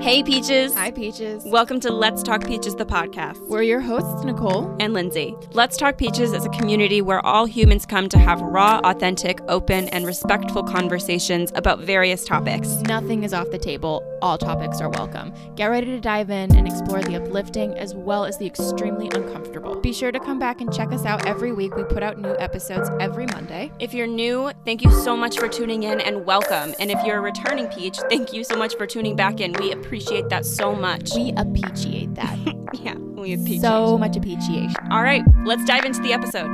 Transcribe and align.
Hey, 0.00 0.22
Peaches. 0.22 0.72
Hi, 0.74 0.92
Peaches. 0.92 1.42
Welcome 1.44 1.80
to 1.80 1.92
Let's 1.92 2.22
Talk 2.22 2.46
Peaches, 2.46 2.76
the 2.76 2.86
podcast. 2.86 3.46
We're 3.48 3.62
your 3.62 3.80
hosts, 3.80 4.24
Nicole. 4.24 4.74
and 4.78 4.94
Lindsay. 4.94 5.34
Let's 5.52 5.76
Talk 5.76 5.98
Peaches 5.98 6.32
is 6.32 6.46
a 6.46 6.48
community 6.50 7.02
where 7.02 7.24
all 7.26 7.46
humans 7.46 7.84
come 7.84 8.08
to 8.10 8.18
have 8.18 8.40
raw, 8.40 8.80
authentic, 8.84 9.40
open, 9.48 9.88
and 9.88 10.06
respectful 10.06 10.62
conversations 10.62 11.50
about 11.56 11.80
various 11.80 12.24
topics. 12.24 12.68
Nothing 12.82 13.24
is 13.24 13.34
off 13.34 13.50
the 13.50 13.58
table. 13.58 14.02
All 14.22 14.38
topics 14.38 14.80
are 14.80 14.88
welcome. 14.88 15.34
Get 15.56 15.66
ready 15.66 15.88
to 15.88 16.00
dive 16.00 16.30
in 16.30 16.54
and 16.54 16.66
explore 16.68 17.02
the 17.02 17.16
uplifting 17.16 17.76
as 17.76 17.94
well 17.94 18.24
as 18.24 18.38
the 18.38 18.46
extremely 18.46 19.06
uncomfortable. 19.14 19.74
Be 19.80 19.92
sure 19.92 20.12
to 20.12 20.20
come 20.20 20.38
back 20.38 20.60
and 20.60 20.72
check 20.72 20.92
us 20.92 21.04
out 21.04 21.26
every 21.26 21.52
week. 21.52 21.74
We 21.76 21.82
put 21.84 22.02
out 22.04 22.18
new 22.18 22.36
episodes 22.38 22.88
every 23.00 23.26
Monday. 23.26 23.72
If 23.80 23.92
you're 23.92 24.06
new, 24.06 24.52
thank 24.64 24.82
you 24.82 24.90
so 24.92 25.16
much 25.16 25.38
for 25.38 25.48
tuning 25.48 25.82
in 25.82 26.00
and 26.00 26.24
welcome. 26.24 26.72
And 26.78 26.90
if 26.90 27.04
you're 27.04 27.18
a 27.18 27.20
returning 27.20 27.66
peach, 27.66 27.98
thank 28.08 28.32
you 28.32 28.44
so 28.44 28.56
much 28.56 28.76
for 28.76 28.86
tuning 28.86 29.16
back 29.16 29.40
in. 29.40 29.52
We 29.54 29.72
appreciate 29.72 29.87
that 29.90 30.44
so 30.44 30.74
much. 30.74 31.14
We 31.14 31.32
appreciate 31.36 32.14
that. 32.14 32.38
yeah, 32.82 32.94
we 32.94 33.32
appreciate 33.32 33.62
so 33.62 33.96
much 33.96 34.16
appreciation. 34.16 34.74
All 34.90 35.02
right, 35.02 35.22
let's 35.44 35.64
dive 35.64 35.84
into 35.84 36.00
the 36.02 36.12
episode. 36.12 36.48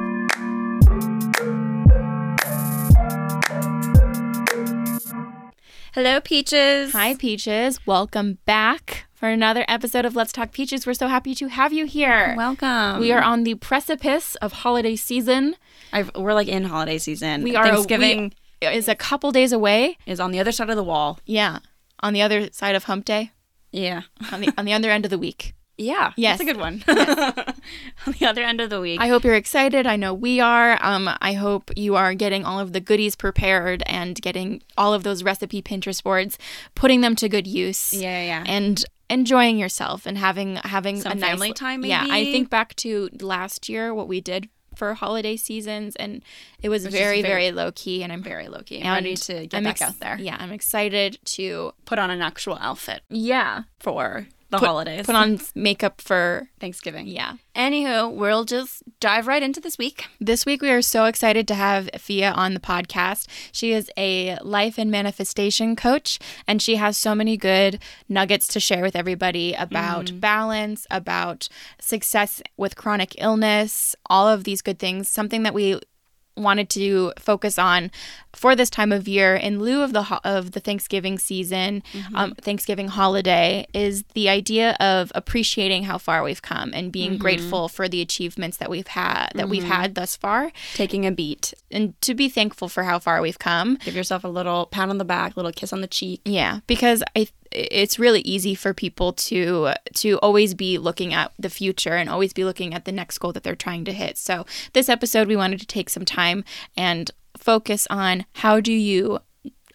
Hello, 5.94 6.20
Peaches. 6.20 6.92
Hi, 6.92 7.14
Peaches. 7.14 7.84
Welcome 7.86 8.38
back 8.46 9.06
for 9.14 9.28
another 9.28 9.64
episode 9.68 10.04
of 10.04 10.14
Let's 10.16 10.32
Talk 10.32 10.52
Peaches. 10.52 10.86
We're 10.86 10.94
so 10.94 11.06
happy 11.08 11.34
to 11.36 11.48
have 11.48 11.72
you 11.72 11.86
here. 11.86 12.34
Welcome. 12.36 13.00
we 13.00 13.12
are 13.12 13.22
on 13.22 13.44
the 13.44 13.54
precipice 13.54 14.34
of 14.36 14.52
holiday 14.52 14.96
season. 14.96 15.56
I've, 15.92 16.10
we're 16.16 16.34
like 16.34 16.48
in 16.48 16.64
holiday 16.64 16.98
season. 16.98 17.42
We 17.42 17.54
are 17.56 17.64
Thanksgiving 17.64 18.32
we- 18.60 18.68
is 18.68 18.88
a 18.88 18.94
couple 18.94 19.30
days 19.32 19.52
away. 19.52 19.96
is 20.06 20.20
on 20.20 20.30
the 20.30 20.40
other 20.40 20.52
side 20.52 20.70
of 20.70 20.76
the 20.76 20.84
wall. 20.84 21.18
Yeah, 21.26 21.58
on 22.00 22.12
the 22.12 22.22
other 22.22 22.50
side 22.52 22.74
of 22.74 22.84
Hump 22.84 23.04
Day, 23.04 23.30
Yeah. 23.72 24.02
on 24.32 24.40
the 24.40 24.48
on 24.58 24.64
the 24.64 24.72
other 24.72 24.90
end 24.90 25.04
of 25.04 25.10
the 25.10 25.18
week. 25.18 25.54
Yeah. 25.76 26.12
Yes. 26.16 26.38
That's 26.38 26.48
a 26.48 26.52
good 26.52 26.60
one. 26.60 26.84
on 28.06 28.14
the 28.20 28.26
other 28.26 28.44
end 28.44 28.60
of 28.60 28.70
the 28.70 28.80
week. 28.80 29.00
I 29.00 29.08
hope 29.08 29.24
you're 29.24 29.34
excited. 29.34 29.88
I 29.88 29.96
know 29.96 30.14
we 30.14 30.38
are. 30.38 30.78
Um, 30.80 31.10
I 31.20 31.32
hope 31.32 31.72
you 31.76 31.96
are 31.96 32.14
getting 32.14 32.44
all 32.44 32.60
of 32.60 32.72
the 32.72 32.78
goodies 32.80 33.16
prepared 33.16 33.82
and 33.86 34.14
getting 34.22 34.62
all 34.78 34.94
of 34.94 35.02
those 35.02 35.24
recipe 35.24 35.62
Pinterest 35.62 36.00
boards, 36.00 36.38
putting 36.76 37.00
them 37.00 37.16
to 37.16 37.28
good 37.28 37.48
use. 37.48 37.92
yeah, 37.92 38.22
yeah. 38.22 38.44
And 38.46 38.84
enjoying 39.10 39.58
yourself 39.58 40.06
and 40.06 40.16
having 40.16 40.56
having 40.62 41.00
Some 41.00 41.10
a 41.10 41.14
nice 41.16 41.30
family 41.30 41.52
time, 41.52 41.84
Yeah, 41.84 42.06
I 42.08 42.24
think 42.24 42.50
back 42.50 42.76
to 42.76 43.08
last 43.20 43.68
year 43.68 43.92
what 43.92 44.06
we 44.06 44.20
did 44.20 44.48
for 44.76 44.94
holiday 44.94 45.36
seasons, 45.36 45.96
and 45.96 46.22
it 46.62 46.68
was, 46.68 46.84
was 46.84 46.92
very, 46.94 47.22
very- 47.22 47.50
very 47.50 47.52
low 47.52 47.72
key. 47.72 48.02
And 48.02 48.12
I'm 48.12 48.22
Very 48.22 48.48
low 48.48 48.60
key. 48.62 48.78
and 48.78 48.88
I'm 48.88 48.94
ready 48.94 49.16
to 49.16 49.46
get 49.46 49.54
I'm 49.58 49.64
back 49.64 49.80
ex- 49.80 49.82
out 49.82 50.00
there. 50.00 50.16
Yeah, 50.18 50.36
I'm 50.38 50.52
excited 50.52 51.18
to 51.24 51.72
Put 51.84 51.98
on 51.98 52.10
an 52.10 52.22
actual 52.22 52.58
outfit 52.60 53.02
yeah 53.10 53.62
for 53.80 54.26
the 54.54 54.60
put, 54.60 54.66
holidays. 54.66 55.06
put 55.06 55.14
on 55.14 55.40
makeup 55.54 56.00
for 56.00 56.48
Thanksgiving. 56.60 57.06
yeah. 57.06 57.34
Anywho, 57.54 58.12
we'll 58.12 58.44
just 58.44 58.82
dive 58.98 59.26
right 59.26 59.42
into 59.42 59.60
this 59.60 59.78
week. 59.78 60.06
This 60.20 60.44
week, 60.44 60.60
we 60.60 60.70
are 60.70 60.82
so 60.82 61.04
excited 61.04 61.46
to 61.48 61.54
have 61.54 61.88
Afia 61.94 62.36
on 62.36 62.54
the 62.54 62.60
podcast. 62.60 63.28
She 63.52 63.72
is 63.72 63.90
a 63.96 64.36
life 64.42 64.76
and 64.76 64.90
manifestation 64.90 65.76
coach, 65.76 66.18
and 66.48 66.60
she 66.60 66.76
has 66.76 66.98
so 66.98 67.14
many 67.14 67.36
good 67.36 67.78
nuggets 68.08 68.48
to 68.48 68.60
share 68.60 68.82
with 68.82 68.96
everybody 68.96 69.54
about 69.54 70.06
mm-hmm. 70.06 70.18
balance, 70.18 70.86
about 70.90 71.48
success 71.80 72.42
with 72.56 72.76
chronic 72.76 73.14
illness, 73.18 73.94
all 74.10 74.26
of 74.26 74.44
these 74.44 74.60
good 74.60 74.78
things. 74.78 75.08
Something 75.08 75.44
that 75.44 75.54
we 75.54 75.80
wanted 76.36 76.68
to 76.70 77.12
focus 77.18 77.58
on 77.58 77.90
for 78.34 78.56
this 78.56 78.68
time 78.68 78.92
of 78.92 79.06
year 79.06 79.34
in 79.36 79.60
lieu 79.60 79.82
of 79.82 79.92
the 79.92 80.04
ho- 80.04 80.20
of 80.24 80.52
the 80.52 80.60
Thanksgiving 80.60 81.18
season, 81.18 81.82
mm-hmm. 81.92 82.16
um, 82.16 82.34
Thanksgiving 82.34 82.88
holiday 82.88 83.66
is 83.72 84.04
the 84.14 84.28
idea 84.28 84.76
of 84.80 85.12
appreciating 85.14 85.84
how 85.84 85.98
far 85.98 86.22
we've 86.22 86.42
come 86.42 86.72
and 86.74 86.90
being 86.90 87.12
mm-hmm. 87.12 87.20
grateful 87.20 87.68
for 87.68 87.88
the 87.88 88.00
achievements 88.00 88.56
that 88.56 88.68
we've 88.68 88.88
had 88.88 89.30
that 89.34 89.48
we've 89.48 89.62
mm-hmm. 89.62 89.72
had 89.72 89.94
thus 89.94 90.16
far, 90.16 90.50
Taking 90.74 91.06
a 91.06 91.12
beat. 91.12 91.54
and 91.70 92.00
to 92.02 92.14
be 92.14 92.28
thankful 92.28 92.68
for 92.68 92.82
how 92.84 92.98
far 92.98 93.20
we've 93.20 93.38
come. 93.38 93.76
Give 93.76 93.94
yourself 93.94 94.24
a 94.24 94.28
little 94.28 94.66
pat 94.66 94.88
on 94.88 94.98
the 94.98 95.04
back, 95.04 95.36
a 95.36 95.38
little 95.38 95.52
kiss 95.52 95.72
on 95.72 95.80
the 95.80 95.86
cheek. 95.86 96.20
Yeah, 96.24 96.60
because 96.66 97.02
I 97.14 97.28
it's 97.54 97.98
really 97.98 98.20
easy 98.20 98.54
for 98.54 98.74
people 98.74 99.12
to 99.12 99.72
to 99.94 100.18
always 100.18 100.54
be 100.54 100.78
looking 100.78 101.14
at 101.14 101.32
the 101.38 101.50
future 101.50 101.94
and 101.94 102.10
always 102.10 102.32
be 102.32 102.44
looking 102.44 102.74
at 102.74 102.84
the 102.84 102.92
next 102.92 103.18
goal 103.18 103.32
that 103.32 103.42
they're 103.42 103.54
trying 103.54 103.84
to 103.84 103.92
hit. 103.92 104.18
So 104.18 104.44
this 104.72 104.88
episode 104.88 105.28
we 105.28 105.36
wanted 105.36 105.60
to 105.60 105.66
take 105.66 105.88
some 105.88 106.04
time 106.04 106.44
and 106.76 107.10
focus 107.36 107.86
on 107.90 108.26
how 108.34 108.60
do 108.60 108.72
you 108.72 109.20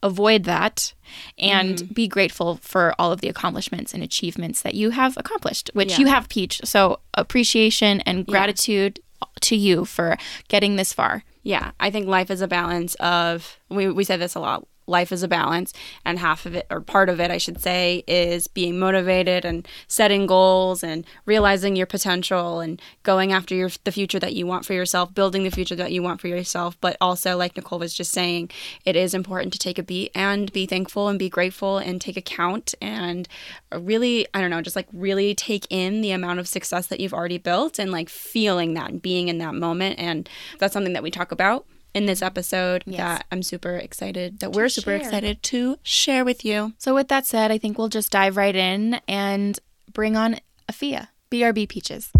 avoid 0.02 0.46
that 0.46 0.94
and 1.38 1.76
mm-hmm. 1.76 1.94
be 1.94 2.08
grateful 2.08 2.58
for 2.62 2.94
all 2.98 3.12
of 3.12 3.22
the 3.22 3.28
accomplishments 3.28 3.94
and 3.94 4.02
achievements 4.02 4.62
that 4.62 4.74
you 4.74 4.92
have 4.92 5.18
accomplished, 5.18 5.70
which 5.74 5.92
Yeah. 5.92 6.00
you 6.00 6.08
have 6.08 6.30
Peach. 6.30 6.62
So 6.64 7.00
appreciation 7.16 8.02
and 8.02 8.26
gratitude 8.26 9.00
to 9.42 9.56
you 9.56 9.86
for 9.86 10.18
getting 10.48 10.76
this 10.76 10.94
far. 10.94 11.24
Yeah, 11.44 11.72
I 11.80 11.90
think 11.90 12.08
life 12.08 12.30
is 12.32 12.42
a 12.42 12.48
balance 12.48 12.96
of 12.96 13.58
we 13.70 13.90
we 13.90 14.04
say 14.04 14.18
this 14.18 14.36
a 14.36 14.40
lot. 14.40 14.66
Life 14.90 15.12
is 15.12 15.24
a 15.24 15.28
balance, 15.28 15.72
and 16.04 16.20
half 16.20 16.46
of 16.46 16.56
it, 16.56 16.66
or 16.70 16.82
part 16.82 17.10
of 17.10 17.20
it, 17.20 17.32
I 17.32 17.38
should 17.38 17.62
say, 17.62 18.04
is 18.08 18.48
being 18.48 18.80
motivated 18.80 19.46
and 19.46 19.68
setting 19.88 20.26
goals 20.26 20.84
and 20.84 21.06
realizing 21.26 21.76
your 21.76 21.86
potential 21.86 22.60
and 22.60 22.82
going 23.04 23.32
after 23.32 23.54
your 23.54 23.70
the 23.84 23.92
future 23.92 24.20
that 24.20 24.34
you 24.34 24.48
want 24.48 24.66
for 24.66 24.74
yourself, 24.74 25.14
building 25.14 25.44
the 25.44 25.52
future 25.52 25.76
that 25.76 25.92
you 25.92 26.02
want 26.02 26.20
for 26.20 26.28
yourself. 26.28 26.76
But 26.82 26.98
also, 27.00 27.38
like 27.38 27.56
Nicole 27.56 27.80
was 27.80 27.94
just 27.94 28.12
saying, 28.12 28.50
it 28.84 28.96
is 28.96 29.14
important 29.14 29.54
to 29.54 29.60
take 29.60 29.78
a 29.78 29.84
beat 29.84 30.12
and 30.16 30.52
be 30.52 30.66
thankful 30.66 31.08
and 31.08 31.20
be 31.20 31.30
grateful 31.30 31.78
and 31.78 32.02
take 32.02 32.18
account 32.18 32.74
and 32.82 33.28
really, 33.72 34.28
I 34.34 34.42
don't 34.42 34.50
know, 34.50 34.62
just 34.62 34.76
like 34.76 34.88
really 34.92 35.36
take 35.36 35.68
in 35.70 36.02
the 36.02 36.12
amount 36.12 36.40
of 36.40 36.48
success 36.48 36.88
that 36.88 37.00
you've 37.00 37.14
already 37.14 37.38
built 37.38 37.80
and 37.80 37.92
like 37.92 38.10
feeling 38.10 38.74
that 38.74 38.90
and 38.90 39.02
being 39.02 39.28
in 39.28 39.38
that 39.38 39.54
moment. 39.54 40.00
And 40.00 40.28
that's 40.58 40.74
something 40.74 40.94
that 40.94 41.04
we 41.04 41.12
talk 41.12 41.32
about 41.32 41.66
in 41.94 42.06
this 42.06 42.22
episode 42.22 42.84
that 42.88 43.26
I'm 43.32 43.44
super 43.44 43.76
excited 43.76 44.40
that 44.40 44.52
we're 44.52 44.70
super 44.70 44.92
share. 44.92 44.98
excited 44.98 45.44
to 45.44 45.78
share 45.84 46.24
with 46.24 46.46
you. 46.46 46.74
So, 46.78 46.94
with 46.94 47.08
that 47.10 47.26
said, 47.26 47.52
I 47.52 47.58
think 47.58 47.78
we'll 47.78 47.90
just 47.90 48.12
dive 48.12 48.38
right 48.38 48.56
in 48.56 49.02
and 49.08 49.60
bring 49.92 50.16
on 50.16 50.38
Afia, 50.72 51.10
BRB 51.32 51.68
Peaches. 51.68 52.12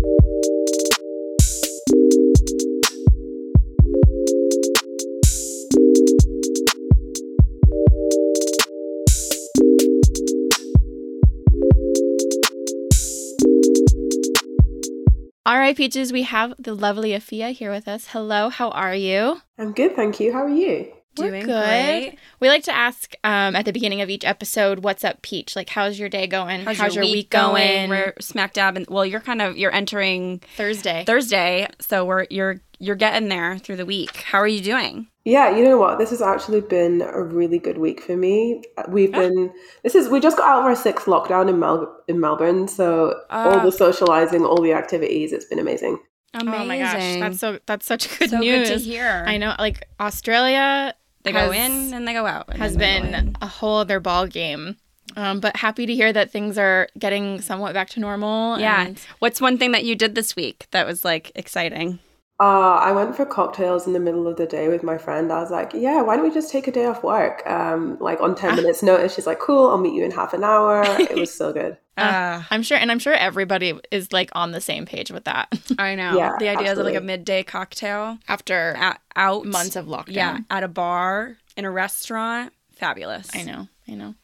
All 15.50 15.58
right, 15.58 15.76
Peaches, 15.76 16.14
we 16.14 16.22
have 16.30 16.54
the 16.60 16.76
lovely 16.76 17.10
Afia 17.10 17.52
here 17.52 17.72
with 17.72 17.88
us. 17.88 18.10
Hello, 18.10 18.50
how 18.50 18.70
are 18.70 18.94
you? 18.94 19.42
I'm 19.58 19.74
good, 19.74 19.96
thank 19.96 20.20
you. 20.20 20.32
How 20.32 20.44
are 20.44 20.48
you? 20.48 20.94
We're 21.20 21.30
Doing 21.32 21.46
good. 21.46 21.66
great. 21.66 22.18
We 22.40 22.48
like 22.50 22.64
to 22.64 22.76
ask 22.76 23.14
um, 23.24 23.56
at 23.56 23.66
the 23.66 23.74
beginning 23.74 24.02
of 24.02 24.10
each 24.10 24.26
episode, 24.26 24.80
"What's 24.80 25.04
up, 25.04 25.22
Peach? 25.22 25.56
Like, 25.56 25.70
how's 25.70 26.00
your 26.00 26.10
day 26.10 26.28
going? 26.28 26.62
How's, 26.62 26.96
your, 26.96 27.04
week 27.04 27.30
going? 27.30 27.90
We're 27.90 28.14
smack 28.20 28.54
dab 28.54 28.78
and 28.78 28.86
well, 28.88 29.06
you're 29.06 29.20
kind 29.20 29.42
of 29.42 29.58
you're 29.58 29.74
entering 29.74 30.42
Thursday. 30.56 31.04
Thursday, 31.06 31.68
so 31.80 32.06
we're 32.06 32.26
you're 32.30 32.62
you're 32.80 32.96
getting 32.96 33.28
there 33.30 33.58
through 33.58 33.76
the 33.76 33.86
week. 33.86 34.18
How 34.18 34.40
are 34.40 34.48
you 34.48 34.62
doing? 34.62 35.08
Yeah, 35.26 35.56
you 35.56 35.64
know 35.64 35.78
what? 35.78 36.00
This 36.00 36.10
has 36.12 36.22
actually 36.22 36.62
been 36.62 37.02
a 37.02 37.22
really 37.22 37.60
good 37.60 37.78
week 37.78 38.02
for 38.02 38.16
me. 38.16 38.64
We've 38.88 39.12
been 39.12 39.52
this 39.84 39.94
is 39.94 40.10
we 40.10 40.20
just 40.20 40.38
got 40.38 40.48
out 40.48 40.60
of 40.60 40.66
our 40.66 40.76
sixth 40.76 41.06
lockdown 41.06 41.50
in 41.50 41.60
Mel 41.60 41.94
in 42.08 42.20
Melbourne, 42.20 42.68
so 42.68 43.10
all 43.30 43.60
Ah. 43.60 43.64
the 43.64 43.72
socializing, 43.72 44.46
all 44.46 44.62
the 44.62 44.74
activities, 44.74 45.34
it's 45.34 45.46
been 45.46 45.60
amazing. 45.60 46.00
Amazing. 46.34 46.62
Oh 46.62 46.66
my 46.66 46.78
gosh, 46.80 47.20
that's 47.20 47.40
so 47.40 47.60
that's 47.66 47.86
such 47.86 48.18
good 48.20 48.30
so 48.30 48.40
news. 48.40 48.70
good 48.70 48.78
to 48.80 48.84
hear. 48.84 49.24
I 49.28 49.38
know, 49.38 49.56
like 49.60 49.88
Australia 50.00 50.94
They 51.24 51.32
go 51.32 51.52
in 51.52 51.94
and 51.94 52.08
they 52.08 52.14
go 52.14 52.26
out. 52.26 52.54
has 52.56 52.78
then 52.78 53.04
they 53.04 53.12
go 53.12 53.24
been 53.24 53.36
a 53.42 53.48
whole 53.48 53.80
other 53.80 54.00
ball 54.00 54.26
game. 54.28 54.78
Um, 55.18 55.40
but 55.40 55.56
happy 55.58 55.86
to 55.88 55.94
hear 55.94 56.14
that 56.14 56.32
things 56.32 56.58
are 56.58 56.88
getting 56.98 57.42
somewhat 57.42 57.74
back 57.74 57.90
to 57.92 58.00
normal. 58.00 58.60
Yeah. 58.60 58.86
and- 58.88 59.00
What's 59.20 59.42
one 59.42 59.58
thing 59.58 59.72
that 59.72 59.84
you 59.84 59.96
did 59.96 60.14
this 60.16 60.36
week 60.36 60.68
that 60.72 60.86
was 60.86 61.04
like 61.04 61.32
exciting? 61.36 62.00
Uh, 62.42 62.80
I 62.82 62.94
went 62.94 63.18
for 63.18 63.26
cocktails 63.26 63.86
in 63.86 63.92
the 63.92 64.00
middle 64.00 64.26
of 64.26 64.38
the 64.38 64.46
day 64.46 64.70
with 64.70 64.82
my 64.82 64.98
friend. 64.98 65.30
I 65.30 65.42
was 65.42 65.52
like, 65.52 65.74
"Yeah, 65.74 66.02
why 66.02 66.16
don't 66.16 66.24
we 66.24 66.34
just 66.34 66.50
take 66.50 66.68
a 66.68 66.72
day 66.72 66.86
off 66.86 67.04
work?" 67.04 67.46
Um, 67.46 67.98
like 68.00 68.22
on 68.22 68.34
ten 68.34 68.56
minutes 68.56 68.82
notice. 68.82 69.14
She's 69.14 69.28
like, 69.28 69.40
"Cool, 69.40 69.70
I'll 69.70 69.78
meet 69.78 69.94
you 69.94 70.06
in 70.06 70.12
half 70.12 70.34
an 70.34 70.46
hour." 70.46 70.84
It 71.00 71.16
was 71.16 71.34
so 71.34 71.52
good. 71.52 71.78
Uh, 71.98 72.44
I'm 72.50 72.64
sure, 72.64 72.78
and 72.78 72.92
I'm 72.92 73.00
sure 73.00 73.14
everybody 73.14 73.78
is 73.92 74.14
like 74.14 74.30
on 74.34 74.52
the 74.52 74.62
same 74.62 74.86
page 74.86 75.12
with 75.12 75.26
that 75.26 75.54
I 75.80 75.96
know. 75.96 76.16
Yeah, 76.18 76.38
the 76.40 76.48
idea 76.48 76.72
of 76.72 76.78
like 76.78 76.96
a 76.96 77.02
midday 77.02 77.44
cocktail 77.44 78.18
after 78.30 78.74
at, 78.78 79.02
out 79.18 79.46
months 79.46 79.76
of 79.76 79.88
lockdown. 79.88 80.14
Yeah, 80.14 80.40
at 80.50 80.64
a 80.64 80.70
bar 80.70 81.38
in 81.58 81.66
a 81.66 81.72
restaurant. 81.72 82.54
Fabulous. 82.80 83.28
I 83.36 83.44
know, 83.44 83.68
I 83.90 83.96
know. 83.96 84.16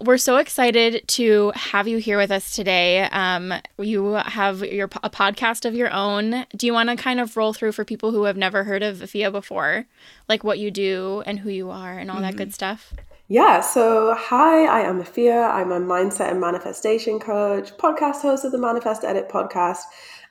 We're 0.00 0.16
so 0.16 0.38
excited 0.38 1.06
to 1.08 1.52
have 1.54 1.86
you 1.86 1.98
here 1.98 2.16
with 2.16 2.30
us 2.30 2.56
today. 2.56 3.02
Um, 3.02 3.52
you 3.78 4.14
have 4.14 4.60
your 4.64 4.88
a 5.02 5.10
podcast 5.10 5.66
of 5.66 5.74
your 5.74 5.92
own. 5.92 6.46
Do 6.56 6.66
you 6.66 6.72
want 6.72 6.88
to 6.88 6.96
kind 6.96 7.20
of 7.20 7.36
roll 7.36 7.52
through 7.52 7.72
for 7.72 7.84
people 7.84 8.10
who 8.10 8.24
have 8.24 8.38
never 8.38 8.64
heard 8.64 8.82
of 8.82 8.98
Afia 9.00 9.30
before, 9.30 9.84
like 10.30 10.42
what 10.42 10.58
you 10.58 10.70
do 10.70 11.22
and 11.26 11.40
who 11.40 11.50
you 11.50 11.70
are 11.70 11.98
and 11.98 12.10
all 12.10 12.22
that 12.22 12.36
good 12.36 12.54
stuff? 12.54 12.94
Yeah, 13.28 13.60
so 13.60 14.14
hi, 14.18 14.64
I 14.64 14.80
am 14.80 15.00
Afia. 15.02 15.52
I'm 15.52 15.70
a 15.70 15.78
mindset 15.78 16.30
and 16.30 16.40
manifestation 16.40 17.20
coach, 17.20 17.76
podcast 17.76 18.22
host 18.22 18.46
of 18.46 18.52
the 18.52 18.58
Manifest 18.58 19.04
Edit 19.04 19.28
podcast. 19.28 19.82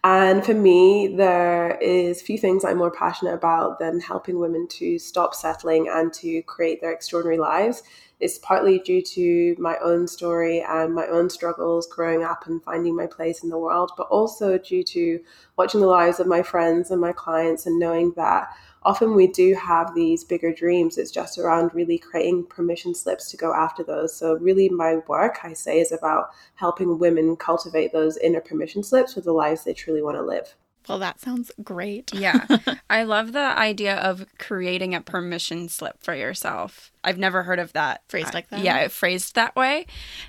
And 0.03 0.45
for 0.45 0.53
me, 0.53 1.13
there 1.15 1.77
is 1.81 2.21
few 2.21 2.37
things 2.37 2.63
I'm 2.63 2.77
more 2.77 2.91
passionate 2.91 3.33
about 3.33 3.79
than 3.79 3.99
helping 3.99 4.39
women 4.39 4.67
to 4.69 4.97
stop 4.97 5.35
settling 5.35 5.89
and 5.89 6.13
to 6.13 6.41
create 6.43 6.79
their 6.79 6.93
extraordinary 6.93 7.37
lives. 7.37 7.83
It's 8.19 8.37
partly 8.37 8.79
due 8.79 9.01
to 9.01 9.55
my 9.57 9.77
own 9.77 10.07
story 10.07 10.61
and 10.61 10.93
my 10.93 11.07
own 11.07 11.29
struggles 11.29 11.87
growing 11.87 12.23
up 12.23 12.47
and 12.47 12.61
finding 12.63 12.95
my 12.95 13.07
place 13.07 13.43
in 13.43 13.49
the 13.49 13.57
world, 13.57 13.91
but 13.95 14.07
also 14.07 14.57
due 14.57 14.83
to 14.83 15.21
watching 15.57 15.79
the 15.79 15.87
lives 15.87 16.19
of 16.19 16.27
my 16.27 16.43
friends 16.43 16.91
and 16.91 16.99
my 16.99 17.13
clients 17.13 17.65
and 17.65 17.79
knowing 17.79 18.11
that 18.17 18.49
often 18.83 19.15
we 19.15 19.27
do 19.27 19.55
have 19.55 19.95
these 19.95 20.23
bigger 20.23 20.53
dreams. 20.53 20.97
It's 20.97 21.11
just 21.11 21.37
around 21.37 21.73
really 21.73 21.97
creating 21.97 22.45
permission 22.47 22.93
slips 22.93 23.31
to 23.31 23.37
go 23.37 23.53
after 23.53 23.83
those. 23.83 24.13
So, 24.15 24.35
really, 24.35 24.67
my 24.67 24.97
work, 25.07 25.39
I 25.43 25.53
say, 25.53 25.79
is 25.79 25.91
about 25.91 26.31
helping 26.55 26.99
women 26.99 27.37
cultivate 27.37 27.93
those 27.93 28.17
inner 28.17 28.41
permission 28.41 28.83
slips 28.83 29.13
for 29.13 29.21
the 29.21 29.31
lives 29.31 29.63
they 29.63 29.73
truly 29.73 30.01
want 30.01 30.17
to 30.17 30.23
live. 30.23 30.55
Well, 30.87 30.99
that 30.99 31.19
sounds 31.19 31.51
great. 31.63 32.13
yeah. 32.13 32.45
I 32.89 33.03
love 33.03 33.33
the 33.33 33.39
idea 33.39 33.95
of 33.95 34.25
creating 34.39 34.95
a 34.95 35.01
permission 35.01 35.69
slip 35.69 36.01
for 36.01 36.15
yourself. 36.15 36.91
I've 37.03 37.17
never 37.17 37.43
heard 37.43 37.59
of 37.59 37.73
that 37.73 38.01
phrased 38.07 38.33
like 38.33 38.49
that. 38.49 38.61
Yeah, 38.61 38.87
phrased 38.87 39.35
that 39.35 39.55
way. 39.55 39.85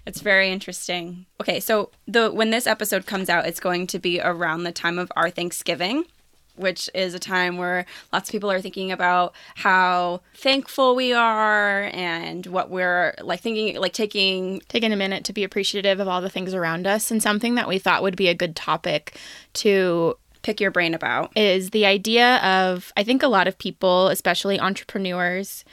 It's 0.06 0.20
very 0.20 0.50
interesting. 0.50 1.26
Okay, 1.40 1.60
so 1.60 1.90
the 2.06 2.30
when 2.30 2.50
this 2.50 2.66
episode 2.66 3.06
comes 3.06 3.28
out, 3.28 3.46
it's 3.46 3.60
going 3.60 3.86
to 3.88 3.98
be 3.98 4.20
around 4.20 4.64
the 4.64 4.72
time 4.72 4.98
of 4.98 5.10
our 5.16 5.30
Thanksgiving 5.30 6.04
which 6.60 6.90
is 6.94 7.14
a 7.14 7.18
time 7.18 7.56
where 7.56 7.86
lots 8.12 8.28
of 8.28 8.32
people 8.32 8.50
are 8.50 8.60
thinking 8.60 8.92
about 8.92 9.34
how 9.56 10.20
thankful 10.34 10.94
we 10.94 11.12
are 11.12 11.90
and 11.92 12.46
what 12.46 12.70
we're 12.70 13.14
like 13.22 13.40
thinking 13.40 13.76
like 13.76 13.92
taking 13.92 14.60
taking 14.68 14.92
a 14.92 14.96
minute 14.96 15.24
to 15.24 15.32
be 15.32 15.42
appreciative 15.42 16.00
of 16.00 16.08
all 16.08 16.20
the 16.20 16.28
things 16.28 16.54
around 16.54 16.86
us 16.86 17.10
and 17.10 17.22
something 17.22 17.54
that 17.54 17.68
we 17.68 17.78
thought 17.78 18.02
would 18.02 18.16
be 18.16 18.28
a 18.28 18.34
good 18.34 18.54
topic 18.54 19.18
to 19.52 20.16
pick 20.42 20.60
your 20.60 20.70
brain 20.70 20.94
about 20.94 21.36
is 21.36 21.70
the 21.70 21.86
idea 21.86 22.36
of 22.36 22.92
I 22.96 23.04
think 23.04 23.22
a 23.22 23.28
lot 23.28 23.48
of 23.48 23.58
people, 23.58 24.08
especially 24.08 24.58
entrepreneurs, 24.58 25.64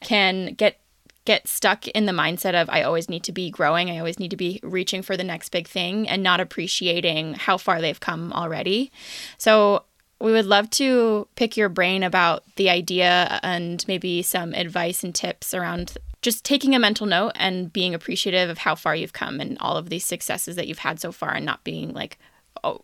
can 0.00 0.54
get 0.54 0.80
get 1.24 1.48
stuck 1.48 1.88
in 1.88 2.06
the 2.06 2.12
mindset 2.12 2.54
of 2.54 2.70
I 2.70 2.82
always 2.82 3.08
need 3.08 3.24
to 3.24 3.32
be 3.32 3.50
growing, 3.50 3.90
I 3.90 3.98
always 3.98 4.18
need 4.18 4.30
to 4.30 4.36
be 4.36 4.60
reaching 4.62 5.02
for 5.02 5.16
the 5.16 5.24
next 5.24 5.50
big 5.50 5.66
thing 5.66 6.08
and 6.08 6.22
not 6.22 6.40
appreciating 6.40 7.34
how 7.34 7.56
far 7.56 7.80
they've 7.80 7.98
come 7.98 8.32
already. 8.32 8.92
So 9.36 9.84
we 10.20 10.32
would 10.32 10.46
love 10.46 10.70
to 10.70 11.28
pick 11.34 11.56
your 11.56 11.68
brain 11.68 12.02
about 12.02 12.44
the 12.54 12.70
idea 12.70 13.38
and 13.42 13.84
maybe 13.86 14.22
some 14.22 14.54
advice 14.54 15.04
and 15.04 15.14
tips 15.14 15.52
around 15.52 15.98
just 16.22 16.44
taking 16.44 16.74
a 16.74 16.78
mental 16.78 17.06
note 17.06 17.32
and 17.34 17.72
being 17.72 17.94
appreciative 17.94 18.48
of 18.48 18.58
how 18.58 18.74
far 18.74 18.96
you've 18.96 19.12
come 19.12 19.40
and 19.40 19.58
all 19.60 19.76
of 19.76 19.90
these 19.90 20.04
successes 20.04 20.56
that 20.56 20.66
you've 20.66 20.78
had 20.78 20.98
so 20.98 21.12
far 21.12 21.34
and 21.34 21.44
not 21.44 21.62
being 21.64 21.92
like 21.92 22.18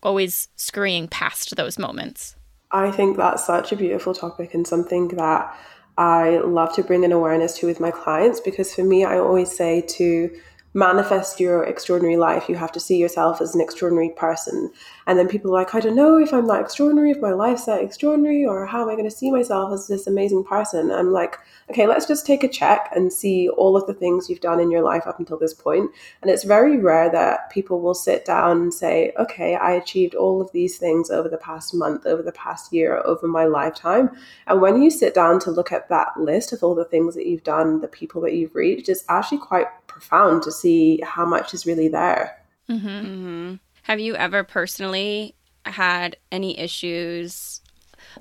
always 0.03 0.49
scurrying 0.55 1.07
past 1.07 1.55
those 1.55 1.77
moments. 1.77 2.35
I 2.71 2.91
think 2.91 3.17
that's 3.17 3.45
such 3.45 3.71
a 3.71 3.75
beautiful 3.75 4.13
topic 4.13 4.53
and 4.53 4.65
something 4.65 5.09
that 5.09 5.55
I 5.97 6.39
love 6.39 6.73
to 6.75 6.83
bring 6.83 7.05
an 7.05 7.11
awareness 7.11 7.57
to 7.59 7.67
with 7.67 7.79
my 7.79 7.91
clients 7.91 8.39
because 8.39 8.73
for 8.73 8.83
me, 8.83 9.05
I 9.05 9.19
always 9.19 9.55
say 9.55 9.81
to 9.81 10.35
manifest 10.73 11.39
your 11.39 11.63
extraordinary 11.63 12.17
life, 12.17 12.49
you 12.49 12.55
have 12.55 12.71
to 12.71 12.79
see 12.79 12.97
yourself 12.97 13.41
as 13.41 13.53
an 13.53 13.61
extraordinary 13.61 14.09
person. 14.09 14.71
And 15.05 15.19
then 15.19 15.27
people 15.27 15.51
are 15.51 15.59
like, 15.59 15.75
I 15.75 15.79
don't 15.79 15.95
know 15.95 16.17
if 16.17 16.33
I'm 16.33 16.47
that 16.47 16.61
extraordinary, 16.61 17.11
if 17.11 17.21
my 17.21 17.31
life's 17.31 17.65
that 17.65 17.83
extraordinary, 17.83 18.45
or 18.45 18.65
how 18.65 18.81
am 18.81 18.89
I 18.89 18.93
going 18.93 19.09
to 19.09 19.15
see 19.15 19.29
myself 19.29 19.71
as 19.71 19.87
this 19.87 20.07
amazing 20.07 20.43
person? 20.43 20.91
I'm 20.91 21.11
like, 21.11 21.37
okay, 21.69 21.85
let's 21.85 22.07
just 22.07 22.25
take 22.25 22.43
a 22.43 22.47
check 22.47 22.89
and 22.95 23.13
see 23.13 23.49
all 23.49 23.77
of 23.77 23.85
the 23.85 23.93
things 23.93 24.29
you've 24.29 24.39
done 24.39 24.59
in 24.59 24.71
your 24.71 24.81
life 24.81 25.05
up 25.05 25.19
until 25.19 25.37
this 25.37 25.53
point. 25.53 25.91
And 26.21 26.31
it's 26.31 26.43
very 26.43 26.77
rare 26.77 27.11
that 27.11 27.51
people 27.51 27.79
will 27.79 27.93
sit 27.93 28.25
down 28.25 28.61
and 28.61 28.73
say, 28.73 29.13
okay, 29.19 29.55
I 29.55 29.73
achieved 29.73 30.15
all 30.15 30.41
of 30.41 30.51
these 30.53 30.77
things 30.77 31.11
over 31.11 31.29
the 31.29 31.37
past 31.37 31.73
month, 31.73 32.07
over 32.07 32.23
the 32.23 32.31
past 32.31 32.73
year, 32.73 33.01
over 33.05 33.27
my 33.27 33.45
lifetime. 33.45 34.09
And 34.47 34.61
when 34.61 34.81
you 34.81 34.89
sit 34.89 35.13
down 35.13 35.39
to 35.41 35.51
look 35.51 35.71
at 35.71 35.89
that 35.89 36.19
list 36.19 36.51
of 36.51 36.63
all 36.63 36.73
the 36.73 36.85
things 36.85 37.13
that 37.15 37.27
you've 37.27 37.43
done, 37.43 37.81
the 37.81 37.87
people 37.87 38.21
that 38.21 38.33
you've 38.33 38.55
reached, 38.55 38.89
it's 38.89 39.05
actually 39.07 39.37
quite 39.37 39.67
profound 39.93 40.43
to 40.43 40.51
see 40.51 40.99
how 41.03 41.25
much 41.25 41.53
is 41.53 41.65
really 41.65 41.87
there. 41.87 42.35
Mm-hmm. 42.69 42.87
Mm-hmm. 42.87 43.55
Have 43.83 43.99
you 43.99 44.15
ever 44.15 44.43
personally 44.43 45.35
had 45.65 46.17
any 46.31 46.57
issues? 46.59 47.61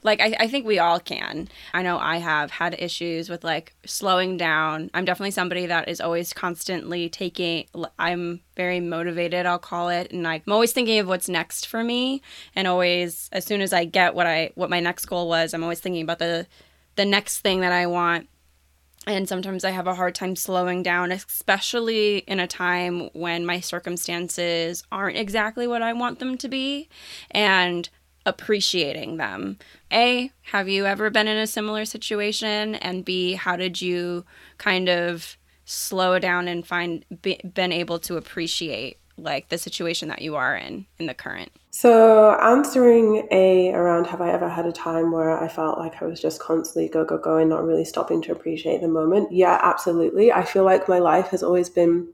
Like, 0.02 0.20
I, 0.20 0.34
I 0.38 0.48
think 0.48 0.66
we 0.66 0.78
all 0.78 1.00
can. 1.00 1.48
I 1.72 1.82
know 1.82 1.98
I 1.98 2.18
have 2.18 2.50
had 2.50 2.76
issues 2.78 3.28
with 3.28 3.44
like 3.44 3.74
slowing 3.84 4.36
down. 4.36 4.90
I'm 4.94 5.04
definitely 5.04 5.32
somebody 5.32 5.66
that 5.66 5.88
is 5.88 6.00
always 6.00 6.32
constantly 6.32 7.08
taking, 7.08 7.66
I'm 7.98 8.40
very 8.56 8.80
motivated, 8.80 9.46
I'll 9.46 9.58
call 9.58 9.88
it. 9.88 10.12
And 10.12 10.26
I'm 10.26 10.42
always 10.48 10.72
thinking 10.72 10.98
of 10.98 11.08
what's 11.08 11.28
next 11.28 11.66
for 11.66 11.82
me. 11.82 12.22
And 12.54 12.66
always, 12.68 13.28
as 13.32 13.44
soon 13.44 13.60
as 13.60 13.72
I 13.72 13.84
get 13.84 14.14
what 14.14 14.26
I, 14.26 14.50
what 14.54 14.70
my 14.70 14.80
next 14.80 15.06
goal 15.06 15.28
was, 15.28 15.52
I'm 15.52 15.62
always 15.62 15.80
thinking 15.80 16.02
about 16.02 16.18
the, 16.18 16.46
the 16.96 17.04
next 17.04 17.40
thing 17.40 17.60
that 17.60 17.72
I 17.72 17.86
want 17.86 18.28
and 19.06 19.28
sometimes 19.28 19.64
I 19.64 19.70
have 19.70 19.86
a 19.86 19.94
hard 19.94 20.14
time 20.14 20.36
slowing 20.36 20.82
down, 20.82 21.10
especially 21.10 22.18
in 22.18 22.38
a 22.38 22.46
time 22.46 23.10
when 23.12 23.44
my 23.44 23.58
circumstances 23.58 24.84
aren't 24.92 25.18
exactly 25.18 25.66
what 25.66 25.82
I 25.82 25.92
want 25.92 26.20
them 26.20 26.38
to 26.38 26.48
be 26.48 26.88
and 27.30 27.88
appreciating 28.24 29.16
them. 29.16 29.58
A, 29.92 30.30
have 30.42 30.68
you 30.68 30.86
ever 30.86 31.10
been 31.10 31.26
in 31.26 31.36
a 31.36 31.48
similar 31.48 31.84
situation? 31.84 32.76
And 32.76 33.04
B, 33.04 33.32
how 33.32 33.56
did 33.56 33.82
you 33.82 34.24
kind 34.58 34.88
of 34.88 35.36
slow 35.64 36.18
down 36.18 36.46
and 36.46 36.66
find 36.66 37.04
be, 37.22 37.40
been 37.54 37.72
able 37.72 37.98
to 38.00 38.16
appreciate 38.16 38.98
like 39.16 39.48
the 39.48 39.58
situation 39.58 40.08
that 40.08 40.22
you 40.22 40.36
are 40.36 40.56
in 40.56 40.86
in 40.98 41.06
the 41.06 41.14
current? 41.14 41.50
So, 41.70 42.38
answering 42.40 43.26
A 43.30 43.72
around 43.72 44.06
have 44.06 44.20
I 44.20 44.30
ever 44.30 44.48
had 44.48 44.66
a 44.66 44.72
time 44.72 45.10
where 45.10 45.42
I 45.42 45.48
felt 45.48 45.78
like 45.78 46.02
I 46.02 46.06
was 46.06 46.20
just 46.20 46.40
constantly 46.40 46.88
go, 46.88 47.04
go, 47.04 47.18
go 47.18 47.38
and 47.38 47.48
not 47.48 47.64
really 47.64 47.84
stopping 47.84 48.20
to 48.22 48.32
appreciate 48.32 48.80
the 48.80 48.88
moment? 48.88 49.32
Yeah, 49.32 49.58
absolutely. 49.62 50.32
I 50.32 50.44
feel 50.44 50.64
like 50.64 50.88
my 50.88 50.98
life 50.98 51.28
has 51.28 51.42
always 51.42 51.68
been 51.70 52.08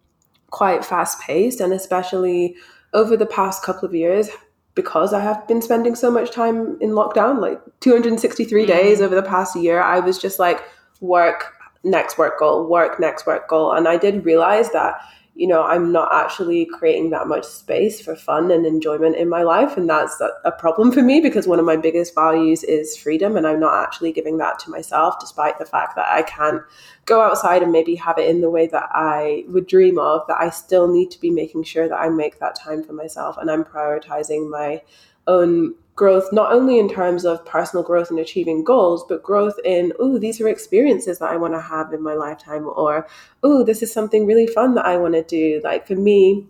quite 0.50 0.84
fast 0.84 1.20
paced, 1.20 1.60
and 1.60 1.72
especially 1.72 2.56
over 2.94 3.16
the 3.16 3.26
past 3.26 3.62
couple 3.62 3.86
of 3.86 3.94
years, 3.94 4.28
because 4.74 5.12
I 5.12 5.20
have 5.20 5.46
been 5.48 5.60
spending 5.60 5.96
so 5.96 6.10
much 6.10 6.30
time 6.30 6.78
in 6.80 6.90
lockdown, 6.90 7.40
like 7.40 7.60
263 7.80 8.62
mm-hmm. 8.62 8.70
days 8.70 9.00
over 9.00 9.14
the 9.14 9.22
past 9.22 9.56
year, 9.56 9.82
I 9.82 9.98
was 9.98 10.18
just 10.18 10.38
like, 10.38 10.62
work, 11.00 11.54
next 11.82 12.18
work 12.18 12.38
goal, 12.38 12.68
work, 12.68 13.00
next 13.00 13.26
work 13.26 13.48
goal. 13.48 13.72
And 13.72 13.88
I 13.88 13.96
did 13.96 14.24
realize 14.24 14.70
that 14.70 15.00
you 15.38 15.46
know, 15.46 15.62
I'm 15.62 15.92
not 15.92 16.08
actually 16.12 16.64
creating 16.64 17.10
that 17.10 17.28
much 17.28 17.44
space 17.44 18.00
for 18.00 18.16
fun 18.16 18.50
and 18.50 18.66
enjoyment 18.66 19.14
in 19.14 19.28
my 19.28 19.44
life. 19.44 19.76
And 19.76 19.88
that's 19.88 20.20
a 20.44 20.50
problem 20.50 20.90
for 20.90 21.00
me 21.00 21.20
because 21.20 21.46
one 21.46 21.60
of 21.60 21.64
my 21.64 21.76
biggest 21.76 22.12
values 22.12 22.64
is 22.64 22.96
freedom. 22.96 23.36
And 23.36 23.46
I'm 23.46 23.60
not 23.60 23.80
actually 23.80 24.10
giving 24.10 24.38
that 24.38 24.58
to 24.58 24.70
myself, 24.70 25.20
despite 25.20 25.60
the 25.60 25.64
fact 25.64 25.94
that 25.94 26.08
I 26.10 26.22
can't 26.22 26.60
go 27.04 27.20
outside 27.20 27.62
and 27.62 27.70
maybe 27.70 27.94
have 27.94 28.18
it 28.18 28.28
in 28.28 28.40
the 28.40 28.50
way 28.50 28.66
that 28.66 28.88
I 28.90 29.44
would 29.46 29.68
dream 29.68 29.96
of, 29.96 30.22
that 30.26 30.40
I 30.40 30.50
still 30.50 30.88
need 30.88 31.12
to 31.12 31.20
be 31.20 31.30
making 31.30 31.62
sure 31.62 31.88
that 31.88 32.00
I 32.00 32.08
make 32.08 32.40
that 32.40 32.56
time 32.56 32.82
for 32.82 32.92
myself 32.92 33.38
and 33.38 33.48
I'm 33.48 33.62
prioritizing 33.62 34.50
my 34.50 34.82
own 35.28 35.74
growth, 35.94 36.32
not 36.32 36.52
only 36.52 36.78
in 36.78 36.88
terms 36.88 37.24
of 37.24 37.44
personal 37.44 37.82
growth 37.82 38.08
and 38.08 38.18
achieving 38.18 38.64
goals, 38.64 39.04
but 39.08 39.22
growth 39.22 39.56
in, 39.64 39.92
oh, 39.98 40.18
these 40.18 40.40
are 40.40 40.48
experiences 40.48 41.18
that 41.18 41.30
I 41.30 41.36
want 41.36 41.54
to 41.54 41.60
have 41.60 41.92
in 41.92 42.02
my 42.02 42.14
lifetime, 42.14 42.66
or 42.66 43.06
oh, 43.42 43.64
this 43.64 43.82
is 43.82 43.92
something 43.92 44.24
really 44.24 44.46
fun 44.46 44.74
that 44.74 44.86
I 44.86 44.96
want 44.96 45.14
to 45.14 45.22
do. 45.22 45.60
Like 45.62 45.86
for 45.86 45.96
me, 45.96 46.46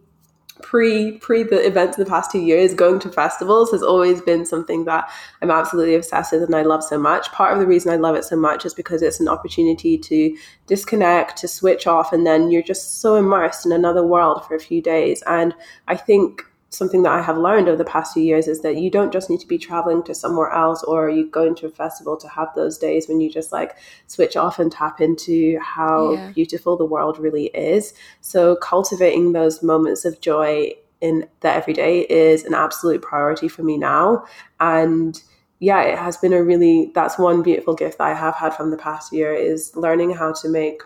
pre 0.63 1.19
pre 1.19 1.43
the 1.43 1.65
events 1.67 1.97
in 1.97 2.05
the 2.05 2.11
past 2.11 2.31
two 2.31 2.41
years 2.41 2.75
going 2.75 2.99
to 2.99 3.11
festivals 3.11 3.71
has 3.71 3.83
always 3.83 4.21
been 4.21 4.45
something 4.45 4.85
that 4.85 5.09
i'm 5.41 5.51
absolutely 5.51 5.95
obsessed 5.95 6.33
with 6.33 6.43
and 6.43 6.55
i 6.55 6.63
love 6.63 6.83
so 6.83 6.99
much 6.99 7.31
part 7.31 7.53
of 7.53 7.61
the 7.61 7.67
reason 7.67 7.93
i 7.93 7.97
love 7.97 8.17
it 8.17 8.25
so 8.25 8.37
much 8.37 8.67
is 8.67 8.75
because 8.75 9.03
it's 9.03 9.21
an 9.21 9.29
opportunity 9.29 9.97
to 9.97 10.37
disconnect 10.67 11.37
to 11.37 11.47
switch 11.47 11.87
off 11.87 12.13
and 12.13 12.27
then 12.27 12.51
you're 12.51 12.63
just 12.63 13.01
so 13.01 13.15
immersed 13.15 13.67
in 13.67 13.73
another 13.73 14.05
world 14.05 14.45
for 14.47 14.57
a 14.57 14.61
few 14.61 14.83
days 14.83 15.23
and 15.27 15.55
i 15.87 15.95
think 15.95 16.43
something 16.71 17.03
that 17.03 17.13
I 17.13 17.23
have 17.23 17.39
learned 17.39 17.69
over 17.69 17.77
the 17.77 17.85
past 17.85 18.13
few 18.13 18.23
years 18.23 18.47
is 18.47 18.61
that 18.61 18.77
you 18.77 18.91
don't 18.91 19.13
just 19.13 19.31
need 19.31 19.41
to 19.41 19.47
be 19.47 19.59
traveling 19.59 20.03
to 20.05 20.15
somewhere 20.15 20.51
else 20.51 20.83
or 20.83 21.09
you 21.09 21.27
go 21.27 21.45
into 21.45 21.67
a 21.67 21.71
festival 21.71 22.17
to 22.19 22.29
have 22.29 22.49
those 22.55 22.77
days 22.77 23.09
when 23.09 23.21
you 23.21 23.31
just 23.31 23.53
like 23.53 23.77
switch 24.07 24.37
off 24.37 24.59
and 24.59 24.71
tap 24.71 25.01
into 25.01 25.59
how 25.61 26.13
yeah. 26.13 26.31
beautiful 26.33 26.77
the 26.77 26.85
world 26.85 27.19
really 27.19 27.47
is. 27.47 27.95
So 28.21 28.57
cultivating 28.57 29.33
those 29.33 29.63
moments 29.63 30.05
of 30.05 30.21
joy 30.21 30.73
in 31.01 31.27
the 31.41 31.51
everyday 31.51 32.01
is 32.01 32.45
an 32.45 32.55
absolute 32.55 33.01
priority 33.01 33.49
for 33.49 33.63
me 33.63 33.79
now. 33.79 34.25
And 34.61 35.21
yeah, 35.61 35.83
it 35.83 35.99
has 35.99 36.17
been 36.17 36.33
a 36.33 36.43
really 36.43 36.93
that's 36.95 37.19
one 37.19 37.43
beautiful 37.43 37.75
gift 37.75 37.99
that 37.99 38.09
I 38.09 38.15
have 38.15 38.35
had 38.35 38.55
from 38.55 38.71
the 38.71 38.77
past 38.77 39.13
year 39.13 39.33
is 39.35 39.75
learning 39.75 40.13
how 40.13 40.33
to 40.35 40.49
make 40.49 40.83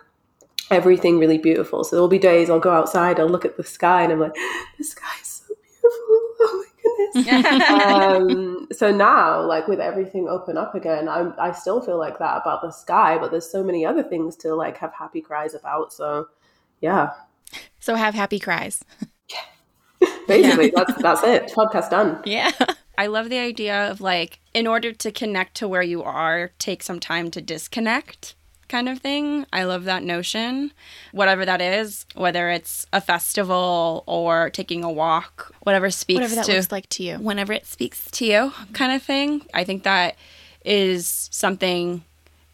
everything 0.71 1.19
really 1.19 1.39
beautiful. 1.39 1.85
So 1.85 1.97
there'll 1.97 2.09
be 2.09 2.19
days 2.19 2.49
I'll 2.49 2.61
go 2.61 2.73
outside, 2.73 3.19
I'll 3.19 3.29
look 3.29 3.45
at 3.45 3.57
the 3.57 3.65
sky 3.65 4.03
and 4.03 4.13
I'm 4.13 4.21
like, 4.21 4.35
the 4.79 4.85
sky's 4.85 5.42
um, 7.69 8.69
so 8.73 8.91
now, 8.91 9.43
like 9.43 9.69
with 9.69 9.81
everything 9.81 10.29
open 10.29 10.57
up 10.57 10.75
again, 10.75 11.09
I'm, 11.09 11.35
I 11.39 11.53
still 11.53 11.81
feel 11.81 11.99
like 11.99 12.19
that 12.19 12.41
about 12.41 12.63
the 12.63 12.71
sky, 12.71 13.19
but 13.19 13.31
there's 13.31 13.51
so 13.51 13.63
many 13.63 13.85
other 13.85 14.03
things 14.03 14.37
to 14.37 14.55
like 14.55 14.79
have 14.79 14.93
happy 14.93 15.21
cries 15.21 15.55
about. 15.55 15.93
So, 15.93 16.29
yeah. 16.81 17.11
So 17.81 17.95
have 17.95 18.15
happy 18.15 18.39
cries. 18.39 18.85
Yeah. 19.29 20.09
Basically, 20.29 20.73
yeah. 20.73 20.85
that's 20.85 21.03
that's 21.03 21.23
it. 21.25 21.53
Podcast 21.53 21.91
done. 21.91 22.23
Yeah. 22.25 22.53
I 22.99 23.07
love 23.07 23.31
the 23.31 23.39
idea 23.39 23.91
of 23.91 24.01
like, 24.01 24.41
in 24.55 24.67
order 24.67 24.93
to 24.93 25.11
connect 25.11 25.57
to 25.57 25.69
where 25.69 25.83
you 25.83 26.03
are, 26.03 26.51
take 26.59 26.83
some 26.83 27.01
time 27.01 27.31
to 27.33 27.41
disconnect 27.41 28.35
kind 28.73 28.89
of 28.89 28.99
thing. 28.99 29.47
I 29.53 29.65
love 29.65 29.85
that 29.85 30.03
notion. 30.03 30.73
Whatever 31.13 31.45
that 31.45 31.61
is, 31.61 32.07
whether 32.15 32.49
it's 32.49 32.87
a 32.93 33.01
festival 33.03 34.03
or 34.07 34.49
taking 34.49 34.83
a 34.83 34.91
walk, 34.91 35.55
whatever 35.61 35.91
speaks 35.91 36.17
whatever 36.17 36.35
that 36.37 36.47
to 36.47 36.55
looks 36.55 36.73
like 36.73 36.89
to 36.89 37.05
you. 37.05 37.17
Whenever 37.19 37.53
it 37.53 37.67
speaks 37.67 38.11
to 38.13 38.25
you 38.25 38.53
kind 38.73 38.93
of 38.93 39.03
thing. 39.03 39.43
I 39.53 39.65
think 39.65 39.83
that 39.83 40.17
is 40.65 41.29
something 41.31 42.03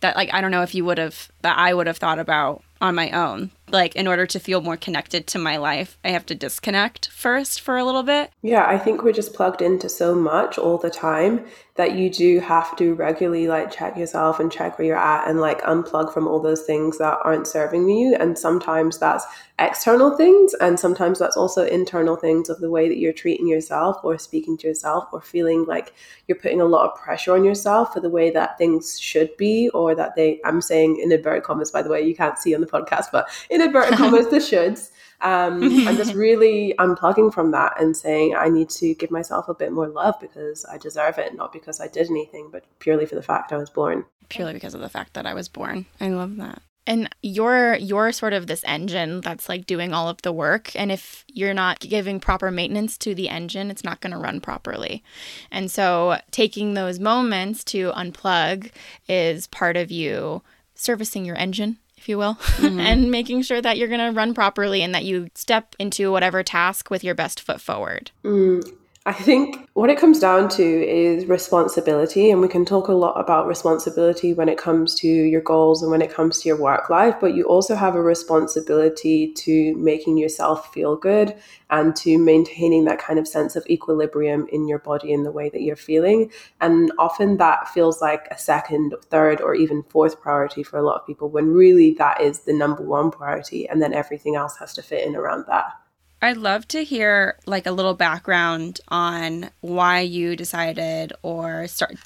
that 0.00 0.16
like 0.16 0.34
I 0.34 0.40
don't 0.40 0.50
know 0.50 0.62
if 0.62 0.74
you 0.74 0.84
would 0.84 0.98
have 0.98 1.30
that 1.42 1.56
I 1.56 1.72
would 1.72 1.86
have 1.86 1.98
thought 1.98 2.18
about 2.18 2.62
on 2.80 2.96
my 2.96 3.10
own. 3.12 3.52
Like, 3.72 3.96
in 3.96 4.06
order 4.06 4.26
to 4.26 4.40
feel 4.40 4.60
more 4.60 4.76
connected 4.76 5.26
to 5.28 5.38
my 5.38 5.56
life, 5.56 5.98
I 6.04 6.08
have 6.08 6.26
to 6.26 6.34
disconnect 6.34 7.08
first 7.08 7.60
for 7.60 7.76
a 7.76 7.84
little 7.84 8.02
bit. 8.02 8.30
Yeah, 8.42 8.66
I 8.66 8.78
think 8.78 9.02
we're 9.02 9.12
just 9.12 9.34
plugged 9.34 9.62
into 9.62 9.88
so 9.88 10.14
much 10.14 10.58
all 10.58 10.78
the 10.78 10.90
time 10.90 11.44
that 11.78 11.92
you 11.92 12.10
do 12.10 12.40
have 12.40 12.76
to 12.76 12.92
regularly 12.94 13.46
like 13.46 13.70
check 13.70 13.96
yourself 13.96 14.40
and 14.40 14.50
check 14.50 14.76
where 14.76 14.86
you're 14.88 14.96
at 14.96 15.28
and 15.28 15.40
like 15.40 15.60
unplug 15.62 16.12
from 16.12 16.26
all 16.26 16.40
those 16.40 16.62
things 16.62 16.98
that 16.98 17.16
aren't 17.22 17.46
serving 17.46 17.88
you. 17.88 18.16
And 18.16 18.36
sometimes 18.36 18.98
that's 18.98 19.24
external 19.60 20.16
things, 20.16 20.54
and 20.54 20.78
sometimes 20.78 21.18
that's 21.18 21.36
also 21.36 21.64
internal 21.66 22.16
things 22.16 22.48
of 22.48 22.60
the 22.60 22.70
way 22.70 22.88
that 22.88 22.98
you're 22.98 23.12
treating 23.12 23.48
yourself 23.48 23.96
or 24.04 24.18
speaking 24.18 24.56
to 24.56 24.68
yourself 24.68 25.08
or 25.12 25.20
feeling 25.20 25.64
like 25.66 25.92
you're 26.26 26.38
putting 26.38 26.60
a 26.60 26.64
lot 26.64 26.88
of 26.88 26.98
pressure 26.98 27.34
on 27.34 27.44
yourself 27.44 27.92
for 27.92 28.00
the 28.00 28.10
way 28.10 28.30
that 28.30 28.56
things 28.58 29.00
should 29.00 29.36
be 29.36 29.68
or 29.70 29.94
that 29.94 30.14
they, 30.14 30.40
I'm 30.44 30.60
saying 30.60 31.00
in 31.00 31.10
inverted 31.10 31.42
commas, 31.42 31.70
by 31.70 31.82
the 31.82 31.90
way, 31.90 32.02
you 32.02 32.14
can't 32.14 32.38
see 32.38 32.54
on 32.54 32.60
the 32.60 32.66
podcast, 32.66 33.06
but 33.12 33.28
in 33.60 33.66
inverted 33.66 33.98
commas, 33.98 34.28
the 34.28 34.36
shoulds. 34.36 34.90
Um, 35.20 35.62
I'm 35.88 35.96
just 35.96 36.14
really 36.14 36.74
unplugging 36.78 37.34
from 37.34 37.50
that 37.50 37.80
and 37.80 37.96
saying 37.96 38.36
I 38.36 38.48
need 38.48 38.70
to 38.70 38.94
give 38.94 39.10
myself 39.10 39.48
a 39.48 39.54
bit 39.54 39.72
more 39.72 39.88
love 39.88 40.14
because 40.20 40.64
I 40.64 40.78
deserve 40.78 41.18
it, 41.18 41.34
not 41.34 41.52
because 41.52 41.80
I 41.80 41.88
did 41.88 42.08
anything, 42.08 42.50
but 42.52 42.64
purely 42.78 43.04
for 43.04 43.16
the 43.16 43.22
fact 43.22 43.52
I 43.52 43.56
was 43.56 43.70
born. 43.70 44.04
Purely 44.28 44.52
because 44.52 44.74
of 44.74 44.80
the 44.80 44.88
fact 44.88 45.14
that 45.14 45.26
I 45.26 45.34
was 45.34 45.48
born. 45.48 45.86
I 46.00 46.08
love 46.10 46.36
that. 46.36 46.62
And 46.86 47.10
you're 47.20 47.74
you're 47.74 48.12
sort 48.12 48.32
of 48.32 48.46
this 48.46 48.64
engine 48.64 49.20
that's 49.20 49.48
like 49.48 49.66
doing 49.66 49.92
all 49.92 50.08
of 50.08 50.22
the 50.22 50.32
work. 50.32 50.74
And 50.74 50.90
if 50.90 51.24
you're 51.26 51.52
not 51.52 51.80
giving 51.80 52.18
proper 52.18 52.50
maintenance 52.50 52.96
to 52.98 53.14
the 53.14 53.28
engine, 53.28 53.70
it's 53.70 53.84
not 53.84 54.00
going 54.00 54.12
to 54.12 54.18
run 54.18 54.40
properly. 54.40 55.02
And 55.50 55.70
so 55.70 56.18
taking 56.30 56.74
those 56.74 56.98
moments 56.98 57.62
to 57.64 57.90
unplug 57.92 58.70
is 59.06 59.48
part 59.48 59.76
of 59.76 59.90
you 59.90 60.42
servicing 60.74 61.26
your 61.26 61.36
engine 61.36 61.76
if 62.08 62.10
you 62.10 62.18
will, 62.18 62.34
mm-hmm. 62.34 62.80
and 62.88 63.10
making 63.10 63.42
sure 63.42 63.60
that 63.60 63.76
you're 63.76 63.88
going 63.88 64.00
to 64.00 64.16
run 64.16 64.32
properly 64.32 64.82
and 64.82 64.94
that 64.94 65.04
you 65.04 65.28
step 65.34 65.76
into 65.78 66.10
whatever 66.10 66.42
task 66.42 66.88
with 66.90 67.04
your 67.04 67.14
best 67.14 67.38
foot 67.40 67.60
forward. 67.60 68.10
Mm. 68.24 68.77
I 69.08 69.14
think 69.14 69.66
what 69.72 69.88
it 69.88 69.96
comes 69.96 70.18
down 70.18 70.50
to 70.50 70.62
is 70.62 71.24
responsibility. 71.24 72.30
And 72.30 72.42
we 72.42 72.48
can 72.48 72.66
talk 72.66 72.88
a 72.88 72.92
lot 72.92 73.18
about 73.18 73.46
responsibility 73.46 74.34
when 74.34 74.50
it 74.50 74.58
comes 74.58 74.94
to 74.96 75.08
your 75.08 75.40
goals 75.40 75.80
and 75.80 75.90
when 75.90 76.02
it 76.02 76.12
comes 76.12 76.42
to 76.42 76.48
your 76.50 76.58
work 76.60 76.90
life, 76.90 77.14
but 77.18 77.32
you 77.32 77.44
also 77.44 77.74
have 77.74 77.94
a 77.94 78.02
responsibility 78.02 79.32
to 79.32 79.74
making 79.76 80.18
yourself 80.18 80.74
feel 80.74 80.94
good 80.94 81.34
and 81.70 81.96
to 81.96 82.18
maintaining 82.18 82.84
that 82.84 82.98
kind 82.98 83.18
of 83.18 83.26
sense 83.26 83.56
of 83.56 83.66
equilibrium 83.70 84.46
in 84.52 84.68
your 84.68 84.78
body 84.78 85.10
in 85.10 85.22
the 85.22 85.32
way 85.32 85.48
that 85.48 85.62
you're 85.62 85.74
feeling. 85.74 86.30
And 86.60 86.92
often 86.98 87.38
that 87.38 87.66
feels 87.70 88.02
like 88.02 88.28
a 88.30 88.36
second, 88.36 88.94
third, 89.08 89.40
or 89.40 89.54
even 89.54 89.84
fourth 89.84 90.20
priority 90.20 90.62
for 90.62 90.76
a 90.76 90.82
lot 90.82 91.00
of 91.00 91.06
people 91.06 91.30
when 91.30 91.54
really 91.54 91.92
that 91.92 92.20
is 92.20 92.40
the 92.40 92.52
number 92.52 92.82
one 92.82 93.10
priority. 93.10 93.66
And 93.70 93.80
then 93.80 93.94
everything 93.94 94.36
else 94.36 94.58
has 94.58 94.74
to 94.74 94.82
fit 94.82 95.06
in 95.06 95.16
around 95.16 95.46
that. 95.48 95.72
I'd 96.20 96.36
love 96.36 96.66
to 96.68 96.82
hear 96.82 97.38
like 97.46 97.66
a 97.66 97.70
little 97.70 97.94
background 97.94 98.80
on 98.88 99.50
why 99.60 100.00
you 100.00 100.34
decided 100.34 101.12
or 101.22 101.68
start 101.68 101.96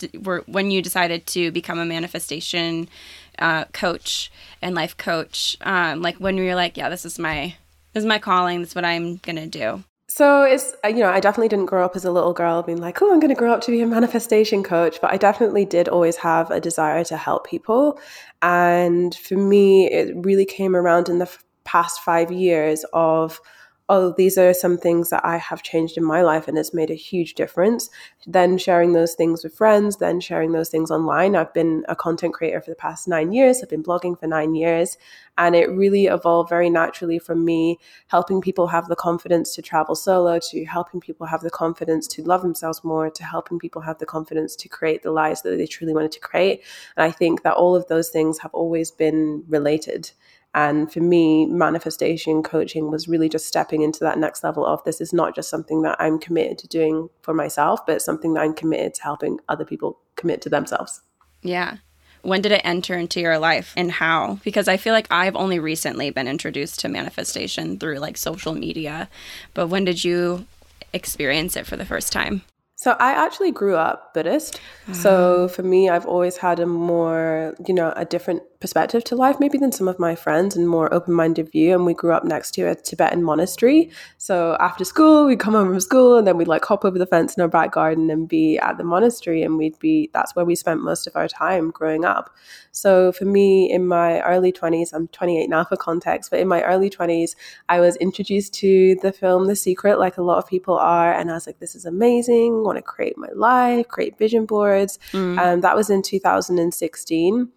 when 0.46 0.70
you 0.70 0.82
decided 0.82 1.26
to 1.28 1.50
become 1.50 1.78
a 1.78 1.86
manifestation 1.86 2.88
uh, 3.38 3.64
coach 3.66 4.30
and 4.60 4.74
life 4.74 4.96
coach. 4.96 5.56
Um, 5.62 6.02
like 6.02 6.16
when 6.16 6.36
you're 6.36 6.54
like, 6.54 6.76
yeah, 6.76 6.90
this 6.90 7.06
is 7.06 7.18
my 7.18 7.54
this 7.94 8.02
is 8.02 8.06
my 8.06 8.18
calling. 8.18 8.60
This 8.60 8.70
is 8.70 8.74
what 8.74 8.84
I'm 8.84 9.16
gonna 9.16 9.46
do. 9.46 9.82
So 10.08 10.42
it's 10.42 10.74
uh, 10.84 10.88
you 10.88 10.98
know 10.98 11.08
I 11.08 11.20
definitely 11.20 11.48
didn't 11.48 11.66
grow 11.66 11.82
up 11.82 11.96
as 11.96 12.04
a 12.04 12.12
little 12.12 12.34
girl 12.34 12.62
being 12.62 12.82
like, 12.82 13.00
oh, 13.00 13.10
I'm 13.10 13.18
going 13.18 13.34
to 13.34 13.38
grow 13.38 13.50
up 13.50 13.62
to 13.62 13.70
be 13.70 13.80
a 13.80 13.86
manifestation 13.86 14.62
coach, 14.62 15.00
but 15.00 15.10
I 15.10 15.16
definitely 15.16 15.64
did 15.64 15.88
always 15.88 16.16
have 16.16 16.50
a 16.50 16.60
desire 16.60 17.02
to 17.04 17.16
help 17.16 17.46
people, 17.46 17.98
and 18.42 19.14
for 19.14 19.36
me, 19.36 19.90
it 19.90 20.14
really 20.16 20.44
came 20.44 20.76
around 20.76 21.08
in 21.08 21.18
the 21.18 21.24
f- 21.24 21.42
past 21.64 22.02
five 22.02 22.30
years 22.30 22.84
of 22.92 23.40
oh, 23.88 24.14
these 24.16 24.38
are 24.38 24.54
some 24.54 24.78
things 24.78 25.10
that 25.10 25.24
I 25.24 25.36
have 25.36 25.62
changed 25.62 25.98
in 25.98 26.04
my 26.04 26.22
life 26.22 26.48
and 26.48 26.56
it's 26.56 26.72
made 26.72 26.90
a 26.90 26.94
huge 26.94 27.34
difference. 27.34 27.90
Then 28.26 28.56
sharing 28.56 28.92
those 28.92 29.14
things 29.14 29.42
with 29.44 29.54
friends, 29.54 29.96
then 29.96 30.20
sharing 30.20 30.52
those 30.52 30.68
things 30.68 30.90
online. 30.90 31.36
I've 31.36 31.52
been 31.52 31.84
a 31.88 31.96
content 31.96 32.34
creator 32.34 32.60
for 32.60 32.70
the 32.70 32.76
past 32.76 33.08
nine 33.08 33.32
years, 33.32 33.62
I've 33.62 33.68
been 33.68 33.82
blogging 33.82 34.18
for 34.18 34.26
nine 34.26 34.54
years, 34.54 34.96
and 35.36 35.54
it 35.56 35.70
really 35.70 36.06
evolved 36.06 36.48
very 36.48 36.70
naturally 36.70 37.18
from 37.18 37.44
me 37.44 37.78
helping 38.08 38.40
people 38.40 38.68
have 38.68 38.88
the 38.88 38.96
confidence 38.96 39.54
to 39.56 39.62
travel 39.62 39.94
solo, 39.94 40.38
to 40.38 40.64
helping 40.64 41.00
people 41.00 41.26
have 41.26 41.40
the 41.40 41.50
confidence 41.50 42.06
to 42.08 42.22
love 42.22 42.42
themselves 42.42 42.84
more, 42.84 43.10
to 43.10 43.24
helping 43.24 43.58
people 43.58 43.82
have 43.82 43.98
the 43.98 44.06
confidence 44.06 44.54
to 44.56 44.68
create 44.68 45.02
the 45.02 45.10
lives 45.10 45.42
that 45.42 45.56
they 45.56 45.66
truly 45.66 45.94
wanted 45.94 46.12
to 46.12 46.20
create. 46.20 46.62
And 46.96 47.04
I 47.04 47.10
think 47.10 47.42
that 47.42 47.54
all 47.54 47.74
of 47.74 47.86
those 47.88 48.10
things 48.10 48.38
have 48.38 48.54
always 48.54 48.90
been 48.90 49.44
related. 49.48 50.10
And 50.54 50.92
for 50.92 51.00
me, 51.00 51.46
manifestation 51.46 52.42
coaching 52.42 52.90
was 52.90 53.08
really 53.08 53.28
just 53.28 53.46
stepping 53.46 53.82
into 53.82 54.00
that 54.00 54.18
next 54.18 54.44
level 54.44 54.66
of 54.66 54.84
this 54.84 55.00
is 55.00 55.12
not 55.12 55.34
just 55.34 55.48
something 55.48 55.82
that 55.82 55.96
I'm 55.98 56.18
committed 56.18 56.58
to 56.58 56.68
doing 56.68 57.08
for 57.22 57.32
myself, 57.32 57.86
but 57.86 58.02
something 58.02 58.34
that 58.34 58.40
I'm 58.40 58.54
committed 58.54 58.94
to 58.94 59.02
helping 59.02 59.38
other 59.48 59.64
people 59.64 59.98
commit 60.16 60.42
to 60.42 60.50
themselves. 60.50 61.00
Yeah. 61.42 61.78
When 62.20 62.42
did 62.42 62.52
it 62.52 62.62
enter 62.64 62.94
into 62.94 63.20
your 63.20 63.38
life 63.38 63.72
and 63.76 63.90
how? 63.90 64.38
Because 64.44 64.68
I 64.68 64.76
feel 64.76 64.92
like 64.92 65.08
I've 65.10 65.34
only 65.34 65.58
recently 65.58 66.10
been 66.10 66.28
introduced 66.28 66.80
to 66.80 66.88
manifestation 66.88 67.78
through 67.78 67.98
like 67.98 68.16
social 68.16 68.54
media. 68.54 69.08
But 69.54 69.68
when 69.68 69.84
did 69.84 70.04
you 70.04 70.46
experience 70.92 71.56
it 71.56 71.66
for 71.66 71.76
the 71.76 71.86
first 71.86 72.12
time? 72.12 72.42
So 72.76 72.96
I 72.98 73.12
actually 73.12 73.52
grew 73.52 73.76
up 73.76 74.12
Buddhist. 74.12 74.60
So 74.92 75.44
ah. 75.44 75.48
for 75.48 75.62
me, 75.62 75.88
I've 75.88 76.06
always 76.06 76.36
had 76.36 76.58
a 76.58 76.66
more, 76.66 77.54
you 77.66 77.74
know, 77.74 77.92
a 77.96 78.04
different 78.04 78.42
perspective 78.62 79.04
to 79.04 79.16
life 79.16 79.36
maybe 79.40 79.58
than 79.58 79.72
some 79.72 79.88
of 79.88 79.98
my 79.98 80.14
friends 80.14 80.56
and 80.56 80.66
more 80.66 80.92
open-minded 80.94 81.50
view. 81.52 81.74
And 81.74 81.84
we 81.84 81.92
grew 81.92 82.12
up 82.12 82.24
next 82.24 82.52
to 82.52 82.62
a 82.62 82.74
tibetan 82.74 83.22
monastery. 83.22 83.90
So 84.16 84.56
after 84.60 84.84
school 84.84 85.26
we'd 85.26 85.40
come 85.40 85.52
home 85.52 85.68
from 85.68 85.80
school 85.80 86.16
and 86.16 86.26
then 86.26 86.38
we'd 86.38 86.48
like 86.48 86.64
hop 86.64 86.84
over 86.86 86.98
the 86.98 87.06
fence 87.06 87.36
in 87.36 87.42
our 87.42 87.48
back 87.48 87.72
garden 87.72 88.08
and 88.08 88.26
be 88.26 88.58
at 88.58 88.78
the 88.78 88.84
monastery 88.84 89.42
and 89.42 89.58
we'd 89.58 89.78
be 89.78 90.08
that's 90.14 90.34
where 90.34 90.46
we 90.46 90.54
spent 90.54 90.80
most 90.80 91.06
of 91.06 91.14
our 91.16 91.28
time 91.28 91.70
growing 91.70 92.06
up. 92.06 92.34
So 92.70 93.12
for 93.12 93.26
me 93.26 93.70
in 93.70 93.86
my 93.86 94.20
early 94.22 94.52
20s 94.52 94.92
i'm 94.92 95.08
28 95.08 95.48
now 95.48 95.64
for 95.64 95.76
context 95.76 96.30
but 96.30 96.40
in 96.40 96.48
my 96.48 96.62
early 96.62 96.88
20s 96.88 97.34
i 97.68 97.80
was 97.80 97.96
introduced 97.96 98.54
to 98.54 98.96
the 99.02 99.12
film 99.12 99.46
the 99.46 99.56
secret 99.56 99.98
like 99.98 100.16
a 100.16 100.22
lot 100.22 100.38
of 100.38 100.46
people 100.46 100.76
are 100.76 101.12
and 101.12 101.30
i 101.30 101.34
was 101.34 101.46
like 101.46 101.58
this 101.58 101.74
is 101.74 101.84
amazing. 101.84 102.54
I 102.54 102.60
want 102.60 102.78
to 102.78 102.82
create 102.82 103.18
my 103.18 103.28
life 103.34 103.88
create 103.88 104.16
vision 104.18 104.46
boards. 104.46 104.98
Mm. 105.12 105.32
and 105.32 105.38
um, 105.40 105.60
that 105.62 105.76
was 105.76 105.90
in 105.90 106.02
2016 106.02 107.48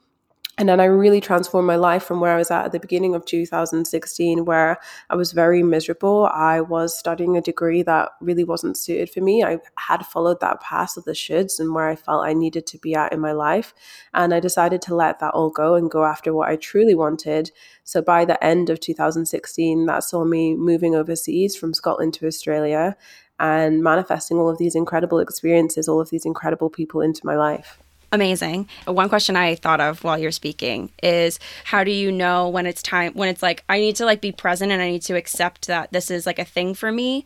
and 0.58 0.70
then 0.70 0.80
I 0.80 0.86
really 0.86 1.20
transformed 1.20 1.68
my 1.68 1.76
life 1.76 2.04
from 2.04 2.22
where 2.22 2.32
I 2.32 2.38
was 2.38 2.50
at 2.50 2.66
at 2.66 2.72
the 2.72 2.80
beginning 2.80 3.14
of 3.14 3.26
2016, 3.26 4.46
where 4.46 4.78
I 5.10 5.16
was 5.16 5.34
very 5.34 5.62
miserable. 5.64 6.28
I 6.28 6.62
was 6.62 6.98
studying 6.98 7.36
a 7.36 7.42
degree 7.42 7.84
that 7.84 8.12
really 8.22 8.46
wasn't 8.46 8.78
suited 8.78 9.10
for 9.10 9.20
me. 9.20 9.44
I 9.44 9.60
had 9.78 10.06
followed 10.06 10.40
that 10.40 10.62
path 10.62 10.96
of 10.96 11.04
the 11.04 11.12
shoulds 11.12 11.60
and 11.60 11.74
where 11.74 11.90
I 11.90 11.98
felt 11.98 12.26
I 12.26 12.32
needed 12.32 12.66
to 12.68 12.78
be 12.78 12.96
at 12.96 13.12
in 13.12 13.20
my 13.20 13.34
life. 13.34 13.74
And 14.14 14.34
I 14.34 14.40
decided 14.40 14.82
to 14.84 14.96
let 14.96 15.20
that 15.20 15.34
all 15.34 15.50
go 15.50 15.76
and 15.76 15.92
go 15.92 16.06
after 16.06 16.34
what 16.34 16.48
I 16.48 16.56
truly 16.56 16.96
wanted. 16.96 17.52
So 17.84 18.02
by 18.02 18.24
the 18.24 18.42
end 18.42 18.70
of 18.70 18.80
2016, 18.80 19.86
that 19.88 20.06
saw 20.06 20.24
me 20.24 20.56
moving 20.56 20.96
overseas 20.96 21.58
from 21.58 21.74
Scotland 21.74 22.14
to 22.16 22.28
Australia 22.28 22.96
and 23.40 23.84
manifesting 23.84 24.38
all 24.38 24.50
of 24.50 24.58
these 24.58 24.76
incredible 24.76 25.20
experiences, 25.20 25.90
all 25.90 26.00
of 26.00 26.12
these 26.12 26.26
incredible 26.26 26.70
people 26.70 27.02
into 27.02 27.26
my 27.26 27.36
life 27.36 27.78
amazing. 28.12 28.68
One 28.86 29.10
question 29.10 29.36
I 29.36 29.56
thought 29.56 29.82
of 29.82 30.04
while 30.04 30.18
you're 30.18 30.32
speaking 30.32 30.92
is 31.02 31.40
how 31.64 31.84
do 31.84 31.92
you 31.92 32.12
know 32.12 32.50
when 32.50 32.66
it's 32.66 32.82
time 32.82 33.14
when 33.14 33.30
it's 33.30 33.44
like 33.44 33.64
I 33.70 33.80
need 33.80 33.96
to 33.98 34.06
like 34.06 34.22
be 34.22 34.32
present 34.32 34.72
and 34.72 34.82
I 34.82 34.92
need 34.92 35.04
to 35.04 35.16
accept 35.16 35.68
that 35.68 35.92
this 35.92 36.12
is 36.12 36.26
like 36.26 36.40
a 36.40 36.46
thing 36.46 36.74
for 36.74 36.92
me 36.92 37.26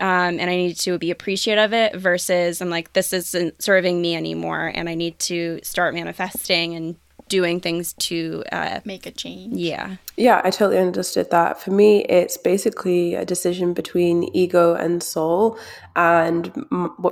um, 0.00 0.40
and 0.40 0.42
I 0.42 0.56
need 0.56 0.78
to 0.78 0.98
be 0.98 1.10
appreciative 1.10 1.64
of 1.64 1.72
it 1.72 1.94
versus 1.96 2.60
I'm 2.60 2.70
like 2.70 2.92
this 2.94 3.12
isn't 3.12 3.62
serving 3.62 4.00
me 4.00 4.16
anymore 4.16 4.72
and 4.74 4.88
I 4.88 4.94
need 4.94 5.18
to 5.20 5.60
start 5.62 5.94
manifesting 5.94 6.74
and 6.74 6.96
doing 7.30 7.60
things 7.60 7.94
to 7.94 8.44
uh, 8.52 8.80
make 8.84 9.06
a 9.06 9.10
change. 9.10 9.56
Yeah. 9.56 9.96
Yeah, 10.16 10.42
I 10.44 10.50
totally 10.50 10.78
understood 10.78 11.30
that. 11.30 11.62
For 11.62 11.70
me, 11.70 12.04
it's 12.04 12.36
basically 12.36 13.14
a 13.14 13.24
decision 13.24 13.72
between 13.72 14.24
ego 14.36 14.74
and 14.74 15.02
soul. 15.02 15.56
And 15.96 16.52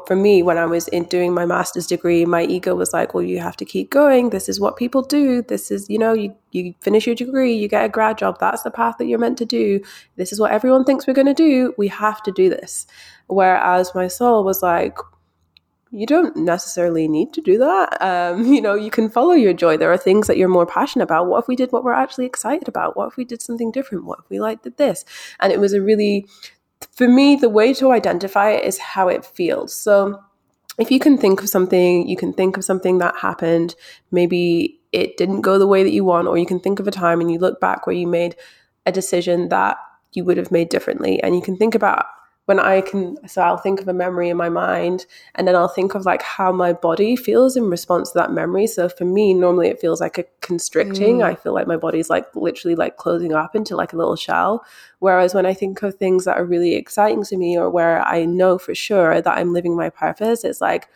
for 0.07 0.17
me, 0.17 0.43
when 0.43 0.59
I 0.59 0.67
was 0.67 0.89
in 0.89 1.05
doing 1.05 1.33
my 1.33 1.47
master's 1.47 1.87
degree, 1.87 2.27
my 2.27 2.43
ego 2.43 2.75
was 2.75 2.93
like, 2.93 3.15
well, 3.15 3.23
you 3.23 3.39
have 3.39 3.57
to 3.57 3.65
keep 3.65 3.89
going. 3.91 4.29
This 4.31 4.49
is 4.49 4.61
what 4.61 4.77
people 4.77 5.03
do. 5.03 5.41
This 5.41 5.71
is, 5.71 5.89
you 5.89 5.99
know, 5.99 6.13
you, 6.13 6.35
you 6.51 6.75
finish 6.81 7.07
your 7.07 7.15
degree, 7.15 7.55
you 7.55 7.69
get 7.69 7.85
a 7.85 7.89
grad 7.89 8.19
job. 8.19 8.37
That's 8.41 8.63
the 8.63 8.71
path 8.71 8.97
that 8.99 9.07
you're 9.07 9.19
meant 9.19 9.39
to 9.39 9.47
do. 9.47 9.81
This 10.17 10.33
is 10.33 10.41
what 10.41 10.51
everyone 10.51 10.85
thinks 10.85 11.07
we're 11.07 11.15
going 11.15 11.35
to 11.35 11.35
do. 11.35 11.73
We 11.79 11.89
have 11.89 12.23
to 12.25 12.33
do 12.33 12.51
this. 12.51 12.87
Whereas 13.29 13.95
my 13.95 14.09
soul 14.09 14.43
was 14.45 14.63
like, 14.63 14.99
you 15.91 16.07
don't 16.07 16.37
necessarily 16.37 17.09
need 17.09 17.33
to 17.35 17.41
do 17.41 17.59
that. 17.59 18.01
Um, 18.01 18.45
you 18.53 18.61
know, 18.61 18.75
you 18.75 18.91
can 18.91 19.09
follow 19.09 19.33
your 19.33 19.53
joy. 19.53 19.77
There 19.77 19.93
are 19.93 19.99
things 19.99 20.27
that 20.27 20.37
you're 20.37 20.49
more 20.49 20.67
passionate 20.67 21.05
about. 21.05 21.27
What 21.27 21.41
if 21.43 21.49
we 21.49 21.57
did 21.57 21.73
what 21.73 21.85
we're 21.85 21.93
actually 21.93 22.27
excited 22.27 22.69
about? 22.69 22.97
What 22.97 23.09
if 23.09 23.17
we 23.17 23.25
did 23.25 23.43
something 23.43 23.71
different? 23.71 24.05
What 24.05 24.21
if 24.21 24.31
we 24.31 24.41
liked 24.41 24.69
this? 24.77 25.05
And 25.41 25.53
it 25.53 25.61
was 25.61 25.73
a 25.73 25.83
really, 25.83 26.27
for 26.93 27.09
me, 27.09 27.37
the 27.37 27.49
way 27.49 27.73
to 27.75 27.93
identify 27.93 28.51
it 28.51 28.65
is 28.65 28.79
how 28.79 29.09
it 29.09 29.25
feels. 29.25 29.75
So 29.75 30.21
if 30.79 30.91
you 30.91 31.01
can 31.01 31.19
think 31.19 31.43
of 31.43 31.49
something, 31.49 32.09
you 32.09 32.17
can 32.17 32.33
think 32.33 32.57
of 32.57 32.65
something 32.65 32.99
that 32.99 33.17
happened. 33.17 33.75
Maybe 34.11 34.81
it 34.93 35.17
didn't 35.17 35.43
go 35.43 35.59
the 35.59 35.67
way 35.67 35.83
that 35.83 35.93
you 35.93 36.05
want, 36.05 36.29
or 36.29 36.39
you 36.39 36.47
can 36.47 36.61
think 36.61 36.81
of 36.81 36.87
a 36.87 36.93
time 36.93 37.21
and 37.21 37.31
you 37.31 37.39
look 37.39 37.61
back 37.61 37.87
where 37.87 37.97
you 37.97 38.07
made 38.07 38.37
a 38.87 38.93
decision 38.93 39.49
that 39.49 39.77
you 40.13 40.25
would 40.25 40.37
have 40.37 40.51
made 40.51 40.69
differently. 40.69 41.23
And 41.23 41.35
you 41.35 41.43
can 41.43 41.57
think 41.57 41.75
about 41.75 42.07
when 42.49 42.59
I 42.59 42.81
can, 42.81 43.19
so 43.29 43.43
I'll 43.43 43.59
think 43.59 43.79
of 43.79 43.89
a 43.89 43.93
memory 43.93 44.31
in 44.31 44.39
my 44.39 44.49
mind 44.49 45.05
and 45.35 45.47
then 45.47 45.55
I'll 45.55 45.69
think 45.69 45.95
of 45.95 46.07
like 46.07 46.23
how 46.23 46.51
my 46.51 46.73
body 46.73 47.15
feels 47.15 47.59
in 47.59 47.65
response 47.69 48.11
to 48.13 48.19
that 48.21 48.33
memory. 48.33 48.67
So 48.67 48.89
for 48.89 49.05
me, 49.05 49.35
normally 49.35 49.69
it 49.69 49.79
feels 49.79 50.01
like 50.01 50.17
a 50.17 50.25
constricting. 50.41 51.19
Mm. 51.19 51.25
I 51.25 51.35
feel 51.35 51.53
like 51.53 51.67
my 51.67 51.77
body's 51.77 52.09
like 52.09 52.35
literally 52.35 52.75
like 52.75 52.97
closing 52.97 53.35
up 53.35 53.55
into 53.55 53.77
like 53.77 53.93
a 53.93 53.99
little 53.99 54.17
shell. 54.17 54.65
Whereas 55.01 55.35
when 55.35 55.45
I 55.45 55.53
think 55.53 55.83
of 55.83 55.97
things 55.97 56.25
that 56.25 56.39
are 56.39 56.45
really 56.45 56.75
exciting 56.75 57.23
to 57.25 57.37
me 57.37 57.59
or 57.59 57.69
where 57.69 58.01
I 58.01 58.25
know 58.25 58.57
for 58.57 58.75
sure 58.75 59.21
that 59.21 59.37
I'm 59.37 59.53
living 59.53 59.77
my 59.77 59.91
purpose, 59.91 60.43
it's 60.43 60.63
like, 60.63 60.89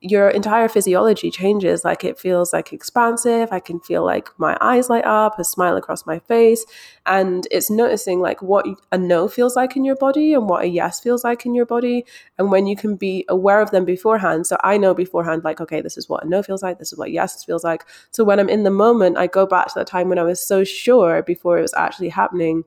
your 0.00 0.28
entire 0.28 0.68
physiology 0.68 1.30
changes. 1.30 1.84
Like 1.84 2.04
it 2.04 2.18
feels 2.18 2.52
like 2.52 2.72
expansive. 2.72 3.48
I 3.50 3.58
can 3.58 3.80
feel 3.80 4.04
like 4.04 4.28
my 4.38 4.56
eyes 4.60 4.88
light 4.88 5.04
up, 5.04 5.38
a 5.38 5.44
smile 5.44 5.76
across 5.76 6.06
my 6.06 6.20
face. 6.20 6.64
And 7.06 7.48
it's 7.50 7.68
noticing 7.68 8.20
like 8.20 8.40
what 8.40 8.64
a 8.92 8.98
no 8.98 9.26
feels 9.26 9.56
like 9.56 9.76
in 9.76 9.84
your 9.84 9.96
body 9.96 10.34
and 10.34 10.48
what 10.48 10.64
a 10.64 10.68
yes 10.68 11.00
feels 11.00 11.24
like 11.24 11.44
in 11.44 11.54
your 11.54 11.66
body. 11.66 12.04
And 12.38 12.50
when 12.50 12.66
you 12.66 12.76
can 12.76 12.94
be 12.94 13.24
aware 13.28 13.60
of 13.60 13.72
them 13.72 13.84
beforehand. 13.84 14.46
So 14.46 14.56
I 14.62 14.78
know 14.78 14.94
beforehand, 14.94 15.42
like, 15.42 15.60
okay, 15.60 15.80
this 15.80 15.96
is 15.96 16.08
what 16.08 16.24
a 16.24 16.28
no 16.28 16.42
feels 16.42 16.62
like. 16.62 16.78
This 16.78 16.92
is 16.92 16.98
what 16.98 17.10
yes 17.10 17.42
feels 17.44 17.64
like. 17.64 17.84
So 18.12 18.22
when 18.22 18.38
I'm 18.38 18.48
in 18.48 18.62
the 18.62 18.70
moment, 18.70 19.16
I 19.16 19.26
go 19.26 19.46
back 19.46 19.66
to 19.68 19.78
the 19.78 19.84
time 19.84 20.08
when 20.08 20.18
I 20.18 20.22
was 20.22 20.44
so 20.44 20.62
sure 20.62 21.22
before 21.22 21.58
it 21.58 21.62
was 21.62 21.74
actually 21.74 22.10
happening 22.10 22.64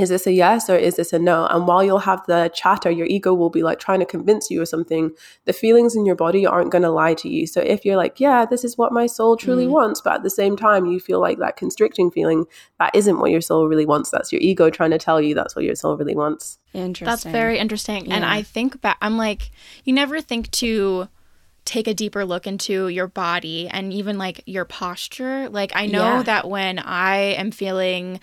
is 0.00 0.08
this 0.08 0.26
a 0.26 0.32
yes 0.32 0.70
or 0.70 0.76
is 0.76 0.96
this 0.96 1.12
a 1.12 1.18
no? 1.18 1.46
And 1.46 1.66
while 1.66 1.84
you'll 1.84 1.98
have 1.98 2.24
the 2.26 2.50
chatter, 2.54 2.90
your 2.90 3.06
ego 3.06 3.34
will 3.34 3.50
be 3.50 3.62
like 3.62 3.78
trying 3.78 4.00
to 4.00 4.06
convince 4.06 4.50
you 4.50 4.62
of 4.62 4.68
something. 4.68 5.10
The 5.44 5.52
feelings 5.52 5.94
in 5.94 6.06
your 6.06 6.14
body 6.14 6.46
aren't 6.46 6.72
going 6.72 6.82
to 6.82 6.90
lie 6.90 7.14
to 7.14 7.28
you. 7.28 7.46
So 7.46 7.60
if 7.60 7.84
you're 7.84 7.96
like, 7.96 8.18
yeah, 8.18 8.44
this 8.44 8.64
is 8.64 8.78
what 8.78 8.92
my 8.92 9.06
soul 9.06 9.36
truly 9.36 9.66
mm. 9.66 9.70
wants, 9.70 10.00
but 10.00 10.14
at 10.14 10.22
the 10.22 10.30
same 10.30 10.56
time, 10.56 10.86
you 10.86 11.00
feel 11.00 11.20
like 11.20 11.38
that 11.38 11.56
constricting 11.56 12.10
feeling, 12.10 12.46
that 12.78 12.94
isn't 12.94 13.18
what 13.18 13.30
your 13.30 13.40
soul 13.40 13.68
really 13.68 13.86
wants. 13.86 14.10
That's 14.10 14.32
your 14.32 14.40
ego 14.40 14.70
trying 14.70 14.90
to 14.90 14.98
tell 14.98 15.20
you 15.20 15.34
that's 15.34 15.54
what 15.54 15.64
your 15.64 15.74
soul 15.74 15.96
really 15.96 16.16
wants. 16.16 16.58
Interesting. 16.72 17.06
That's 17.06 17.24
very 17.24 17.58
interesting. 17.58 18.06
Yeah. 18.06 18.16
And 18.16 18.24
I 18.24 18.42
think 18.42 18.80
back, 18.80 18.96
I'm 19.02 19.16
like, 19.16 19.50
you 19.84 19.92
never 19.92 20.20
think 20.20 20.50
to 20.52 21.08
take 21.64 21.86
a 21.86 21.94
deeper 21.94 22.24
look 22.24 22.46
into 22.46 22.88
your 22.88 23.06
body 23.06 23.68
and 23.68 23.92
even 23.92 24.18
like 24.18 24.42
your 24.46 24.64
posture. 24.64 25.48
Like 25.48 25.72
I 25.74 25.86
know 25.86 26.16
yeah. 26.16 26.22
that 26.24 26.48
when 26.48 26.78
I 26.78 27.16
am 27.16 27.50
feeling 27.50 28.20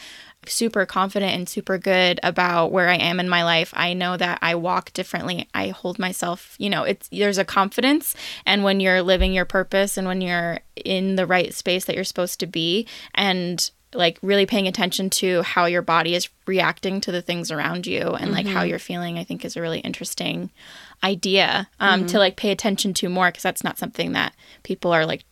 super 0.50 0.86
confident 0.86 1.34
and 1.34 1.48
super 1.48 1.78
good 1.78 2.20
about 2.24 2.72
where 2.72 2.90
I 2.90 2.96
am 2.96 3.20
in 3.20 3.30
my 3.30 3.44
life. 3.44 3.74
I 3.76 3.94
know 3.94 4.18
that 4.18 4.40
I 4.42 4.56
walk 4.56 4.94
differently. 4.94 5.48
I 5.54 5.70
hold 5.70 6.00
myself, 6.00 6.56
you 6.58 6.70
know, 6.70 6.84
it's 6.84 7.08
there's 7.10 7.38
a 7.38 7.46
confidence 7.46 8.16
and 8.46 8.64
when 8.64 8.80
you're 8.80 9.02
living 9.02 9.34
your 9.34 9.46
purpose 9.46 9.98
and 9.98 10.08
when 10.08 10.22
you're 10.22 10.60
in 10.76 11.16
the 11.16 11.26
right 11.26 11.54
space 11.54 11.86
that 11.86 11.96
you're 11.96 12.04
supposed 12.04 12.40
to 12.40 12.48
be 12.48 12.88
and 13.16 13.72
like 13.94 14.20
really 14.22 14.46
paying 14.46 14.68
attention 14.68 15.10
to 15.10 15.42
how 15.44 15.66
your 15.66 15.82
body 15.82 16.14
is 16.14 16.30
reacting 16.46 17.00
to 17.02 17.12
the 17.12 17.22
things 17.22 17.52
around 17.52 17.88
you 17.88 18.02
and 18.02 18.32
like 18.32 18.46
mm-hmm. 18.46 18.56
how 18.56 18.64
you're 18.64 18.80
feeling 18.80 19.18
i 19.18 19.24
think 19.24 19.46
is 19.46 19.56
a 19.56 19.62
really 19.62 19.80
interesting 19.80 20.50
idea 21.04 21.70
um, 21.80 22.02
mm-hmm. 22.02 22.08
to 22.08 22.20
like 22.20 22.36
pay 22.36 22.52
attention 22.52 22.94
to 22.94 23.08
more 23.08 23.28
because 23.28 23.44
that's 23.44 23.64
not 23.64 23.78
something 23.78 24.12
that 24.12 24.34
people 24.64 24.92
are 24.92 25.06
like 25.06 25.24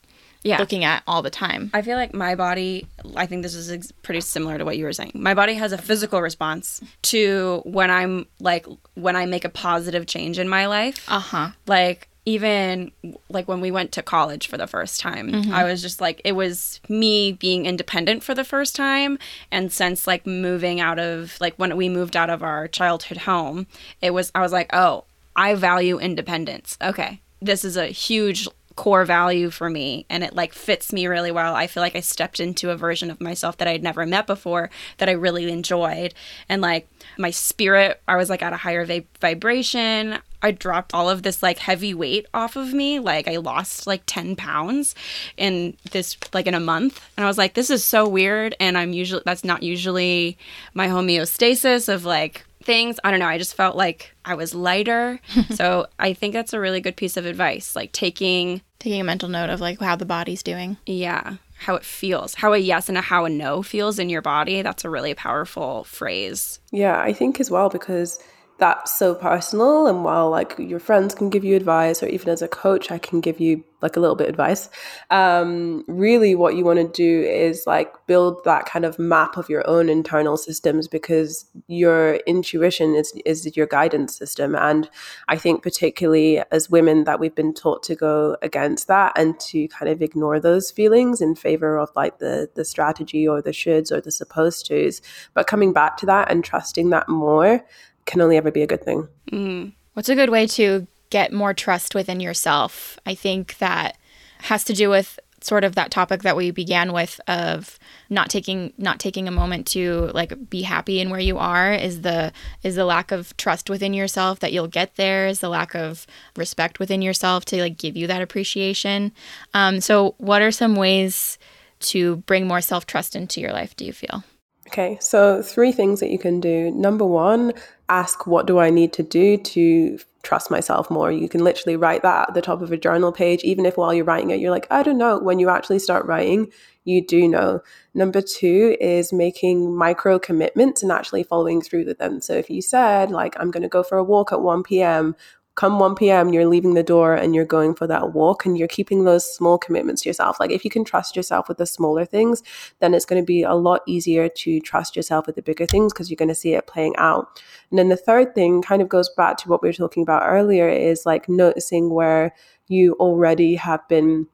yeah. 0.46 0.60
looking 0.60 0.84
at 0.84 1.04
all 1.08 1.22
the 1.22 1.30
time. 1.30 1.72
I 1.74 1.82
feel 1.82 1.98
like 1.98 2.14
my 2.14 2.36
body, 2.36 2.88
I 3.16 3.26
think 3.26 3.42
this 3.42 3.56
is 3.56 3.72
ex- 3.72 3.92
pretty 4.04 4.22
similar 4.22 4.58
to 4.58 4.66
what 4.66 4.78
you 4.78 4.86
were 4.86 4.94
saying. 4.94 5.12
My 5.16 5.34
body 5.34 5.56
has 5.56 5.72
a 5.72 5.78
physical 5.78 6.22
response 6.22 6.82
to 7.04 7.62
when 7.66 7.90
I'm 7.90 8.28
like, 8.40 8.68
when 8.94 9.16
I 9.16 9.26
make 9.26 9.44
a 9.44 9.50
positive 9.50 10.06
change 10.06 10.38
in 10.38 10.48
my 10.48 10.68
life. 10.68 11.04
Uh 11.10 11.20
huh. 11.20 11.50
Like, 11.66 12.10
even 12.28 12.92
like 13.30 13.48
when 13.48 13.62
we 13.62 13.70
went 13.70 13.92
to 13.92 14.02
college 14.02 14.48
for 14.48 14.58
the 14.58 14.66
first 14.66 15.00
time 15.00 15.32
mm-hmm. 15.32 15.54
i 15.54 15.64
was 15.64 15.80
just 15.80 16.02
like 16.02 16.20
it 16.24 16.32
was 16.32 16.80
me 16.90 17.32
being 17.32 17.68
independent 17.68 18.24
for 18.24 18.34
the 18.34 18.44
first 18.44 18.76
time 18.76 19.20
and 19.52 19.72
since 19.72 20.08
like 20.08 20.26
moving 20.26 20.80
out 20.80 20.98
of 20.98 21.38
like 21.40 21.54
when 21.58 21.78
we 21.78 21.88
moved 21.88 22.16
out 22.16 22.32
of 22.32 22.42
our 22.42 22.68
childhood 22.68 23.18
home 23.20 23.68
it 24.02 24.10
was 24.10 24.32
i 24.34 24.42
was 24.42 24.52
like 24.52 24.68
oh 24.74 25.04
i 25.36 25.54
value 25.54 26.00
independence 26.00 26.80
okay 26.82 27.22
this 27.44 27.64
is 27.64 27.78
a 27.78 27.86
huge 27.86 28.48
core 28.76 29.06
value 29.06 29.50
for 29.50 29.70
me 29.70 30.06
and 30.10 30.24
it 30.24 30.36
like 30.36 30.54
fits 30.54 30.92
me 30.92 31.08
really 31.08 31.32
well. 31.32 31.56
I 31.56 31.68
feel 31.68 31.82
like 31.82 31.96
I 31.96 32.02
stepped 32.02 32.40
into 32.40 32.72
a 32.72 32.78
version 32.78 33.10
of 33.10 33.22
myself 33.22 33.58
that 33.58 33.68
I'd 33.68 33.84
never 33.84 34.06
met 34.06 34.28
before 34.28 34.70
that 34.98 35.10
I 35.10 35.14
really 35.14 35.50
enjoyed. 35.52 36.14
And 36.50 36.62
like 36.62 36.88
my 37.18 37.32
spirit, 37.32 38.02
I 38.08 38.18
was 38.18 38.30
like 38.30 38.42
at 38.42 38.54
a 38.54 38.58
higher 38.58 38.86
va- 38.86 39.04
vibration. 39.22 40.20
I 40.42 40.52
dropped 40.52 40.94
all 40.94 41.10
of 41.10 41.24
this 41.24 41.42
like 41.42 41.58
heavy 41.58 41.94
weight 41.94 42.28
off 42.34 42.56
of 42.56 42.74
me. 42.74 43.00
Like 43.00 43.28
I 43.28 43.38
lost 43.38 43.88
like 43.88 44.04
10 44.06 44.36
pounds 44.36 44.94
in 45.38 45.78
this 45.92 46.18
like 46.34 46.46
in 46.46 46.54
a 46.54 46.60
month. 46.60 47.02
And 47.16 47.24
I 47.24 47.28
was 47.28 47.38
like, 47.38 47.54
this 47.54 47.70
is 47.70 47.84
so 47.84 48.08
weird. 48.08 48.56
And 48.60 48.78
I'm 48.78 48.94
usually, 48.94 49.24
that's 49.26 49.44
not 49.46 49.64
usually 49.64 50.38
my 50.74 50.88
homeostasis 50.88 51.88
of 51.88 52.04
like 52.04 52.46
things. 52.66 53.00
I 53.04 53.12
don't 53.12 53.20
know. 53.20 53.28
I 53.28 53.38
just 53.38 53.56
felt 53.56 53.76
like 53.76 54.16
I 54.26 54.36
was 54.36 54.54
lighter. 54.54 55.20
so 55.52 55.88
I 56.00 56.14
think 56.14 56.34
that's 56.34 56.54
a 56.54 56.60
really 56.60 56.82
good 56.82 56.98
piece 56.98 57.18
of 57.18 57.26
advice. 57.26 57.76
Like 57.76 57.92
taking 57.92 58.62
taking 58.80 59.00
a 59.00 59.06
mental 59.06 59.30
note 59.30 59.50
of 59.50 59.62
like 59.62 59.80
how 59.80 59.96
the 59.96 60.06
body's 60.06 60.44
doing. 60.44 60.78
Yeah. 60.86 61.38
How 61.58 61.76
it 61.76 61.86
feels, 61.86 62.36
how 62.36 62.52
a 62.52 62.58
yes 62.58 62.90
and 62.90 62.98
a 62.98 63.02
how 63.02 63.24
a 63.24 63.30
no 63.30 63.64
feels 63.64 63.98
in 63.98 64.10
your 64.10 64.22
body. 64.22 64.62
That's 64.62 64.84
a 64.84 64.90
really 64.90 65.14
powerful 65.14 65.86
phrase. 65.86 66.60
Yeah, 66.72 67.00
I 67.00 67.14
think 67.14 67.40
as 67.40 67.50
well 67.50 67.70
because 67.70 68.20
that's 68.58 68.98
so 68.98 69.14
personal 69.14 69.88
and 69.88 70.04
while 70.04 70.30
like 70.30 70.56
your 70.58 70.80
friends 70.80 71.14
can 71.14 71.30
give 71.30 71.44
you 71.44 71.56
advice 71.56 72.02
or 72.02 72.08
even 72.08 72.30
as 72.30 72.42
a 72.42 72.48
coach 72.48 72.90
i 72.90 72.98
can 72.98 73.20
give 73.20 73.40
you 73.40 73.64
like 73.82 73.98
a 73.98 74.00
little 74.00 74.16
bit 74.16 74.28
of 74.28 74.34
advice 74.34 74.70
um, 75.12 75.84
really 75.88 76.34
what 76.34 76.56
you 76.56 76.64
want 76.64 76.80
to 76.80 76.88
do 76.88 77.22
is 77.28 77.68
like 77.68 77.94
build 78.08 78.44
that 78.44 78.66
kind 78.66 78.84
of 78.86 78.98
map 78.98 79.38
of 79.38 79.50
your 79.50 79.68
own 79.70 79.90
internal 79.90 80.38
systems 80.38 80.88
because 80.88 81.46
your 81.68 82.16
intuition 82.26 82.96
is 82.96 83.14
is 83.26 83.56
your 83.56 83.68
guidance 83.68 84.18
system. 84.18 84.56
And 84.56 84.90
i 85.28 85.38
think 85.38 85.62
particularly 85.62 86.42
as 86.52 86.70
women 86.70 87.04
that 87.04 87.20
we've 87.20 87.36
been 87.36 87.54
taught 87.54 87.84
to 87.84 87.96
go 87.96 88.38
against 88.42 88.88
that 88.88 89.14
and 89.16 89.40
to 89.42 89.68
kind 89.68 89.92
of 89.92 90.02
ignore 90.02 90.40
those 90.40 90.72
feelings 90.72 91.22
in 91.22 91.36
favor 91.36 91.78
of 91.78 91.90
like 91.96 92.20
the 92.20 92.50
the 92.56 92.66
strategy 92.66 93.28
or 93.28 93.42
the 93.42 93.52
shoulds 93.52 93.92
or 93.92 94.02
the 94.02 94.12
supposed 94.12 94.66
to's 94.66 95.02
but 95.34 95.46
coming 95.46 95.74
back 95.74 95.98
to 95.98 96.06
that 96.06 96.32
and 96.32 96.44
trusting 96.44 96.90
that 96.90 97.08
more 97.08 97.64
can 98.06 98.22
only 98.22 98.38
ever 98.38 98.52
be 98.52 98.62
a 98.62 98.68
good 98.68 98.84
thing. 98.84 99.08
Mm. 99.32 99.74
What's 99.94 100.10
a 100.10 100.16
good 100.16 100.30
way 100.30 100.48
to 100.48 100.88
get 101.10 101.34
more 101.34 101.54
trust 101.54 101.96
within 101.96 102.20
yourself? 102.20 103.00
I 103.06 103.16
think 103.16 103.58
that 103.60 103.98
has 104.40 104.64
to 104.66 104.74
do 104.74 104.90
with 104.90 105.20
sort 105.42 105.64
of 105.64 105.76
that 105.76 105.92
topic 105.92 106.24
that 106.24 106.36
we 106.36 106.50
began 106.50 106.92
with 106.92 107.22
of 107.28 107.78
not 108.10 108.30
taking 108.30 108.74
not 108.78 109.00
taking 109.00 109.28
a 109.28 109.32
moment 109.32 109.68
to 109.68 110.10
like 110.14 110.50
be 110.50 110.64
happy 110.64 111.00
in 111.00 111.12
where 111.12 111.20
you 111.20 111.38
are 111.38 111.72
is 111.72 112.02
the 112.02 112.32
is 112.64 112.76
the 112.76 112.86
lack 112.86 113.12
of 113.12 113.36
trust 113.38 113.70
within 113.70 113.94
yourself 113.94 114.40
that 114.40 114.52
you'll 114.52 114.68
get 114.68 114.96
there 114.96 115.28
is 115.28 115.42
the 115.42 115.50
lack 115.50 115.76
of 115.76 116.08
respect 116.36 116.80
within 116.80 117.02
yourself 117.02 117.46
to 117.46 117.62
like 117.62 117.78
give 117.78 117.96
you 117.96 118.08
that 118.08 118.24
appreciation 118.24 119.12
um, 119.54 119.80
so 119.80 120.16
what 120.18 120.42
are 120.42 120.52
some 120.52 120.76
ways 120.76 121.38
to 121.80 122.16
bring 122.18 122.48
more 122.48 122.62
self-trust 122.62 123.16
into 123.16 123.40
your 123.40 123.52
life 123.52 123.76
do 123.76 123.86
you 123.86 123.94
feel 123.94 124.24
Okay, 124.68 124.98
so 125.00 125.44
three 125.44 125.72
things 125.72 126.00
that 126.00 126.10
you 126.10 126.18
can 126.18 126.40
do. 126.40 126.72
Number 126.72 127.06
one, 127.06 127.54
ask 127.90 128.26
what 128.26 128.46
do 128.46 128.60
I 128.60 128.70
need 128.70 128.94
to 128.94 129.04
do 129.04 129.38
to 129.38 130.00
trust 130.26 130.52
myself 130.52 130.90
more. 130.90 131.12
You 131.12 131.30
can 131.30 131.44
literally 131.44 131.78
write 131.78 132.02
that 132.02 132.30
at 132.30 132.34
the 132.34 132.42
top 132.42 132.62
of 132.62 132.72
a 132.72 132.78
journal 132.78 133.12
page, 133.12 133.44
even 133.44 133.66
if 133.66 133.78
while 133.78 133.94
you're 133.94 134.04
writing 134.04 134.32
it, 134.32 134.40
you're 134.40 134.52
like, 134.52 134.68
I 134.72 134.84
don't 134.84 134.98
know. 134.98 135.20
When 135.20 135.40
you 135.40 135.50
actually 135.50 135.80
start 135.80 136.06
writing, 136.06 136.52
you 136.84 137.06
do 137.06 137.28
know. 137.28 137.62
Number 137.94 138.22
two 138.22 138.76
is 138.82 139.14
making 139.14 139.76
micro 139.76 140.20
commitments 140.20 140.84
and 140.84 140.92
actually 140.92 141.24
following 141.24 141.62
through 141.62 141.86
with 141.86 142.00
them. 142.00 142.20
So 142.22 142.34
if 142.34 142.50
you 142.50 142.62
said, 142.62 143.12
like, 143.12 143.36
I'm 143.40 143.52
going 143.52 143.64
to 143.64 143.70
go 143.70 143.84
for 143.84 143.98
a 143.98 144.04
walk 144.04 144.34
at 144.34 144.42
1 144.42 144.64
p.m., 144.64 145.16
come 145.56 145.80
1 145.80 145.96
p.m., 145.96 146.30
you're 146.30 146.46
leaving 146.46 146.74
the 146.74 146.84
door 146.84 147.14
and 147.16 147.34
you're 147.34 147.46
going 147.46 147.74
for 147.74 147.88
that 147.88 148.14
walk 148.14 148.46
and 148.46 148.58
you're 148.58 148.68
keeping 148.68 149.06
those 149.06 149.26
small 149.34 149.58
commitments 149.58 150.02
to 150.02 150.10
yourself. 150.10 150.40
Like 150.40 150.52
if 150.52 150.66
you 150.66 150.70
can 150.70 150.84
trust 150.84 151.16
yourself 151.16 151.48
with 151.48 151.58
the 151.58 151.66
smaller 151.66 152.06
things, 152.06 152.44
then 152.80 152.94
it's 152.94 153.06
going 153.06 153.22
to 153.22 153.26
be 153.26 153.44
a 153.44 153.54
lot 153.54 153.82
easier 153.88 154.28
to 154.28 154.60
trust 154.60 154.96
yourself 154.96 155.26
with 155.26 155.36
the 155.36 155.42
bigger 155.42 155.66
things 155.66 155.94
because 155.94 156.12
you're 156.12 156.18
going 156.18 156.30
to 156.30 156.36
see 156.36 156.54
it 156.54 156.68
playing 156.68 156.96
out. 156.98 157.42
And 157.70 157.80
then 157.80 157.90
the 157.90 157.98
third 157.98 158.36
thing 158.36 158.62
kind 158.62 158.82
of 158.82 158.90
goes 158.90 159.10
back 159.16 159.38
to 159.38 159.50
what 159.50 159.62
we 159.62 159.70
were 159.70 159.74
talking 159.74 160.04
about 160.04 160.24
earlier 160.26 160.68
is 160.68 161.06
like 161.06 161.30
noticing 161.30 161.90
where 161.90 162.34
you 162.68 162.94
already 163.00 163.56
have 163.56 163.88
been 163.88 164.28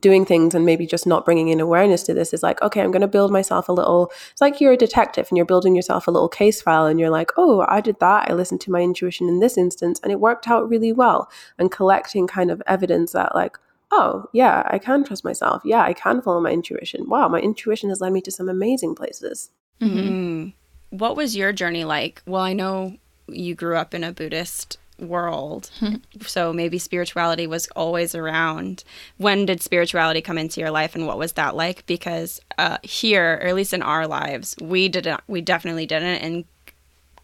doing 0.00 0.24
things 0.24 0.54
and 0.54 0.64
maybe 0.64 0.86
just 0.86 1.06
not 1.06 1.26
bringing 1.26 1.48
in 1.48 1.60
awareness 1.60 2.02
to 2.02 2.14
this 2.14 2.32
is 2.32 2.42
like 2.42 2.60
okay 2.62 2.80
i'm 2.80 2.90
going 2.90 3.02
to 3.02 3.06
build 3.06 3.30
myself 3.30 3.68
a 3.68 3.72
little 3.72 4.10
it's 4.30 4.40
like 4.40 4.58
you're 4.58 4.72
a 4.72 4.76
detective 4.76 5.26
and 5.28 5.36
you're 5.36 5.44
building 5.44 5.76
yourself 5.76 6.06
a 6.06 6.10
little 6.10 6.30
case 6.30 6.62
file 6.62 6.86
and 6.86 6.98
you're 6.98 7.10
like 7.10 7.30
oh 7.36 7.62
i 7.68 7.78
did 7.80 8.00
that 8.00 8.30
i 8.30 8.32
listened 8.32 8.60
to 8.60 8.70
my 8.70 8.80
intuition 8.80 9.28
in 9.28 9.40
this 9.40 9.58
instance 9.58 10.00
and 10.02 10.12
it 10.12 10.20
worked 10.20 10.48
out 10.48 10.68
really 10.68 10.92
well. 10.92 11.30
And 11.58 11.70
collecting 11.70 12.26
kind 12.26 12.50
of 12.50 12.62
evidence 12.66 13.12
that 13.12 13.34
like 13.34 13.58
oh 13.90 14.26
yeah 14.32 14.62
i 14.70 14.78
can 14.78 15.04
trust 15.04 15.24
myself. 15.24 15.62
Yeah 15.64 15.82
i 15.82 15.92
can 15.92 16.22
follow 16.22 16.40
my 16.40 16.50
intuition. 16.50 17.08
Wow 17.08 17.28
my 17.28 17.40
intuition 17.40 17.88
has 17.90 18.00
led 18.00 18.12
me 18.12 18.20
to 18.22 18.30
some 18.30 18.48
amazing 18.48 18.94
places. 18.94 19.50
Mm-hmm. 19.80 20.96
what 20.96 21.16
was 21.16 21.36
your 21.36 21.52
journey 21.52 21.84
like? 21.84 22.22
Well 22.26 22.42
i 22.42 22.52
know 22.52 22.96
you 23.28 23.54
grew 23.54 23.76
up 23.76 23.92
in 23.92 24.04
a 24.04 24.12
buddhist 24.12 24.78
world. 24.98 25.70
so 26.26 26.52
maybe 26.52 26.78
spirituality 26.78 27.46
was 27.46 27.68
always 27.76 28.14
around. 28.14 28.84
When 29.16 29.46
did 29.46 29.62
spirituality 29.62 30.20
come 30.20 30.38
into 30.38 30.60
your 30.60 30.70
life 30.70 30.94
and 30.94 31.06
what 31.06 31.18
was 31.18 31.32
that 31.34 31.56
like? 31.56 31.86
Because 31.86 32.40
uh, 32.58 32.78
here, 32.82 33.40
or 33.42 33.46
at 33.48 33.54
least 33.54 33.72
in 33.72 33.82
our 33.82 34.06
lives, 34.06 34.56
we 34.60 34.88
didn't 34.88 35.20
we 35.26 35.40
definitely 35.40 35.86
didn't 35.86 36.22
and 36.22 36.44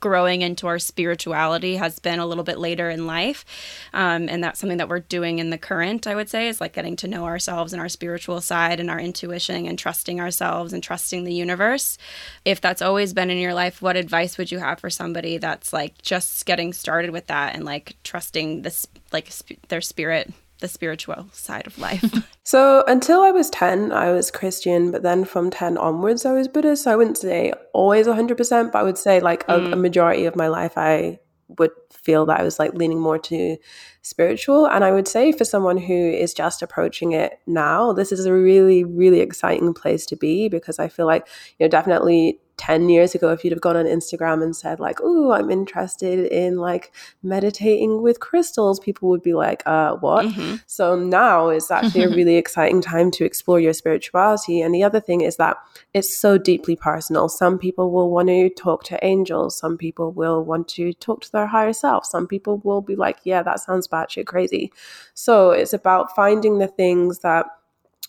growing 0.03 0.43
into 0.43 0.67
our 0.67 0.79
spirituality 0.79 1.77
has 1.77 1.99
been 1.99 2.19
a 2.19 2.27
little 2.27 2.45
bit 2.45 2.59
later 2.59 2.91
in 2.91 3.07
life. 3.07 3.47
Um, 3.95 4.29
and 4.29 4.45
that's 4.45 4.61
something 4.61 4.79
that 4.79 4.89
we're 4.89 4.99
doing 4.99 5.39
in 5.39 5.49
the 5.49 5.57
current, 5.57 6.07
I 6.07 6.15
would 6.15 6.29
say, 6.29 6.49
is 6.49 6.61
like 6.61 6.75
getting 6.75 6.97
to 6.97 7.09
know 7.09 7.25
ourselves 7.25 7.73
and 7.73 7.81
our 7.81 7.89
spiritual 7.89 8.41
side 8.43 8.81
and 8.81 8.91
our 8.91 9.01
intuition 9.01 9.67
and 9.67 9.79
trusting 9.79 10.21
ourselves 10.21 10.73
and 10.73 10.83
trusting 10.83 11.25
the 11.25 11.33
universe. 11.33 11.97
If 12.45 12.61
that's 12.61 12.83
always 12.83 13.15
been 13.15 13.31
in 13.31 13.39
your 13.39 13.55
life, 13.55 13.81
what 13.81 13.97
advice 13.97 14.37
would 14.37 14.51
you 14.51 14.59
have 14.59 14.81
for 14.81 14.91
somebody 14.91 15.39
that's 15.39 15.73
like 15.73 16.03
just 16.03 16.45
getting 16.45 16.73
started 16.73 17.11
with 17.11 17.29
that 17.29 17.55
and 17.55 17.65
like 17.65 17.97
trusting 18.03 18.63
this, 18.63 18.87
like 19.13 19.31
sp- 19.31 19.63
their 19.69 19.81
spirit? 19.81 20.33
The 20.63 20.69
spiritual 20.69 21.29
side 21.33 21.67
of 21.67 21.79
life? 21.79 22.11
so 22.45 22.83
until 22.87 23.21
I 23.21 23.31
was 23.31 23.51
10, 23.51 23.93
I 23.93 24.11
was 24.13 24.31
Christian, 24.31 24.91
but 24.91 25.03
then 25.03 25.27
from 25.27 25.51
10 25.51 25.77
onwards, 25.77 26.25
I 26.25 26.33
was 26.33 26.49
Buddhist. 26.49 26.85
So 26.85 26.93
I 26.93 26.97
wouldn't 26.97 27.19
say 27.19 27.53
always 27.75 28.07
100%, 28.07 28.73
but 28.73 28.79
I 28.79 28.83
would 28.83 28.97
say 28.97 29.21
like 29.21 29.45
a, 29.49 29.59
mm. 29.59 29.73
a 29.75 29.77
majority 29.77 30.25
of 30.25 30.35
my 30.35 30.49
life, 30.49 30.79
I 30.79 31.19
would 31.59 31.73
feel 31.93 32.25
that 32.27 32.41
I 32.41 32.43
was 32.43 32.59
like 32.59 32.75
leaning 32.75 32.99
more 32.99 33.19
to 33.19 33.57
spiritual. 34.03 34.67
And 34.67 34.85
I 34.85 34.91
would 34.91 35.07
say 35.07 35.33
for 35.33 35.45
someone 35.45 35.77
who 35.77 35.95
is 35.95 36.35
just 36.35 36.63
approaching 36.63 37.13
it 37.13 37.39
now, 37.47 37.93
this 37.93 38.11
is 38.11 38.25
a 38.25 38.33
really, 38.33 38.85
really 38.85 39.21
exciting 39.21 39.75
place 39.75 40.07
to 40.07 40.17
be 40.17 40.49
because 40.49 40.79
I 40.79 40.89
feel 40.89 41.07
like, 41.07 41.29
you 41.59 41.65
know, 41.65 41.69
definitely 41.69 42.41
10 42.63 42.89
years 42.89 43.15
ago 43.15 43.31
if 43.31 43.43
you'd 43.43 43.51
have 43.53 43.61
gone 43.61 43.77
on 43.77 43.87
instagram 43.87 44.43
and 44.43 44.55
said 44.55 44.79
like 44.79 44.99
oh 45.03 45.33
i'm 45.33 45.51
interested 45.51 46.27
in 46.33 46.59
like 46.59 46.93
meditating 47.23 48.03
with 48.03 48.21
crystals 48.21 48.79
people 48.79 49.09
would 49.09 49.23
be 49.23 49.35
like 49.35 49.63
uh 49.67 49.97
what? 49.97 50.27
Mm-hmm. 50.27 50.57
so 50.67 50.95
now 50.95 51.49
is 51.49 51.71
actually 51.73 52.05
a 52.05 52.09
really 52.09 52.37
exciting 52.43 52.81
time 52.81 53.11
to 53.11 53.25
explore 53.25 53.61
your 53.61 53.73
spirituality. 53.73 54.61
And 54.61 54.75
the 54.75 54.85
other 54.85 55.01
thing 55.01 55.21
is 55.23 55.37
that 55.37 55.57
it's 55.95 56.15
so 56.15 56.39
deeply 56.39 56.77
personal. 56.77 57.29
Some 57.29 57.59
people 57.59 57.91
will 57.91 58.11
want 58.11 58.29
to 58.29 58.51
talk 58.51 58.85
to 58.85 59.05
angels. 59.05 59.59
Some 59.59 59.77
people 59.77 60.13
will 60.13 60.45
want 60.45 60.69
to 60.69 60.93
talk 60.93 61.23
to 61.23 61.33
their 61.33 61.47
higher 61.47 61.73
self. 61.73 62.05
Some 62.07 62.27
people 62.27 62.59
will 62.59 62.81
be 62.81 62.97
like 62.97 63.19
yeah 63.25 63.43
that 63.43 63.61
sounds 63.61 63.89
batshit 63.89 64.27
crazy. 64.27 64.73
So 65.15 65.51
it's 65.51 65.73
about 65.73 66.15
finding 66.15 66.59
the 66.59 66.69
things 66.69 67.21
that 67.21 67.47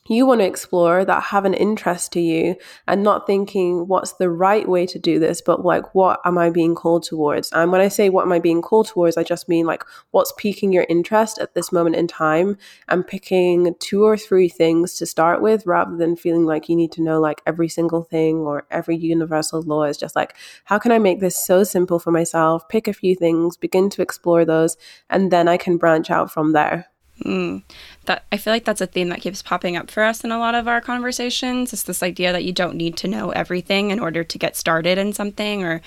you 0.08 0.26
want 0.26 0.42
to 0.42 0.46
explore 0.46 1.06
that 1.06 1.24
have 1.24 1.46
an 1.46 1.54
interest 1.54 2.12
to 2.12 2.20
you 2.20 2.56
and 2.88 3.04
not 3.04 3.26
thinking 3.26 3.88
what's 3.88 4.14
the 4.14 4.30
right 4.30 4.68
way 4.68 4.86
to 4.86 5.00
do 5.00 5.18
this, 5.18 5.42
but 5.42 5.64
like 5.64 5.96
what 5.96 6.20
am 6.26 6.38
I 6.38 6.50
being 6.50 6.76
called 6.76 7.04
towards? 7.04 7.52
And 7.54 7.72
when 7.72 7.80
I 7.80 7.88
say 7.88 8.10
what 8.10 8.24
am 8.24 8.32
I 8.34 8.40
being 8.40 8.62
called 8.62 8.88
towards, 8.88 9.16
I 9.16 9.24
just 9.24 9.48
mean 9.48 9.66
like 9.66 9.84
what's 10.12 10.34
piquing 10.38 10.74
your 10.74 10.86
interest 10.90 11.40
at 11.40 11.54
this 11.54 11.72
moment 11.72 11.96
in 11.96 12.08
time 12.08 12.58
and 12.90 13.08
picking 13.08 13.76
two 13.80 14.04
or 14.04 14.18
three 14.18 14.50
things 14.50 14.96
to 14.96 15.06
start 15.06 15.42
with 15.42 15.66
rather 15.66 15.96
than 15.96 16.16
feeling 16.18 16.46
like 16.46 16.68
you 16.68 16.76
need 16.76 16.92
to 16.94 17.02
know 17.02 17.22
like 17.22 17.42
every 17.46 17.70
single 17.70 18.04
thing 18.04 18.40
or 18.40 18.66
every 18.72 18.98
universal 18.98 19.62
law 19.62 19.84
is 19.84 19.98
just 19.98 20.16
like, 20.16 20.36
how 20.66 20.80
can 20.80 20.92
I 20.92 21.00
make 21.00 21.22
this 21.22 21.38
so 21.38 21.64
simple 21.64 22.00
for 22.00 22.12
myself? 22.12 22.68
Pick 22.68 22.88
a 22.88 22.94
few 22.94 23.16
things, 23.16 23.56
begin 23.56 23.90
to 23.92 24.02
explore 24.02 24.44
those, 24.44 24.76
and 25.10 25.32
then 25.32 25.48
I 25.48 25.58
can 25.58 25.78
branch 25.78 26.12
out 26.12 26.32
from 26.32 26.52
there. 26.54 26.93
Mm. 27.24 27.64
That 28.06 28.26
I 28.34 28.38
feel 28.38 28.52
like 28.52 28.66
that's 28.66 28.82
a 28.82 28.88
theme 28.88 29.08
that 29.10 29.22
keeps 29.22 29.42
popping 29.42 29.78
up 29.78 29.90
for 29.90 30.04
us 30.04 30.26
in 30.26 30.32
a 30.32 30.38
lot 30.38 30.56
of 30.56 30.68
our 30.68 30.82
conversations. 30.82 31.72
It's 31.72 31.84
this 31.84 32.04
idea 32.04 32.34
that 32.34 32.44
you 32.44 32.52
don't 32.52 32.76
need 32.76 32.98
to 32.98 33.08
know 33.08 33.32
everything 33.32 33.92
in 33.92 34.00
order 34.00 34.26
to 34.26 34.38
get 34.38 34.58
started 34.58 34.98
in 34.98 35.14
something 35.14 35.64
or 35.64 35.82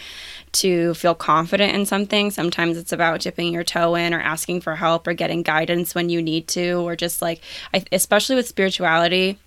to 0.52 0.94
feel 0.94 1.14
confident 1.14 1.74
in 1.74 1.84
something. 1.84 2.30
Sometimes 2.30 2.78
it's 2.78 2.92
about 2.92 3.20
dipping 3.20 3.52
your 3.52 3.64
toe 3.64 3.94
in 3.96 4.14
or 4.14 4.20
asking 4.20 4.62
for 4.62 4.76
help 4.76 5.06
or 5.06 5.12
getting 5.12 5.42
guidance 5.42 5.94
when 5.94 6.08
you 6.08 6.22
need 6.22 6.48
to, 6.48 6.80
or 6.80 6.96
just 6.96 7.20
like, 7.20 7.42
I, 7.74 7.84
especially 7.92 8.36
with 8.36 8.48
spirituality, 8.48 9.38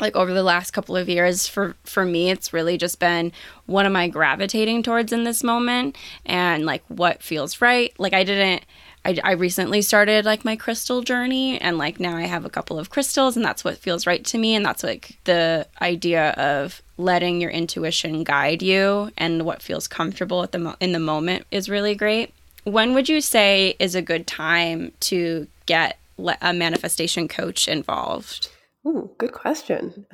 like 0.00 0.16
over 0.16 0.34
the 0.34 0.42
last 0.42 0.72
couple 0.72 0.96
of 0.96 1.08
years 1.08 1.46
for 1.46 1.76
for 1.84 2.04
me 2.04 2.30
it's 2.30 2.52
really 2.52 2.76
just 2.76 2.98
been 2.98 3.30
what 3.66 3.86
am 3.86 3.94
i 3.94 4.08
gravitating 4.08 4.82
towards 4.82 5.12
in 5.12 5.22
this 5.22 5.44
moment 5.44 5.96
and 6.26 6.66
like 6.66 6.82
what 6.88 7.22
feels 7.22 7.60
right 7.60 7.94
like 7.98 8.12
i 8.12 8.24
didn't 8.24 8.64
I, 9.04 9.18
I 9.22 9.32
recently 9.32 9.82
started 9.82 10.24
like 10.24 10.44
my 10.44 10.56
crystal 10.56 11.02
journey 11.02 11.60
and 11.60 11.76
like 11.78 12.00
now 12.00 12.16
I 12.16 12.22
have 12.22 12.44
a 12.44 12.50
couple 12.50 12.78
of 12.78 12.90
crystals 12.90 13.36
and 13.36 13.44
that's 13.44 13.64
what 13.64 13.78
feels 13.78 14.06
right 14.06 14.24
to 14.26 14.38
me 14.38 14.54
and 14.54 14.64
that's 14.64 14.82
like 14.82 15.18
the 15.24 15.66
idea 15.80 16.30
of 16.30 16.80
letting 16.96 17.40
your 17.40 17.50
intuition 17.50 18.24
guide 18.24 18.62
you 18.62 19.10
and 19.18 19.44
what 19.44 19.62
feels 19.62 19.88
comfortable 19.88 20.42
at 20.42 20.52
the 20.52 20.58
mo- 20.58 20.76
in 20.80 20.92
the 20.92 20.98
moment 20.98 21.46
is 21.50 21.68
really 21.68 21.94
great. 21.94 22.32
When 22.64 22.94
would 22.94 23.08
you 23.08 23.20
say 23.20 23.76
is 23.78 23.94
a 23.94 24.02
good 24.02 24.26
time 24.26 24.92
to 25.00 25.48
get 25.66 25.98
a 26.40 26.54
manifestation 26.54 27.28
coach 27.28 27.68
involved? 27.68 28.48
Ooh, 28.86 29.10
good 29.16 29.32
question. 29.32 30.06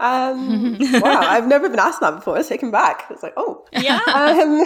um, 0.00 0.76
wow, 0.80 1.20
I've 1.20 1.46
never 1.46 1.68
been 1.68 1.78
asked 1.78 2.00
that 2.00 2.16
before. 2.16 2.36
It's 2.36 2.48
taken 2.48 2.72
back. 2.72 3.04
It's 3.10 3.22
like, 3.22 3.34
oh, 3.36 3.64
yeah. 3.72 4.00
Um, 4.20 4.64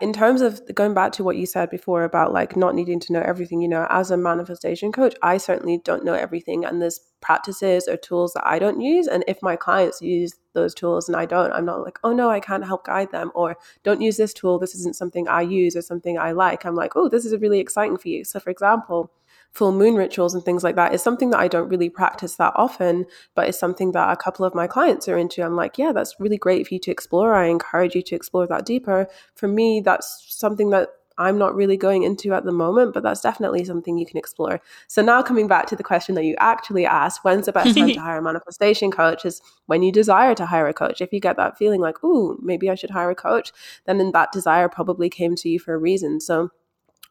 in 0.00 0.12
terms 0.12 0.40
of 0.40 0.60
going 0.74 0.92
back 0.92 1.12
to 1.12 1.24
what 1.24 1.36
you 1.36 1.46
said 1.46 1.70
before 1.70 2.02
about 2.04 2.32
like 2.32 2.56
not 2.56 2.74
needing 2.74 2.98
to 3.00 3.12
know 3.12 3.20
everything, 3.20 3.60
you 3.60 3.68
know, 3.68 3.86
as 3.90 4.10
a 4.10 4.16
manifestation 4.16 4.90
coach, 4.90 5.14
I 5.22 5.36
certainly 5.36 5.78
don't 5.84 6.04
know 6.04 6.14
everything, 6.14 6.64
and 6.64 6.82
there's 6.82 7.00
practices 7.20 7.86
or 7.88 7.96
tools 7.96 8.32
that 8.34 8.46
I 8.46 8.58
don't 8.58 8.80
use. 8.80 9.06
And 9.06 9.24
if 9.28 9.40
my 9.40 9.54
clients 9.54 10.02
use 10.02 10.34
those 10.52 10.74
tools 10.74 11.08
and 11.08 11.16
I 11.16 11.26
don't, 11.26 11.52
I'm 11.52 11.64
not 11.64 11.82
like, 11.82 11.98
oh 12.02 12.12
no, 12.12 12.28
I 12.28 12.40
can't 12.40 12.64
help 12.64 12.86
guide 12.86 13.12
them, 13.12 13.30
or 13.34 13.56
don't 13.84 14.00
use 14.00 14.16
this 14.16 14.34
tool. 14.34 14.58
This 14.58 14.74
isn't 14.74 14.96
something 14.96 15.28
I 15.28 15.42
use 15.42 15.76
or 15.76 15.82
something 15.82 16.18
I 16.18 16.32
like. 16.32 16.66
I'm 16.66 16.74
like, 16.74 16.96
oh, 16.96 17.08
this 17.08 17.24
is 17.24 17.40
really 17.40 17.60
exciting 17.60 17.98
for 17.98 18.08
you. 18.08 18.24
So, 18.24 18.40
for 18.40 18.50
example 18.50 19.12
full 19.56 19.72
moon 19.72 19.94
rituals 19.94 20.34
and 20.34 20.44
things 20.44 20.62
like 20.62 20.76
that 20.76 20.92
is 20.92 21.02
something 21.02 21.30
that 21.30 21.40
I 21.40 21.48
don't 21.48 21.70
really 21.70 21.88
practice 21.88 22.36
that 22.36 22.52
often, 22.56 23.06
but 23.34 23.48
it's 23.48 23.58
something 23.58 23.92
that 23.92 24.12
a 24.12 24.16
couple 24.16 24.44
of 24.44 24.54
my 24.54 24.66
clients 24.66 25.08
are 25.08 25.16
into. 25.16 25.42
I'm 25.42 25.56
like, 25.56 25.78
yeah, 25.78 25.92
that's 25.92 26.20
really 26.20 26.36
great 26.36 26.68
for 26.68 26.74
you 26.74 26.80
to 26.80 26.90
explore. 26.90 27.34
I 27.34 27.46
encourage 27.46 27.94
you 27.94 28.02
to 28.02 28.14
explore 28.14 28.46
that 28.48 28.66
deeper. 28.66 29.08
For 29.34 29.48
me, 29.48 29.80
that's 29.80 30.26
something 30.28 30.68
that 30.70 30.90
I'm 31.16 31.38
not 31.38 31.54
really 31.54 31.78
going 31.78 32.02
into 32.02 32.34
at 32.34 32.44
the 32.44 32.52
moment, 32.52 32.92
but 32.92 33.02
that's 33.02 33.22
definitely 33.22 33.64
something 33.64 33.96
you 33.96 34.04
can 34.04 34.18
explore. 34.18 34.60
So 34.88 35.00
now 35.00 35.22
coming 35.22 35.46
back 35.46 35.66
to 35.68 35.76
the 35.76 35.82
question 35.82 36.14
that 36.16 36.24
you 36.24 36.34
actually 36.38 36.84
asked, 36.84 37.24
when's 37.24 37.46
the 37.46 37.52
best 37.52 37.74
time 37.74 37.88
to 37.88 38.00
hire 38.00 38.18
a 38.18 38.22
manifestation 38.22 38.90
coach 38.90 39.24
is 39.24 39.40
when 39.64 39.82
you 39.82 39.90
desire 39.90 40.34
to 40.34 40.44
hire 40.44 40.68
a 40.68 40.74
coach. 40.74 41.00
If 41.00 41.14
you 41.14 41.20
get 41.20 41.38
that 41.38 41.56
feeling 41.56 41.80
like, 41.80 42.04
ooh, 42.04 42.38
maybe 42.42 42.68
I 42.68 42.74
should 42.74 42.90
hire 42.90 43.08
a 43.08 43.14
coach, 43.14 43.52
then 43.86 44.12
that 44.12 44.32
desire 44.32 44.68
probably 44.68 45.08
came 45.08 45.34
to 45.36 45.48
you 45.48 45.58
for 45.58 45.72
a 45.72 45.78
reason. 45.78 46.20
So 46.20 46.50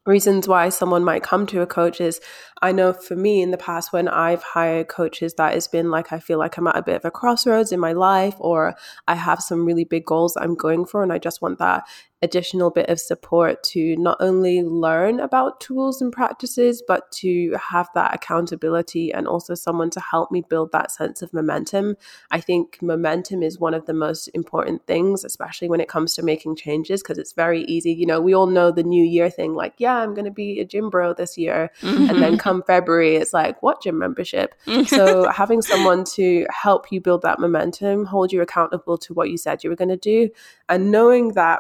reasons 0.05 0.47
why 0.47 0.69
someone 0.69 1.03
might 1.03 1.23
come 1.23 1.45
to 1.47 1.61
a 1.61 1.67
coach 1.67 1.99
is 1.99 2.21
I 2.61 2.71
know 2.71 2.93
for 2.93 3.15
me 3.15 3.41
in 3.41 3.51
the 3.51 3.57
past 3.57 3.91
when 3.91 4.07
I've 4.07 4.43
hired 4.43 4.87
coaches 4.87 5.33
that 5.35 5.53
has 5.53 5.67
been 5.67 5.89
like 5.89 6.11
I 6.13 6.19
feel 6.19 6.37
like 6.37 6.57
I'm 6.57 6.67
at 6.67 6.77
a 6.77 6.83
bit 6.83 6.95
of 6.95 7.05
a 7.05 7.11
crossroads 7.11 7.71
in 7.71 7.79
my 7.79 7.93
life 7.93 8.35
or 8.39 8.75
I 9.07 9.15
have 9.15 9.41
some 9.41 9.65
really 9.65 9.83
big 9.83 10.05
goals 10.05 10.37
I'm 10.37 10.55
going 10.55 10.85
for 10.85 11.01
and 11.01 11.11
I 11.11 11.17
just 11.17 11.41
want 11.41 11.59
that 11.59 11.87
additional 12.21 12.71
bit 12.71 12.89
of 12.89 12.99
support 12.99 13.61
to 13.61 13.95
not 13.97 14.17
only 14.19 14.63
learn 14.63 15.19
about 15.19 15.59
tools 15.59 16.01
and 16.01 16.11
practices, 16.11 16.81
but 16.87 17.11
to 17.11 17.55
have 17.69 17.89
that 17.93 18.15
accountability 18.15 19.13
and 19.13 19.27
also 19.27 19.53
someone 19.53 19.89
to 19.89 19.99
help 19.99 20.31
me 20.31 20.41
build 20.49 20.71
that 20.71 20.91
sense 20.91 21.21
of 21.21 21.33
momentum. 21.33 21.95
I 22.31 22.39
think 22.39 22.81
momentum 22.81 23.43
is 23.43 23.59
one 23.59 23.73
of 23.73 23.85
the 23.85 23.93
most 23.93 24.27
important 24.33 24.87
things, 24.87 25.23
especially 25.23 25.69
when 25.69 25.81
it 25.81 25.89
comes 25.89 26.15
to 26.15 26.23
making 26.23 26.55
changes, 26.55 27.03
because 27.03 27.17
it's 27.17 27.33
very 27.33 27.63
easy. 27.63 27.93
You 27.93 28.05
know, 28.05 28.21
we 28.21 28.33
all 28.33 28.47
know 28.47 28.71
the 28.71 28.83
new 28.83 29.03
year 29.03 29.29
thing, 29.29 29.53
like, 29.53 29.75
yeah, 29.77 29.95
I'm 29.95 30.13
going 30.13 30.25
to 30.25 30.31
be 30.31 30.59
a 30.59 30.65
gym 30.65 30.89
bro 30.89 31.13
this 31.13 31.37
year. 31.37 31.71
Mm-hmm. 31.81 32.09
And 32.09 32.21
then 32.21 32.37
come 32.37 32.63
February, 32.63 33.17
it's 33.17 33.33
like, 33.33 33.61
what 33.61 33.81
gym 33.81 33.99
membership? 33.99 34.55
so 34.87 35.29
having 35.29 35.61
someone 35.61 36.05
to 36.15 36.45
help 36.49 36.91
you 36.91 37.01
build 37.01 37.21
that 37.23 37.39
momentum, 37.39 38.05
hold 38.05 38.31
you 38.31 38.41
accountable 38.41 38.97
to 38.99 39.13
what 39.13 39.29
you 39.29 39.37
said 39.37 39.63
you 39.63 39.69
were 39.69 39.75
going 39.75 39.89
to 39.89 39.97
do, 39.97 40.29
and 40.69 40.91
knowing 40.91 41.33
that 41.33 41.59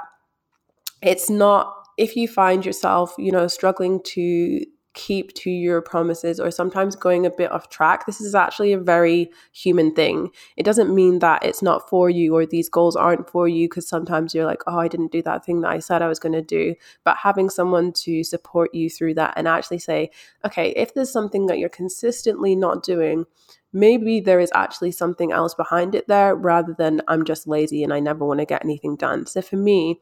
it's 1.01 1.29
not 1.29 1.73
if 1.97 2.15
you 2.15 2.27
find 2.27 2.65
yourself, 2.65 3.13
you 3.17 3.31
know, 3.31 3.47
struggling 3.47 4.01
to 4.03 4.65
keep 4.95 5.33
to 5.33 5.49
your 5.49 5.81
promises 5.81 6.39
or 6.39 6.49
sometimes 6.49 6.95
going 6.95 7.25
a 7.25 7.29
bit 7.29 7.51
off 7.51 7.69
track, 7.69 8.05
this 8.05 8.21
is 8.21 8.33
actually 8.33 8.71
a 8.73 8.79
very 8.79 9.29
human 9.51 9.93
thing. 9.93 10.29
It 10.55 10.63
doesn't 10.63 10.93
mean 10.93 11.19
that 11.19 11.43
it's 11.43 11.61
not 11.61 11.89
for 11.89 12.09
you 12.09 12.33
or 12.33 12.45
these 12.45 12.69
goals 12.69 12.95
aren't 12.95 13.29
for 13.29 13.47
you 13.47 13.67
because 13.67 13.87
sometimes 13.87 14.33
you're 14.33 14.45
like, 14.45 14.61
oh, 14.67 14.79
I 14.79 14.87
didn't 14.87 15.11
do 15.11 15.21
that 15.23 15.45
thing 15.45 15.61
that 15.61 15.71
I 15.71 15.79
said 15.79 16.01
I 16.01 16.07
was 16.07 16.19
going 16.19 16.33
to 16.33 16.41
do. 16.41 16.75
But 17.03 17.17
having 17.17 17.49
someone 17.49 17.91
to 18.03 18.23
support 18.23 18.73
you 18.73 18.89
through 18.89 19.15
that 19.15 19.33
and 19.35 19.47
actually 19.47 19.79
say, 19.79 20.09
okay, 20.45 20.69
if 20.71 20.93
there's 20.93 21.11
something 21.11 21.45
that 21.47 21.59
you're 21.59 21.69
consistently 21.69 22.55
not 22.55 22.83
doing, 22.83 23.25
maybe 23.73 24.21
there 24.21 24.39
is 24.39 24.51
actually 24.55 24.91
something 24.91 25.33
else 25.33 25.53
behind 25.53 25.93
it 25.93 26.07
there 26.07 26.33
rather 26.33 26.73
than 26.73 27.01
I'm 27.09 27.25
just 27.25 27.47
lazy 27.47 27.83
and 27.83 27.93
I 27.93 27.99
never 27.99 28.25
want 28.25 28.39
to 28.39 28.45
get 28.45 28.63
anything 28.63 28.95
done. 28.95 29.25
So 29.25 29.41
for 29.41 29.57
me, 29.57 29.99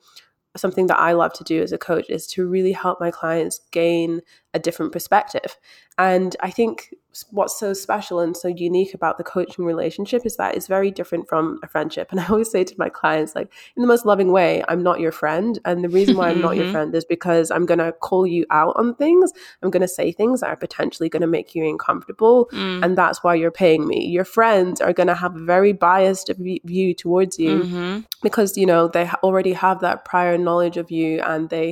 something 0.56 0.88
that 0.88 1.00
I 1.00 1.14
love 1.14 1.34
to 1.34 1.44
do 1.44 1.62
as 1.62 1.72
a 1.72 1.78
coach 1.78 2.10
is 2.10 2.28
to 2.28 2.48
really 2.48 2.72
help 2.72 3.00
my 3.00 3.12
clients 3.12 3.60
gain 3.72 4.22
a 4.54 4.60
different 4.60 4.92
perspective. 4.92 5.58
And 5.98 6.36
I 6.42 6.52
think 6.52 6.94
what's 7.30 7.60
so 7.60 7.74
special 7.74 8.20
and 8.20 8.36
so 8.36 8.48
unique 8.48 8.94
about 8.94 9.18
the 9.18 9.24
coaching 9.24 9.66
relationship 9.66 10.26
is 10.26 10.36
that 10.38 10.56
it's 10.56 10.68
very 10.68 10.92
different 10.92 11.28
from 11.28 11.60
a 11.64 11.68
friendship. 11.68 12.10
And 12.14 12.20
I 12.20 12.28
always 12.28 12.52
say 12.52 12.64
to 12.64 12.76
my 12.78 12.90
clients, 12.90 13.34
like, 13.34 13.52
in 13.76 13.82
the 13.82 13.88
most 13.88 14.06
loving 14.06 14.32
way, 14.32 14.64
I'm 14.68 14.84
not 14.84 15.00
your 15.00 15.12
friend. 15.12 15.58
And 15.66 15.84
the 15.84 15.90
reason 15.90 16.16
why 16.16 16.30
I'm 16.30 16.42
not 16.42 16.56
your 16.56 16.72
friend 16.76 16.94
is 16.94 17.06
because 17.06 17.50
I'm 17.50 17.66
going 17.66 17.80
to 17.80 17.92
call 17.92 18.28
you 18.28 18.46
out 18.52 18.74
on 18.76 18.94
things. 18.96 19.32
I'm 19.62 19.72
going 19.72 19.82
to 19.82 19.88
say 19.88 20.12
things 20.12 20.42
that 20.42 20.48
are 20.48 20.56
potentially 20.56 21.10
going 21.10 21.22
to 21.22 21.28
make 21.28 21.56
you 21.56 21.68
uncomfortable. 21.68 22.50
Mm. 22.52 22.84
And 22.84 22.98
that's 22.98 23.24
why 23.24 23.34
you're 23.34 23.52
paying 23.52 23.88
me. 23.88 24.06
Your 24.06 24.26
friends 24.26 24.80
are 24.80 24.94
going 24.94 25.08
to 25.08 25.16
have 25.16 25.36
a 25.36 25.44
very 25.44 25.74
biased 25.74 26.30
view 26.38 26.94
towards 26.94 27.40
you 27.40 27.64
mm-hmm. 27.64 28.00
because, 28.22 28.58
you 28.58 28.68
know, 28.68 28.88
they 28.88 29.10
already 29.24 29.54
have 29.54 29.80
that 29.80 30.06
prior 30.06 30.38
knowledge 30.38 30.78
of 30.78 30.92
you 30.92 31.20
and 31.22 31.50
they 31.50 31.72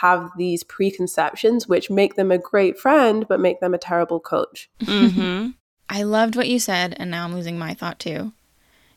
have 0.00 0.30
these 0.36 0.62
preconceptions 0.62 1.68
which 1.68 1.90
make 1.90 2.16
them 2.16 2.30
a 2.30 2.38
great 2.38 2.78
friend 2.78 3.26
but 3.28 3.40
make 3.40 3.60
them 3.60 3.74
a 3.74 3.78
terrible 3.78 4.20
coach. 4.20 4.70
Mm-hmm. 4.80 5.50
I 5.88 6.02
loved 6.02 6.34
what 6.34 6.48
you 6.48 6.58
said, 6.58 6.94
and 6.98 7.10
now 7.10 7.24
I'm 7.24 7.34
losing 7.34 7.58
my 7.58 7.74
thought 7.74 7.98
too. 7.98 8.32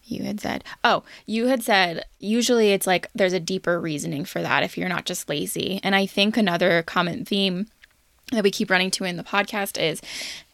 You 0.04 0.24
had 0.24 0.40
said, 0.40 0.64
oh, 0.86 1.04
you 1.26 1.48
had 1.48 1.62
said, 1.62 2.06
usually 2.18 2.72
it's 2.72 2.88
like 2.88 3.10
there's 3.14 3.34
a 3.34 3.42
deeper 3.42 3.80
reasoning 3.80 4.24
for 4.24 4.42
that 4.42 4.64
if 4.64 4.78
you're 4.78 4.88
not 4.88 5.06
just 5.06 5.28
lazy. 5.28 5.82
And 5.84 5.94
I 5.96 6.06
think 6.06 6.38
another 6.38 6.82
common 6.84 7.26
theme 7.26 7.68
that 8.32 8.44
we 8.44 8.52
keep 8.52 8.70
running 8.70 8.92
to 8.92 9.04
in 9.04 9.18
the 9.18 9.24
podcast 9.24 9.82
is 9.82 10.02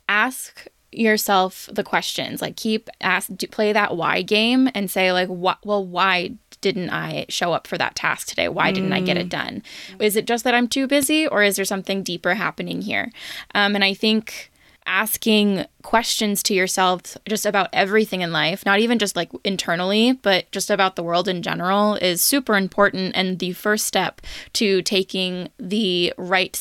ask 0.09 0.67
yourself 0.91 1.69
the 1.71 1.83
questions 1.83 2.39
like 2.39 2.55
keep 2.55 2.87
ask 3.01 3.29
play 3.49 3.73
that 3.73 3.97
why 3.97 4.21
game 4.21 4.69
and 4.75 4.91
say 4.91 5.11
like 5.11 5.27
what 5.27 5.57
well 5.65 5.83
why 5.83 6.31
didn't 6.63 6.89
I 6.89 7.25
show 7.27 7.51
up 7.51 7.67
for 7.67 7.77
that 7.77 7.95
task 7.95 8.27
today? 8.27 8.47
Why 8.47 8.71
didn't 8.71 8.89
mm. 8.89 8.95
I 8.95 9.01
get 9.01 9.17
it 9.17 9.27
mm. 9.27 9.31
done? 9.31 9.63
Is 9.99 10.15
it 10.15 10.25
just 10.25 10.45
that 10.45 10.55
I'm 10.55 10.67
too 10.67 10.87
busy 10.87 11.27
or 11.27 11.43
is 11.43 11.57
there 11.57 11.65
something 11.65 12.01
deeper 12.01 12.33
happening 12.33 12.81
here? 12.81 13.11
Um, 13.53 13.75
and 13.75 13.83
I 13.83 13.93
think 13.93 14.49
asking 14.85 15.65
questions 15.81 16.41
to 16.43 16.53
yourself 16.53 17.17
just 17.27 17.45
about 17.45 17.69
everything 17.73 18.21
in 18.21 18.31
life, 18.31 18.65
not 18.65 18.79
even 18.79 18.97
just 18.97 19.15
like 19.15 19.29
internally, 19.43 20.13
but 20.13 20.49
just 20.51 20.71
about 20.71 20.95
the 20.95 21.03
world 21.03 21.27
in 21.27 21.41
general, 21.41 21.95
is 21.95 22.21
super 22.21 22.55
important 22.55 23.11
and 23.15 23.39
the 23.39 23.51
first 23.51 23.85
step 23.85 24.21
to 24.53 24.81
taking 24.81 25.49
the 25.59 26.13
right 26.17 26.55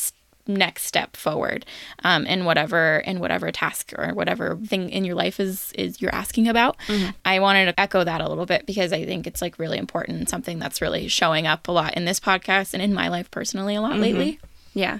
next 0.47 0.83
step 0.83 1.15
forward 1.15 1.65
um, 2.03 2.25
in 2.25 2.45
whatever 2.45 2.97
in 3.05 3.19
whatever 3.19 3.51
task 3.51 3.93
or 3.97 4.13
whatever 4.13 4.57
thing 4.57 4.89
in 4.89 5.05
your 5.05 5.15
life 5.15 5.39
is 5.39 5.71
is 5.73 6.01
you're 6.01 6.13
asking 6.13 6.47
about 6.47 6.77
mm-hmm. 6.87 7.11
i 7.23 7.39
wanted 7.39 7.65
to 7.65 7.79
echo 7.79 8.03
that 8.03 8.19
a 8.19 8.27
little 8.27 8.45
bit 8.45 8.65
because 8.65 8.91
i 8.91 9.05
think 9.05 9.25
it's 9.25 9.41
like 9.41 9.57
really 9.57 9.77
important 9.77 10.29
something 10.29 10.59
that's 10.59 10.81
really 10.81 11.07
showing 11.07 11.47
up 11.47 11.67
a 11.67 11.71
lot 11.71 11.93
in 11.95 12.05
this 12.05 12.19
podcast 12.19 12.73
and 12.73 12.83
in 12.83 12.93
my 12.93 13.07
life 13.07 13.31
personally 13.31 13.75
a 13.75 13.81
lot 13.81 13.93
mm-hmm. 13.93 14.01
lately 14.01 14.39
yeah 14.73 14.99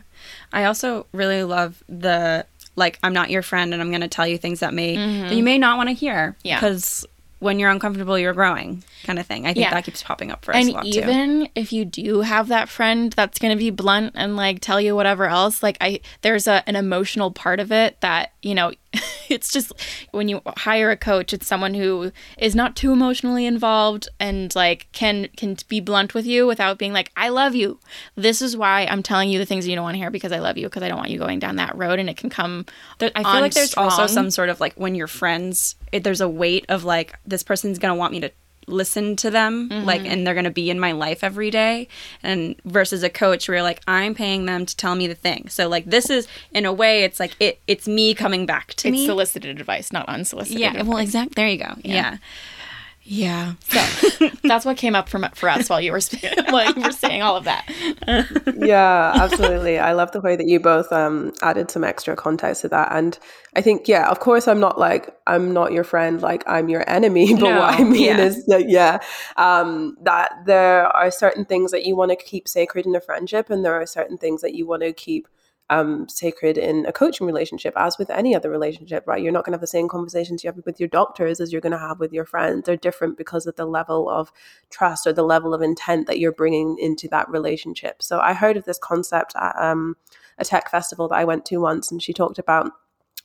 i 0.54 0.64
also 0.64 1.06
really 1.12 1.44
love 1.44 1.84
the 1.90 2.46
like 2.76 2.98
i'm 3.04 3.14
not 3.14 3.30
your 3.30 3.42
friend 3.42 3.74
and 3.74 3.82
i'm 3.82 3.90
going 3.90 4.02
to 4.02 4.08
tell 4.08 4.28
you 4.28 4.38
things 4.38 4.62
that 4.62 4.74
may 4.74 4.96
mm-hmm. 4.96 5.28
that 5.28 5.36
you 5.36 5.44
may 5.44 5.58
not 5.58 5.78
want 5.78 5.90
to 5.90 5.94
hear 5.94 6.38
yeah 6.44 6.56
because 6.58 7.06
when 7.44 7.60
you're 7.60 7.70
uncomfortable, 7.70 8.18
you're 8.18 8.34
growing 8.34 8.84
kind 9.04 9.20
of 9.20 9.28
thing. 9.28 9.46
I 9.46 9.54
think 9.54 9.66
yeah. 9.66 9.74
that 9.74 9.84
keeps 9.84 10.02
popping 10.02 10.32
up 10.32 10.44
for 10.44 10.56
us 10.56 10.66
and 10.66 10.86
even 10.86 11.46
too. 11.46 11.52
if 11.56 11.74
you 11.74 11.86
do 11.86 12.22
have 12.22 12.48
that 12.48 12.70
friend 12.70 13.12
that's 13.14 13.38
going 13.38 13.52
to 13.52 13.60
be 13.60 13.70
blunt 13.70 14.14
and 14.16 14.36
like 14.36 14.62
tell 14.62 14.80
you 14.80 14.96
whatever 14.96 15.26
else, 15.26 15.62
like 15.62 15.78
I 15.82 16.00
there's 16.22 16.48
a, 16.48 16.64
an 16.68 16.76
emotional 16.76 17.30
part 17.30 17.60
of 17.60 17.72
it 17.72 18.00
that, 18.02 18.32
you 18.42 18.56
know, 18.56 18.72
it's 19.30 19.52
just 19.52 19.72
when 20.12 20.28
you 20.28 20.42
hire 20.58 20.92
a 20.92 20.98
coach, 20.98 21.34
it's 21.34 21.48
someone 21.48 21.74
who 21.74 22.12
is 22.38 22.56
not 22.56 22.76
too 22.76 22.92
emotionally 22.92 23.46
involved 23.46 24.08
and 24.20 24.54
like 24.56 24.88
can 24.92 25.28
can 25.36 25.58
be 25.68 25.80
blunt 25.80 26.14
with 26.14 26.26
you 26.26 26.46
without 26.46 26.78
being 26.78 26.94
like, 26.94 27.12
"I 27.18 27.30
love 27.30 27.56
you. 27.56 27.80
This 28.16 28.42
is 28.42 28.56
why 28.56 28.86
I'm 28.86 29.04
telling 29.04 29.30
you 29.30 29.40
the 29.40 29.46
things 29.46 29.68
you 29.68 29.76
don't 29.76 29.84
want 29.84 29.96
to 29.96 30.00
hear 30.00 30.12
because 30.12 30.32
I 30.32 30.40
love 30.40 30.58
you 30.58 30.68
because 30.68 30.84
I 30.84 30.88
don't 30.88 30.98
want 30.98 31.10
you 31.10 31.18
going 31.18 31.40
down 31.40 31.56
that 31.58 31.76
road." 31.78 32.00
And 32.00 32.10
it 32.10 32.18
can 32.18 32.30
come. 32.30 32.66
There, 33.00 33.12
I 33.16 33.24
feel 33.24 33.42
like 33.42 33.54
there's 33.54 33.72
strong. 33.72 33.90
also 33.90 34.08
some 34.08 34.30
sort 34.30 34.50
of 34.50 34.60
like 34.60 34.74
when 34.76 34.96
you're 34.96 35.08
friends, 35.08 35.76
it, 35.92 36.04
there's 36.04 36.22
a 36.22 36.30
weight 36.30 36.66
of 36.70 36.84
like 36.84 37.18
this 37.26 37.44
person's 37.44 37.80
gonna 37.80 37.96
want 37.96 38.12
me 38.12 38.20
to 38.22 38.32
listen 38.68 39.16
to 39.16 39.30
them 39.30 39.70
mm-hmm. 39.70 39.86
like 39.86 40.06
and 40.06 40.26
they're 40.26 40.34
going 40.34 40.44
to 40.44 40.52
be 40.52 40.70
in 40.70 40.80
my 40.80 40.92
life 40.92 41.24
every 41.24 41.50
day 41.50 41.88
and 42.22 42.56
versus 42.66 43.04
a 43.04 43.10
coach 43.10 43.48
where 43.48 43.58
you're 43.58 43.64
like 43.64 43.82
i'm 43.88 44.14
paying 44.14 44.46
them 44.46 44.66
to 44.66 44.76
tell 44.76 44.96
me 44.96 45.08
the 45.08 45.16
thing 45.16 45.48
so 45.50 45.68
like 45.68 45.86
this 45.86 46.10
is 46.10 46.28
in 46.52 46.66
a 46.66 46.74
way 46.74 47.04
it's 47.04 47.20
like 47.20 47.36
it 47.40 47.60
it's 47.68 47.88
me 47.88 48.14
coming 48.14 48.46
back 48.46 48.74
to 48.74 48.88
it's 48.88 48.94
me 48.94 49.06
solicited 49.06 49.60
advice 49.60 49.92
not 49.92 50.08
unsolicited 50.08 50.60
yeah 50.60 50.72
advice. 50.72 50.86
well 50.86 50.98
exactly 50.98 51.34
there 51.36 51.48
you 51.48 51.58
go 51.58 51.74
yeah. 51.84 51.94
yeah. 51.94 52.18
Yeah. 53.06 53.56
So 53.68 54.30
that's 54.44 54.64
what 54.64 54.78
came 54.78 54.96
up 54.96 55.10
from 55.10 55.28
for 55.36 55.50
us 55.50 55.70
while 55.70 55.82
you 55.82 55.92
were 55.92 56.00
like 56.52 56.76
you 56.76 56.84
were 56.84 56.92
saying 56.92 57.22
all 57.22 57.36
of 57.36 57.44
that. 57.44 57.66
yeah, 58.58 59.12
absolutely. 59.16 59.78
I 59.78 59.92
love 59.92 60.14
the 60.14 60.22
way 60.22 60.38
that 60.38 60.48
you 60.48 60.60
both 60.60 60.92
um, 60.94 61.34
added 61.42 61.70
some 61.70 61.84
extra 61.84 62.16
context 62.16 62.62
to 62.62 62.70
that, 62.70 62.90
and 62.92 63.20
I 63.58 63.62
think 63.62 63.90
yeah, 63.90 64.10
of 64.10 64.22
course, 64.22 64.48
I'm 64.48 64.62
not 64.62 64.80
like 64.80 65.14
I'm 65.28 65.54
not 65.54 65.74
your 65.74 65.84
friend, 65.84 66.22
like 66.22 66.44
I'm 66.48 66.70
your 66.70 66.90
enemy. 66.90 67.34
But 67.44 67.50
no, 67.50 67.60
what 67.60 67.80
I 67.80 67.84
mean 67.84 68.04
yeah. 68.04 68.20
is 68.20 68.46
that 68.46 68.70
yeah, 68.70 69.00
um, 69.36 69.98
that 70.04 70.32
there 70.46 70.86
are 70.88 71.12
certain 71.12 71.44
things 71.44 71.72
that 71.72 71.86
you 71.86 71.98
want 71.98 72.12
to 72.12 72.16
keep 72.16 72.48
sacred 72.48 72.86
in 72.86 72.96
a 72.96 73.02
friendship, 73.02 73.50
and 73.50 73.66
there 73.66 73.74
are 73.74 73.86
certain 73.86 74.18
things 74.18 74.42
that 74.42 74.54
you 74.54 74.66
want 74.66 74.82
to 74.82 74.94
keep 74.94 75.28
um, 75.74 76.08
sacred 76.08 76.58
in 76.58 76.86
a 76.86 76.94
coaching 76.94 77.26
relationship, 77.26 77.74
as 77.76 77.98
with 77.98 78.10
any 78.10 78.36
other 78.36 78.50
relationship, 78.50 79.04
right? 79.08 79.22
You're 79.22 79.32
not 79.32 79.44
going 79.44 79.54
to 79.54 79.56
have 79.56 79.62
the 79.62 79.68
same 79.68 79.88
conversations 79.88 80.44
you 80.44 80.50
have 80.50 80.66
with 80.66 80.80
your 80.80 80.90
doctors 80.90 81.40
as 81.40 81.52
you're 81.52 81.62
going 81.62 81.72
to 81.72 81.80
have 81.80 82.00
with 82.00 82.14
your 82.14 82.26
friends. 82.26 82.66
They're 82.66 82.78
different 82.78 83.18
because 83.18 83.48
of 83.48 83.56
the 83.56 83.66
level 83.66 84.10
of 84.10 84.32
trust 84.70 85.08
or 85.08 85.14
the 85.14 85.24
level 85.24 85.54
of 85.54 85.62
intent 85.62 86.06
that 86.08 86.20
you're 86.20 86.32
bringing 86.32 86.78
into 86.80 87.08
that 87.10 87.30
relationship. 87.30 88.04
So 88.04 88.20
I 88.20 88.34
heard 88.34 88.58
of 88.58 88.66
this 88.66 88.78
concept 88.78 89.34
at 89.36 89.56
um, 89.58 89.98
a 90.38 90.46
tech 90.46 90.70
festival 90.70 91.08
that 91.08 91.16
I 91.16 91.26
went 91.26 91.46
to 91.48 91.58
once, 91.58 91.92
and 91.92 92.02
she 92.02 92.14
talked 92.14 92.38
about 92.38 92.72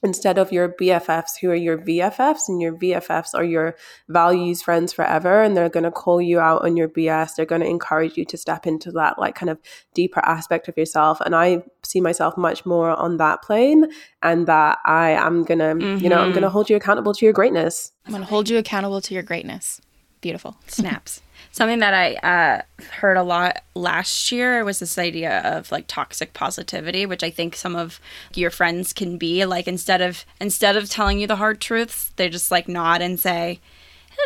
instead 0.02 0.38
of 0.38 0.52
your 0.52 0.68
BFFs 0.68 1.38
who 1.40 1.50
are 1.50 1.54
your 1.54 1.78
VFFs 1.78 2.48
and 2.48 2.61
your 2.61 2.72
VFFs 2.74 3.34
are 3.34 3.44
your 3.44 3.76
values 4.08 4.62
friends 4.62 4.92
forever 4.92 5.42
and 5.42 5.56
they're 5.56 5.68
going 5.68 5.84
to 5.84 5.90
call 5.90 6.20
you 6.20 6.38
out 6.38 6.64
on 6.64 6.76
your 6.76 6.88
BS 6.88 7.34
they're 7.34 7.46
going 7.46 7.61
to 7.61 7.66
encourage 7.66 8.16
you 8.16 8.24
to 8.26 8.37
step 8.37 8.66
into 8.66 8.92
that 8.92 9.18
like 9.18 9.34
kind 9.34 9.50
of 9.50 9.58
deeper 9.94 10.20
aspect 10.20 10.68
of 10.68 10.76
yourself 10.76 11.20
and 11.20 11.34
I 11.34 11.62
see 11.82 12.00
myself 12.00 12.37
much 12.37 12.64
more 12.64 12.90
on 12.90 13.16
that 13.16 13.42
plane 13.42 13.87
and 14.22 14.46
that 14.46 14.78
I 14.84 15.11
am 15.11 15.44
going 15.44 15.58
to 15.58 15.64
mm-hmm. 15.64 16.02
you 16.02 16.08
know 16.08 16.18
I'm 16.18 16.30
going 16.30 16.42
to 16.42 16.48
mm-hmm. 16.48 16.52
hold 16.52 16.70
you 16.70 16.76
accountable 16.76 17.14
to 17.14 17.24
your 17.26 17.32
greatness 17.32 17.92
I'm 18.06 18.12
going 18.12 18.22
to 18.22 18.28
hold 18.28 18.48
you 18.48 18.58
accountable 18.58 19.00
to 19.00 19.14
your 19.14 19.22
greatness 19.22 19.80
beautiful. 20.20 20.57
Snaps. 20.66 21.22
Something 21.52 21.78
that 21.78 21.94
I 21.94 22.14
uh, 22.16 22.62
heard 23.00 23.16
a 23.16 23.22
lot 23.22 23.62
last 23.74 24.31
year 24.31 24.64
was 24.64 24.78
this 24.78 24.98
idea 24.98 25.40
of 25.40 25.72
like 25.72 25.87
toxic 25.87 26.35
positivity, 26.35 27.07
which 27.07 27.22
I 27.22 27.31
think 27.31 27.57
some 27.57 27.74
of 27.74 28.00
your 28.35 28.50
friends 28.50 28.92
can 28.92 29.18
be. 29.18 29.44
Like 29.44 29.66
instead 29.66 30.00
of 30.00 30.24
instead 30.40 30.76
of 30.76 30.88
telling 30.88 31.18
you 31.18 31.26
the 31.26 31.37
hard 31.37 31.61
truths, 31.61 32.12
they 32.16 32.28
just 32.28 32.50
like 32.50 32.68
nod 32.68 33.02
and 33.02 33.18
say, 33.18 33.61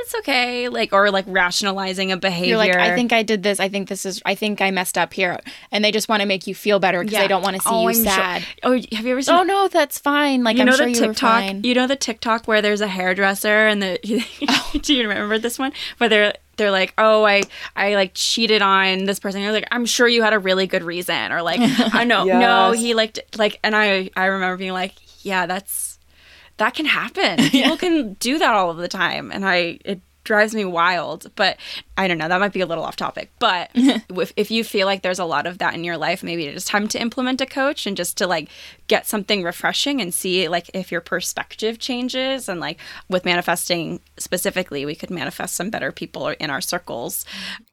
it's 0.00 0.14
okay 0.14 0.68
like 0.68 0.92
or 0.92 1.10
like 1.10 1.24
rationalizing 1.28 2.12
a 2.12 2.16
behavior 2.16 2.50
you're 2.50 2.58
like 2.58 2.74
i 2.74 2.94
think 2.94 3.12
i 3.12 3.22
did 3.22 3.42
this 3.42 3.60
i 3.60 3.68
think 3.68 3.88
this 3.88 4.04
is 4.04 4.20
i 4.24 4.34
think 4.34 4.60
i 4.60 4.70
messed 4.70 4.98
up 4.98 5.12
here 5.12 5.38
and 5.70 5.84
they 5.84 5.92
just 5.92 6.08
want 6.08 6.20
to 6.20 6.26
make 6.26 6.46
you 6.46 6.54
feel 6.54 6.78
better 6.78 7.00
because 7.00 7.12
yeah. 7.12 7.22
they 7.22 7.28
don't 7.28 7.42
want 7.42 7.56
to 7.56 7.62
see 7.62 7.68
oh, 7.70 7.82
you 7.82 7.88
I'm 7.88 7.94
sad 7.94 8.42
sure. 8.42 8.54
oh 8.64 8.72
have 8.72 9.06
you 9.06 9.12
ever 9.12 9.22
seen 9.22 9.34
oh 9.34 9.42
no 9.42 9.68
that's 9.68 9.98
fine 9.98 10.42
like 10.44 10.56
you 10.56 10.62
I'm 10.62 10.66
know 10.66 10.76
sure 10.76 10.86
the 10.86 10.94
tiktok 10.94 11.64
you 11.64 11.74
know 11.74 11.86
the 11.86 11.96
tiktok 11.96 12.46
where 12.46 12.62
there's 12.62 12.80
a 12.80 12.88
hairdresser 12.88 13.66
and 13.66 13.82
the 13.82 13.98
oh. 14.48 14.78
do 14.82 14.94
you 14.94 15.08
remember 15.08 15.38
this 15.38 15.58
one 15.58 15.72
where 15.98 16.08
they're 16.08 16.34
they're 16.56 16.70
like, 16.70 16.94
oh, 16.98 17.24
I 17.24 17.42
I 17.74 17.94
like 17.94 18.12
cheated 18.14 18.62
on 18.62 19.04
this 19.04 19.18
person. 19.18 19.40
You're 19.40 19.52
like, 19.52 19.68
I'm 19.70 19.86
sure 19.86 20.06
you 20.06 20.22
had 20.22 20.32
a 20.32 20.38
really 20.38 20.66
good 20.66 20.82
reason, 20.82 21.32
or 21.32 21.42
like, 21.42 21.60
I 21.94 22.04
know, 22.04 22.24
yes. 22.26 22.40
no, 22.40 22.72
he 22.72 22.94
liked 22.94 23.20
like, 23.36 23.58
and 23.64 23.74
I 23.74 24.10
I 24.16 24.26
remember 24.26 24.56
being 24.56 24.72
like, 24.72 24.94
yeah, 25.24 25.46
that's 25.46 25.91
that 26.62 26.74
can 26.74 26.86
happen. 26.86 27.38
People 27.50 27.70
yeah. 27.70 27.76
can 27.76 28.12
do 28.14 28.38
that 28.38 28.54
all 28.54 28.70
of 28.70 28.76
the 28.76 28.86
time. 28.86 29.32
And 29.32 29.44
I, 29.44 29.80
it 29.84 30.00
drives 30.22 30.54
me 30.54 30.64
wild. 30.64 31.28
But 31.34 31.56
I 31.96 32.06
don't 32.06 32.18
know, 32.18 32.28
that 32.28 32.38
might 32.38 32.52
be 32.52 32.60
a 32.60 32.66
little 32.66 32.84
off 32.84 32.94
topic. 32.94 33.32
But 33.40 33.70
if, 33.74 34.32
if 34.36 34.50
you 34.52 34.62
feel 34.62 34.86
like 34.86 35.02
there's 35.02 35.18
a 35.18 35.24
lot 35.24 35.48
of 35.48 35.58
that 35.58 35.74
in 35.74 35.82
your 35.82 35.96
life, 35.96 36.22
maybe 36.22 36.46
it's 36.46 36.64
time 36.64 36.86
to 36.88 37.00
implement 37.00 37.40
a 37.40 37.46
coach 37.46 37.84
and 37.84 37.96
just 37.96 38.16
to 38.18 38.28
like 38.28 38.48
get 38.86 39.08
something 39.08 39.42
refreshing 39.42 40.00
and 40.00 40.14
see 40.14 40.48
like 40.48 40.70
if 40.72 40.92
your 40.92 41.00
perspective 41.00 41.80
changes. 41.80 42.48
And 42.48 42.60
like 42.60 42.78
with 43.08 43.24
manifesting 43.24 43.98
specifically, 44.18 44.86
we 44.86 44.94
could 44.94 45.10
manifest 45.10 45.56
some 45.56 45.68
better 45.68 45.90
people 45.90 46.28
in 46.28 46.48
our 46.48 46.60
circles. 46.60 47.24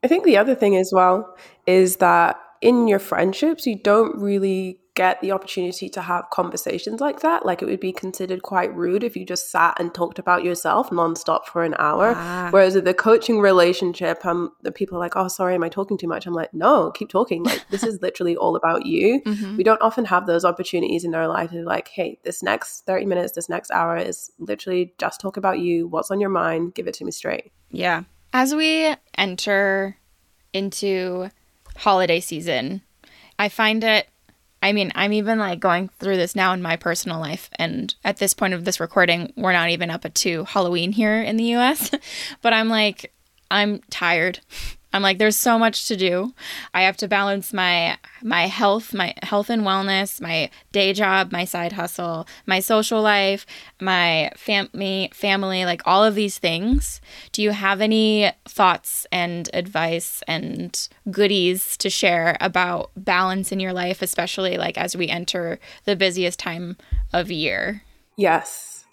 I 0.04 0.08
think 0.08 0.26
the 0.26 0.38
other 0.38 0.56
thing 0.56 0.76
as 0.76 0.92
well 0.92 1.38
is 1.68 1.98
that 1.98 2.38
in 2.62 2.88
your 2.88 3.00
friendships, 3.00 3.68
you 3.68 3.78
don't 3.78 4.18
really 4.18 4.80
get 5.00 5.22
the 5.22 5.32
opportunity 5.32 5.88
to 5.88 6.02
have 6.02 6.30
conversations 6.30 7.00
like 7.00 7.22
that. 7.22 7.46
Like 7.46 7.62
it 7.62 7.66
would 7.68 7.80
be 7.80 7.94
considered 7.94 8.44
quite 8.44 8.76
rude 8.76 9.02
if 9.02 9.16
you 9.16 9.26
just 9.26 9.50
sat 9.50 9.80
and 9.80 9.94
talked 9.94 10.20
about 10.20 10.44
yourself 10.44 10.90
nonstop 10.90 11.46
for 11.46 11.64
an 11.64 11.74
hour. 11.80 12.16
Ah. 12.18 12.50
Whereas 12.52 12.76
with 12.76 12.84
the 12.84 12.94
coaching 12.94 13.40
relationship, 13.40 14.26
um, 14.26 14.52
the 14.62 14.74
people 14.74 14.98
are 14.98 15.00
like, 15.00 15.16
"Oh, 15.16 15.30
sorry, 15.30 15.56
am 15.56 15.64
I 15.64 15.70
talking 15.70 15.98
too 15.98 16.10
much?" 16.10 16.28
I'm 16.28 16.34
like, 16.34 16.54
"No, 16.54 16.92
keep 16.92 17.08
talking. 17.08 17.44
Like 17.44 17.64
this 17.70 17.84
is 17.84 18.02
literally 18.02 18.36
all 18.36 18.58
about 18.58 18.86
you." 18.86 19.22
Mm-hmm. 19.30 19.58
We 19.58 19.64
don't 19.64 19.82
often 19.82 20.06
have 20.06 20.26
those 20.26 20.44
opportunities 20.44 21.04
in 21.06 21.14
our 21.14 21.28
life 21.28 21.52
to 21.52 21.64
like, 21.64 21.88
"Hey, 21.88 22.18
this 22.24 22.42
next 22.42 22.86
thirty 22.88 23.06
minutes, 23.06 23.34
this 23.34 23.48
next 23.48 23.70
hour 23.70 23.96
is 23.96 24.32
literally 24.40 24.94
just 24.98 25.22
talk 25.22 25.38
about 25.38 25.60
you. 25.60 25.88
What's 25.88 26.10
on 26.10 26.20
your 26.20 26.32
mind? 26.32 26.74
Give 26.74 26.88
it 26.88 26.96
to 26.96 27.06
me 27.06 27.12
straight." 27.12 27.52
Yeah. 27.70 28.04
As 28.34 28.56
we 28.56 28.96
enter 29.16 29.98
into 30.52 31.30
holiday 31.78 32.20
season, 32.20 32.82
I 33.38 33.50
find 33.50 33.84
it 33.84 34.10
I 34.62 34.74
mean, 34.74 34.92
I'm 34.96 35.14
even 35.14 35.40
like 35.40 35.60
going 35.60 35.90
through 36.00 36.18
this 36.18 36.36
now 36.36 36.54
in 36.54 36.62
my 36.62 36.76
personal 36.76 37.20
life. 37.20 37.50
And 37.56 37.94
at 38.04 38.18
this 38.18 38.34
point 38.34 38.54
of 38.54 38.66
this 38.66 38.80
recording, 38.80 39.32
we're 39.38 39.54
not 39.54 39.70
even 39.70 39.90
up 39.90 40.06
to 40.14 40.44
Halloween 40.46 40.92
here 40.92 41.22
in 41.22 41.38
the 41.38 41.56
US. 41.56 41.92
but 42.42 42.54
I'm 42.54 42.70
like, 42.70 43.14
I'm 43.50 43.80
tired. 43.90 44.40
I'm 44.92 45.02
like 45.04 45.20
there's 45.20 45.38
so 45.38 45.60
much 45.60 45.88
to 45.88 45.96
do. 45.96 46.34
I 46.74 46.82
have 46.82 46.98
to 46.98 47.08
balance 47.08 47.54
my 47.54 47.98
my 48.24 48.48
health, 48.48 48.94
my 48.94 49.14
health 49.22 49.50
and 49.50 49.62
wellness, 49.62 50.20
my 50.20 50.50
day 50.72 50.94
job, 50.94 51.32
my 51.32 51.46
side 51.46 51.74
hustle, 51.74 52.28
my 52.46 52.60
social 52.60 53.02
life, 53.02 53.46
my 53.80 54.32
family 54.36 55.12
family, 55.14 55.66
like 55.66 55.82
all 55.86 56.04
of 56.04 56.16
these 56.16 56.40
things. 56.40 57.02
Do 57.32 57.44
you 57.44 57.52
have 57.52 57.82
any 57.82 58.32
thoughts 58.48 59.06
and 59.12 59.50
advice 59.54 60.24
and 60.28 60.90
goodies 61.12 61.78
to 61.78 61.90
share 61.90 62.36
about 62.42 62.92
balance 62.96 63.52
in 63.52 63.60
your 63.60 63.74
life, 63.74 64.02
especially 64.02 64.58
like 64.58 64.78
as 64.78 64.96
we 64.96 65.08
enter 65.08 65.60
the 65.86 65.96
busiest 65.96 66.40
time 66.40 66.78
of 67.14 67.30
year? 67.30 67.84
Yes. 68.18 68.86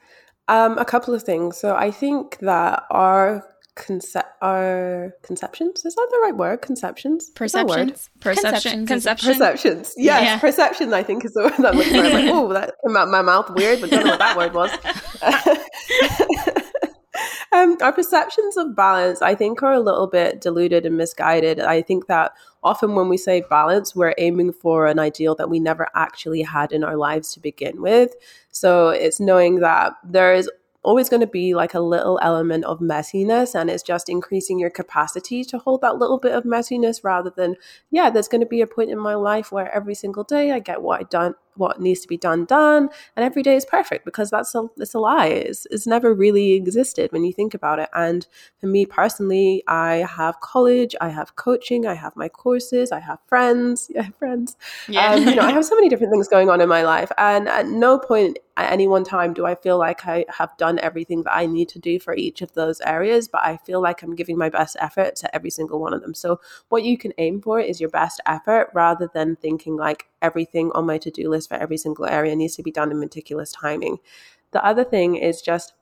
Um, 0.48 0.78
a 0.78 0.84
couple 0.84 1.12
of 1.14 1.22
things. 1.22 1.56
So 1.56 1.74
I 1.74 1.90
think 1.90 2.38
that 2.38 2.84
our 2.90 3.44
concept 3.76 4.28
our 4.42 5.12
conceptions? 5.22 5.84
Is 5.84 5.94
that 5.94 6.08
the 6.10 6.18
right 6.22 6.36
word? 6.36 6.62
Conceptions? 6.62 7.30
Perceptions. 7.30 8.10
Perception 8.20 8.86
conception 8.86 9.32
perceptions. 9.32 9.94
yes 9.96 10.22
yeah. 10.22 10.38
perception 10.38 10.92
i 10.92 11.02
think 11.02 11.24
is 11.24 11.32
the 11.34 11.42
word 11.42 11.52
i'm 11.64 11.76
looking 11.76 11.96
like, 12.12 12.28
oh 12.28 12.52
that 12.52 12.74
came 12.84 12.96
out 12.96 13.08
my 13.08 13.22
mouth 13.22 13.50
weird 13.50 13.80
but 13.80 13.90
don't 13.90 14.04
know 14.04 14.10
what 14.10 14.18
that 14.18 14.36
word 14.36 14.54
was. 14.54 14.70
Um, 17.52 17.78
our 17.80 17.92
perceptions 17.92 18.58
of 18.58 18.76
balance 18.76 19.22
i 19.22 19.34
think 19.34 19.62
are 19.62 19.72
a 19.72 19.80
little 19.80 20.06
bit 20.06 20.42
diluted 20.42 20.84
and 20.84 20.98
misguided. 20.98 21.58
I 21.60 21.80
think 21.80 22.06
that 22.08 22.32
often 22.62 22.94
when 22.94 23.08
we 23.08 23.16
say 23.16 23.44
balance 23.48 23.96
we're 23.96 24.14
aiming 24.18 24.52
for 24.52 24.86
an 24.86 24.98
ideal 24.98 25.34
that 25.36 25.48
we 25.48 25.58
never 25.58 25.88
actually 25.94 26.42
had 26.42 26.72
in 26.72 26.84
our 26.84 26.96
lives 26.96 27.32
to 27.32 27.40
begin 27.40 27.80
with. 27.80 28.14
So 28.50 28.90
it's 28.90 29.20
knowing 29.20 29.60
that 29.60 29.94
there 30.04 30.34
is 30.34 30.50
always 30.86 31.08
going 31.08 31.20
to 31.20 31.26
be 31.26 31.52
like 31.52 31.74
a 31.74 31.80
little 31.80 32.18
element 32.22 32.64
of 32.64 32.78
messiness 32.78 33.54
and 33.54 33.68
it's 33.68 33.82
just 33.82 34.08
increasing 34.08 34.58
your 34.58 34.70
capacity 34.70 35.44
to 35.44 35.58
hold 35.58 35.80
that 35.80 35.96
little 35.96 36.18
bit 36.18 36.32
of 36.32 36.44
messiness 36.44 37.02
rather 37.02 37.32
than 37.36 37.56
yeah 37.90 38.08
there's 38.08 38.28
going 38.28 38.40
to 38.40 38.46
be 38.46 38.60
a 38.60 38.66
point 38.68 38.90
in 38.90 38.98
my 38.98 39.14
life 39.14 39.50
where 39.50 39.74
every 39.74 39.96
single 39.96 40.22
day 40.22 40.52
i 40.52 40.60
get 40.60 40.80
what 40.80 41.00
i 41.00 41.02
done 41.02 41.34
what 41.56 41.80
needs 41.80 42.00
to 42.00 42.08
be 42.08 42.16
done 42.16 42.44
done 42.44 42.88
and 43.16 43.24
every 43.24 43.42
day 43.42 43.56
is 43.56 43.64
perfect 43.64 44.04
because 44.04 44.30
that's 44.30 44.54
a 44.54 44.68
it's 44.76 44.94
a 44.94 44.98
lie 44.98 45.26
it's, 45.26 45.66
it's 45.70 45.86
never 45.86 46.14
really 46.14 46.52
existed 46.52 47.10
when 47.12 47.24
you 47.24 47.32
think 47.32 47.54
about 47.54 47.78
it 47.78 47.88
and 47.94 48.26
for 48.60 48.66
me 48.66 48.86
personally 48.86 49.62
i 49.68 49.96
have 49.96 50.40
college 50.40 50.94
i 51.00 51.08
have 51.08 51.36
coaching 51.36 51.86
i 51.86 51.94
have 51.94 52.14
my 52.16 52.28
courses 52.28 52.92
i 52.92 53.00
have 53.00 53.18
friends 53.26 53.90
yeah 53.94 54.08
friends 54.18 54.56
yeah. 54.88 55.12
Um, 55.12 55.28
you 55.28 55.34
know 55.34 55.42
i 55.42 55.50
have 55.58 55.64
so 55.64 55.74
many 55.74 55.88
different 55.88 56.12
things 56.12 56.28
going 56.28 56.50
on 56.50 56.60
in 56.60 56.68
my 56.68 56.82
life 56.82 57.10
and 57.18 57.48
at 57.48 57.66
no 57.66 57.98
point 57.98 58.38
at 58.56 58.72
any 58.72 58.88
one 58.88 59.04
time 59.04 59.34
do 59.34 59.44
I 59.44 59.54
feel 59.54 59.78
like 59.78 60.06
I 60.06 60.24
have 60.28 60.56
done 60.56 60.78
everything 60.78 61.22
that 61.24 61.34
I 61.34 61.46
need 61.46 61.68
to 61.70 61.78
do 61.78 62.00
for 62.00 62.14
each 62.14 62.40
of 62.40 62.52
those 62.54 62.80
areas, 62.80 63.28
but 63.28 63.42
I 63.44 63.58
feel 63.58 63.82
like 63.82 64.02
I'm 64.02 64.14
giving 64.14 64.38
my 64.38 64.48
best 64.48 64.76
effort 64.80 65.16
to 65.16 65.34
every 65.34 65.50
single 65.50 65.78
one 65.78 65.92
of 65.92 66.00
them. 66.00 66.14
So, 66.14 66.40
what 66.70 66.82
you 66.82 66.96
can 66.96 67.12
aim 67.18 67.42
for 67.42 67.60
is 67.60 67.80
your 67.80 67.90
best 67.90 68.20
effort 68.26 68.70
rather 68.72 69.10
than 69.12 69.36
thinking 69.36 69.76
like 69.76 70.08
everything 70.22 70.70
on 70.74 70.86
my 70.86 70.98
to 70.98 71.10
do 71.10 71.28
list 71.28 71.48
for 71.48 71.56
every 71.56 71.76
single 71.76 72.06
area 72.06 72.34
needs 72.36 72.56
to 72.56 72.62
be 72.62 72.70
done 72.72 72.90
in 72.90 72.98
meticulous 73.00 73.52
timing. 73.52 73.98
The 74.52 74.64
other 74.64 74.84
thing 74.84 75.16
is 75.16 75.42
just 75.42 75.74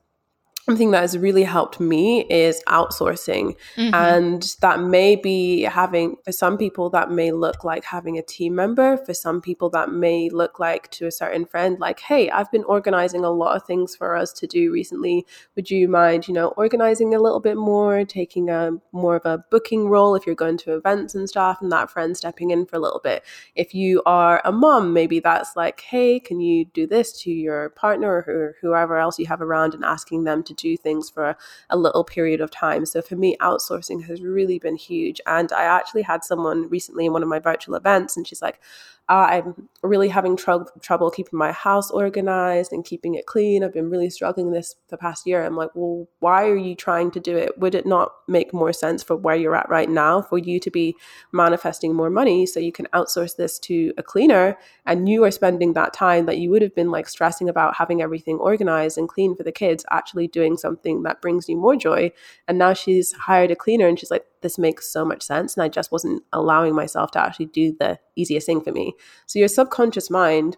something 0.65 0.91
that 0.91 1.01
has 1.01 1.17
really 1.17 1.43
helped 1.43 1.79
me 1.79 2.25
is 2.25 2.61
outsourcing. 2.67 3.55
Mm-hmm. 3.75 3.93
and 3.93 4.55
that 4.61 4.79
may 4.79 5.15
be 5.15 5.61
having 5.61 6.15
for 6.23 6.31
some 6.31 6.57
people 6.57 6.89
that 6.89 7.11
may 7.11 7.31
look 7.31 7.63
like 7.63 7.83
having 7.83 8.17
a 8.17 8.21
team 8.21 8.55
member. 8.55 8.97
For 8.97 9.13
some 9.13 9.41
people 9.41 9.69
that 9.71 9.91
may 9.91 10.29
look 10.29 10.59
like 10.59 10.89
to 10.91 11.05
a 11.05 11.11
certain 11.11 11.45
friend 11.45 11.77
like 11.79 11.99
hey 11.99 12.29
i've 12.29 12.51
been 12.51 12.63
organizing 12.63 13.23
a 13.23 13.29
lot 13.29 13.55
of 13.55 13.63
things 13.63 13.95
for 13.95 14.15
us 14.15 14.33
to 14.33 14.47
do 14.47 14.71
recently. 14.71 15.25
Would 15.55 15.69
you 15.69 15.87
mind 15.87 16.27
you 16.27 16.33
know 16.33 16.47
organizing 16.49 17.13
a 17.13 17.19
little 17.19 17.39
bit 17.39 17.57
more 17.57 18.03
taking 18.05 18.49
a 18.49 18.71
more 18.91 19.15
of 19.15 19.25
a 19.25 19.43
booking 19.51 19.87
role 19.87 20.15
if 20.15 20.25
you're 20.25 20.35
going 20.35 20.57
to 20.59 20.75
events 20.75 21.15
and 21.15 21.29
stuff? 21.29 21.59
And 21.61 21.71
that 21.71 21.91
friend 21.91 22.17
stepping 22.17 22.51
in 22.51 22.65
for 22.65 22.77
a 22.77 22.79
little 22.79 23.01
bit. 23.03 23.23
If 23.55 23.73
you 23.73 24.01
are 24.05 24.41
a 24.43 24.51
mom 24.51 24.93
maybe 24.93 25.19
that's 25.19 25.55
like 25.55 25.81
hey 25.81 26.19
can 26.19 26.39
you 26.39 26.65
do 26.65 26.87
this 26.87 27.11
to 27.23 27.31
your 27.31 27.69
partner 27.69 28.23
or 28.27 28.55
whoever 28.61 28.97
else 28.97 29.19
you 29.19 29.27
have 29.27 29.41
around 29.41 29.73
and 29.73 29.85
asking 29.85 30.23
them 30.23 30.41
to 30.43 30.54
do 30.55 30.77
things 30.77 31.09
for 31.09 31.37
a 31.69 31.77
little 31.77 32.03
period 32.03 32.41
of 32.41 32.51
time. 32.51 32.85
So 32.85 33.01
for 33.01 33.15
me, 33.15 33.37
outsourcing 33.41 34.05
has 34.05 34.21
really 34.21 34.59
been 34.59 34.75
huge. 34.75 35.21
And 35.25 35.51
I 35.51 35.63
actually 35.63 36.03
had 36.03 36.23
someone 36.23 36.69
recently 36.69 37.05
in 37.05 37.13
one 37.13 37.23
of 37.23 37.29
my 37.29 37.39
virtual 37.39 37.75
events, 37.75 38.17
and 38.17 38.27
she's 38.27 38.41
like, 38.41 38.59
I'm 39.07 39.69
really 39.83 40.09
having 40.09 40.35
tr- 40.35 40.63
trouble 40.81 41.11
keeping 41.11 41.37
my 41.37 41.51
house 41.51 41.91
organized 41.91 42.73
and 42.73 42.83
keeping 42.83 43.13
it 43.13 43.27
clean. 43.27 43.63
I've 43.63 43.73
been 43.73 43.91
really 43.91 44.09
struggling 44.09 44.51
this 44.51 44.75
the 44.89 44.97
past 44.97 45.27
year. 45.27 45.45
I'm 45.45 45.55
like, 45.55 45.69
well, 45.75 46.07
why 46.19 46.47
are 46.47 46.55
you 46.55 46.73
trying 46.73 47.11
to 47.11 47.19
do 47.19 47.37
it? 47.37 47.57
Would 47.59 47.75
it 47.75 47.85
not 47.85 48.13
make 48.27 48.51
more 48.51 48.73
sense 48.73 49.03
for 49.03 49.15
where 49.15 49.35
you're 49.35 49.55
at 49.55 49.69
right 49.69 49.89
now 49.89 50.23
for 50.23 50.39
you 50.39 50.59
to 50.59 50.71
be 50.71 50.95
manifesting 51.31 51.93
more 51.93 52.09
money 52.09 52.47
so 52.47 52.59
you 52.59 52.71
can 52.71 52.87
outsource 52.95 53.35
this 53.35 53.59
to 53.59 53.93
a 53.97 54.03
cleaner 54.03 54.57
and 54.87 55.07
you 55.07 55.23
are 55.23 55.31
spending 55.31 55.73
that 55.73 55.93
time 55.93 56.25
that 56.25 56.39
you 56.39 56.49
would 56.49 56.63
have 56.63 56.73
been 56.73 56.89
like 56.89 57.07
stressing 57.07 57.47
about 57.47 57.75
having 57.75 58.01
everything 58.01 58.37
organized 58.37 58.97
and 58.97 59.07
clean 59.07 59.35
for 59.35 59.43
the 59.43 59.51
kids 59.51 59.85
actually 59.91 60.27
doing 60.27 60.57
something 60.57 61.03
that 61.03 61.21
brings 61.21 61.47
you 61.47 61.57
more 61.57 61.75
joy. 61.75 62.11
And 62.47 62.57
now 62.57 62.73
she's 62.73 63.11
hired 63.11 63.51
a 63.51 63.55
cleaner 63.55 63.87
and 63.87 63.99
she's 63.99 64.09
like, 64.11 64.25
this 64.45 64.59
makes 64.59 64.87
so 64.87 65.03
much 65.03 65.23
sense. 65.23 65.57
And 65.57 65.63
I 65.63 65.67
just 65.67 65.91
wasn't 65.91 66.21
allowing 66.31 66.75
myself 66.75 67.09
to 67.11 67.19
actually 67.19 67.47
do 67.47 67.75
the 67.79 67.97
easiest 68.15 68.45
thing 68.45 68.61
for 68.61 68.71
me. 68.71 68.93
So 69.25 69.39
your 69.39 69.47
subconscious 69.47 70.11
mind 70.11 70.55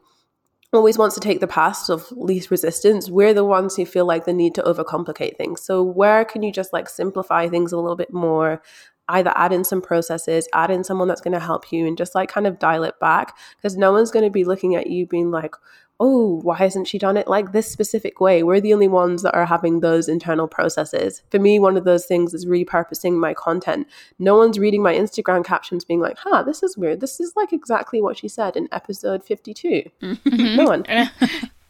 always 0.74 0.98
wants 0.98 1.16
to 1.16 1.22
take 1.22 1.40
the 1.40 1.48
path 1.48 1.90
of 1.90 2.12
least 2.12 2.52
resistance. 2.52 3.10
We're 3.10 3.34
the 3.34 3.46
ones 3.46 3.78
who 3.78 3.86
feel 3.86 4.06
like 4.06 4.26
the 4.26 4.34
need 4.34 4.54
to 4.56 4.62
overcomplicate 4.64 5.38
things. 5.38 5.62
So 5.62 5.82
where 5.82 6.26
can 6.26 6.44
you 6.44 6.52
just 6.52 6.74
like 6.74 6.90
simplify 6.90 7.48
things 7.48 7.72
a 7.72 7.78
little 7.78 7.96
bit 7.96 8.12
more? 8.12 8.62
Either 9.08 9.32
add 9.36 9.54
in 9.54 9.64
some 9.64 9.82
processes, 9.82 10.50
add 10.54 10.70
in 10.70 10.84
someone 10.84 11.08
that's 11.08 11.22
going 11.22 11.34
to 11.34 11.40
help 11.40 11.72
you, 11.72 11.88
and 11.88 11.98
just 11.98 12.14
like 12.14 12.28
kind 12.28 12.46
of 12.46 12.60
dial 12.60 12.84
it 12.84 13.00
back 13.00 13.38
because 13.56 13.78
no 13.78 13.94
one's 13.94 14.12
going 14.12 14.26
to 14.26 14.30
be 14.30 14.44
looking 14.44 14.76
at 14.76 14.88
you 14.88 15.08
being 15.08 15.32
like, 15.32 15.56
oh, 16.00 16.40
why 16.44 16.58
hasn't 16.58 16.88
she 16.88 16.98
done 16.98 17.18
it 17.18 17.28
like 17.28 17.52
this 17.52 17.72
specific 17.72 18.20
way? 18.20 18.44
We're 18.44 18.62
the 18.62 18.74
only 18.74 18.88
ones 18.88 19.24
that 19.24 19.34
are 19.34 19.46
having 19.46 19.80
those 19.80 20.08
internal 20.08 20.48
processes. 20.48 21.24
For 21.32 21.40
me, 21.40 21.60
one 21.60 21.76
of 21.76 21.86
those 21.86 22.06
things 22.06 22.34
is 22.34 22.46
repurposing 22.46 23.14
my 23.14 23.34
content. 23.34 23.88
No 24.20 24.38
one's 24.38 24.60
reading 24.60 24.84
my 24.84 24.94
Instagram 24.94 25.44
captions 25.44 25.84
being 25.84 26.00
like, 26.00 26.18
huh, 26.20 26.44
this 26.44 26.62
is 26.62 26.78
weird. 26.78 27.00
This 27.00 27.20
is 27.20 27.34
like 27.36 27.52
exactly 27.52 28.02
what 28.02 28.18
she 28.18 28.28
said 28.28 28.56
in 28.56 28.68
episode 28.72 29.24
52. 29.24 29.90
Mm-hmm. 30.02 30.56
no 30.56 30.66
one. 30.66 30.86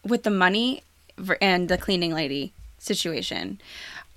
With 0.03 0.23
the 0.23 0.29
money 0.29 0.83
and 1.41 1.69
the 1.69 1.77
cleaning 1.77 2.13
lady 2.13 2.53
situation, 2.77 3.59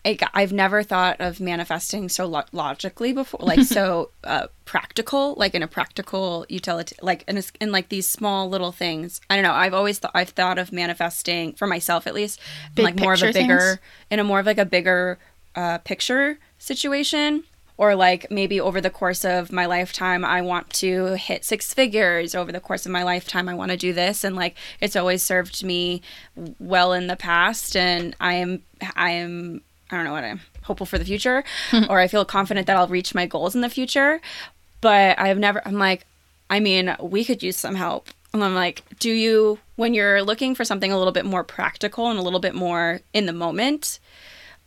I've 0.04 0.52
never 0.52 0.82
thought 0.82 1.20
of 1.20 1.40
manifesting 1.40 2.08
so 2.08 2.26
lo- 2.26 2.42
logically 2.52 3.12
before, 3.12 3.40
like 3.42 3.60
so 3.64 4.10
uh, 4.24 4.46
practical, 4.64 5.34
like 5.36 5.54
in 5.54 5.62
a 5.62 5.68
practical 5.68 6.46
utility, 6.48 6.96
like 7.02 7.24
in, 7.28 7.38
a, 7.38 7.42
in 7.60 7.72
like 7.72 7.88
these 7.88 8.08
small 8.08 8.48
little 8.48 8.72
things. 8.72 9.20
I 9.28 9.36
don't 9.36 9.44
know. 9.44 9.52
I've 9.52 9.74
always 9.74 9.98
thought 9.98 10.12
I've 10.14 10.30
thought 10.30 10.58
of 10.58 10.72
manifesting 10.72 11.52
for 11.54 11.66
myself 11.66 12.06
at 12.06 12.14
least, 12.14 12.40
like 12.76 12.98
more 12.98 13.12
of 13.12 13.22
a 13.22 13.32
bigger, 13.32 13.58
things? 13.58 13.78
in 14.10 14.18
a 14.18 14.24
more 14.24 14.40
of 14.40 14.46
like 14.46 14.58
a 14.58 14.64
bigger 14.64 15.18
uh, 15.54 15.78
picture 15.78 16.38
situation. 16.58 17.44
Or 17.76 17.94
like 17.94 18.30
maybe 18.30 18.60
over 18.60 18.78
the 18.78 18.90
course 18.90 19.24
of 19.24 19.50
my 19.52 19.64
lifetime, 19.64 20.22
I 20.22 20.42
want 20.42 20.68
to 20.74 21.14
hit 21.14 21.46
six 21.46 21.72
figures. 21.72 22.34
Over 22.34 22.52
the 22.52 22.60
course 22.60 22.84
of 22.84 22.92
my 22.92 23.02
lifetime, 23.04 23.48
I 23.48 23.54
want 23.54 23.70
to 23.70 23.76
do 23.78 23.94
this, 23.94 24.22
and 24.22 24.36
like 24.36 24.54
it's 24.80 24.96
always 24.96 25.22
served 25.22 25.64
me 25.64 26.02
well 26.58 26.92
in 26.92 27.06
the 27.06 27.16
past. 27.16 27.74
And 27.74 28.14
I 28.20 28.34
am, 28.34 28.64
I 28.96 29.12
am 29.12 29.62
I 29.90 29.96
don't 29.96 30.04
know 30.04 30.12
what 30.12 30.24
I'm 30.24 30.40
hopeful 30.62 30.86
for 30.86 30.98
the 30.98 31.04
future, 31.04 31.44
or 31.88 31.98
I 31.98 32.08
feel 32.08 32.24
confident 32.24 32.66
that 32.66 32.76
I'll 32.76 32.88
reach 32.88 33.14
my 33.14 33.26
goals 33.26 33.54
in 33.54 33.60
the 33.60 33.68
future. 33.68 34.20
But 34.80 35.18
I've 35.18 35.38
never, 35.38 35.60
I'm 35.66 35.78
like, 35.78 36.06
I 36.48 36.60
mean, 36.60 36.96
we 37.00 37.24
could 37.24 37.42
use 37.42 37.56
some 37.56 37.74
help. 37.74 38.08
And 38.32 38.42
I'm 38.42 38.54
like, 38.54 38.82
do 38.98 39.10
you, 39.10 39.58
when 39.76 39.92
you're 39.92 40.22
looking 40.22 40.54
for 40.54 40.64
something 40.64 40.92
a 40.92 40.98
little 40.98 41.12
bit 41.12 41.26
more 41.26 41.44
practical 41.44 42.08
and 42.08 42.18
a 42.18 42.22
little 42.22 42.40
bit 42.40 42.54
more 42.54 43.00
in 43.12 43.26
the 43.26 43.32
moment, 43.32 43.98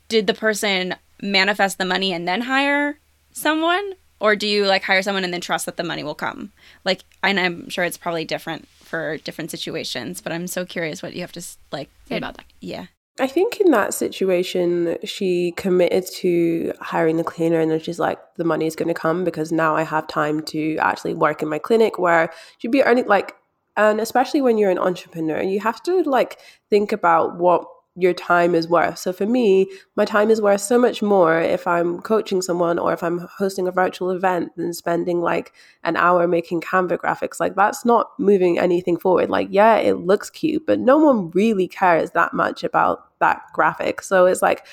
did 0.09 0.27
the 0.27 0.33
person 0.33 0.95
manifest 1.21 1.77
the 1.77 1.85
money 1.85 2.11
and 2.11 2.27
then 2.27 2.41
hire 2.41 2.99
someone? 3.31 3.93
or 4.23 4.37
do 4.37 4.47
you 4.47 4.65
like 4.65 4.83
hire 4.83 5.01
someone 5.01 5.25
and 5.25 5.33
then 5.33 5.41
trust 5.41 5.65
that 5.65 5.75
the 5.75 5.83
money 5.83 6.01
will 6.01 6.15
come? 6.15 6.53
Like, 6.85 7.01
and 7.21 7.37
I'm 7.37 7.67
sure 7.67 7.83
it's 7.83 7.97
probably 7.97 8.23
different 8.23 8.69
for 8.79 9.17
different 9.17 9.51
situations, 9.51 10.21
but 10.21 10.31
I'm 10.31 10.47
so 10.47 10.65
curious 10.65 11.03
what 11.03 11.13
you 11.13 11.19
have 11.21 11.33
to 11.33 11.45
like 11.73 11.89
say 12.07 12.15
about 12.15 12.37
that. 12.37 12.45
Yeah. 12.61 12.85
I 13.19 13.27
think 13.27 13.61
in 13.61 13.69
that 13.71 13.93
situation, 13.93 14.97
she 15.03 15.51
committed 15.51 16.07
to 16.15 16.73
hiring 16.79 17.17
the 17.17 17.23
cleaner, 17.23 17.59
and 17.59 17.69
then 17.69 17.79
she's 17.79 17.99
like, 17.99 18.17
the 18.37 18.43
money 18.43 18.65
is 18.65 18.75
going 18.75 18.87
to 18.87 18.93
come 18.95 19.23
because 19.23 19.51
now 19.51 19.75
I 19.75 19.83
have 19.83 20.07
time 20.07 20.41
to 20.45 20.77
actually 20.77 21.13
work 21.13 21.43
in 21.43 21.49
my 21.49 21.59
clinic 21.59 21.99
where 21.99 22.33
she'd 22.57 22.71
be 22.71 22.83
earning 22.83 23.05
like, 23.05 23.35
and 23.77 24.01
especially 24.01 24.41
when 24.41 24.57
you're 24.57 24.71
an 24.71 24.79
entrepreneur, 24.79 25.41
you 25.43 25.59
have 25.59 25.81
to 25.83 26.01
like 26.03 26.39
think 26.71 26.91
about 26.91 27.37
what 27.37 27.67
your 27.95 28.13
time 28.13 28.55
is 28.55 28.67
worth. 28.67 28.97
So 28.97 29.13
for 29.13 29.27
me, 29.27 29.69
my 29.95 30.03
time 30.05 30.31
is 30.31 30.41
worth 30.41 30.61
so 30.61 30.79
much 30.79 31.03
more 31.03 31.39
if 31.39 31.67
I'm 31.67 32.01
coaching 32.01 32.41
someone 32.41 32.79
or 32.79 32.91
if 32.91 33.03
I'm 33.03 33.19
hosting 33.37 33.67
a 33.67 33.71
virtual 33.71 34.09
event 34.09 34.55
than 34.57 34.73
spending 34.73 35.21
like 35.21 35.53
an 35.83 35.95
hour 35.95 36.27
making 36.27 36.61
Canva 36.61 36.97
graphics. 36.97 37.39
Like 37.39 37.55
that's 37.55 37.85
not 37.85 38.07
moving 38.17 38.57
anything 38.57 38.97
forward. 38.97 39.29
Like, 39.29 39.49
yeah, 39.51 39.75
it 39.77 39.99
looks 39.99 40.31
cute, 40.31 40.65
but 40.65 40.79
no 40.79 40.97
one 40.97 41.29
really 41.31 41.67
cares 41.67 42.11
that 42.11 42.33
much 42.33 42.63
about 42.63 43.09
that 43.19 43.43
graphic. 43.53 44.01
So 44.01 44.25
it's 44.25 44.41
like 44.41 44.65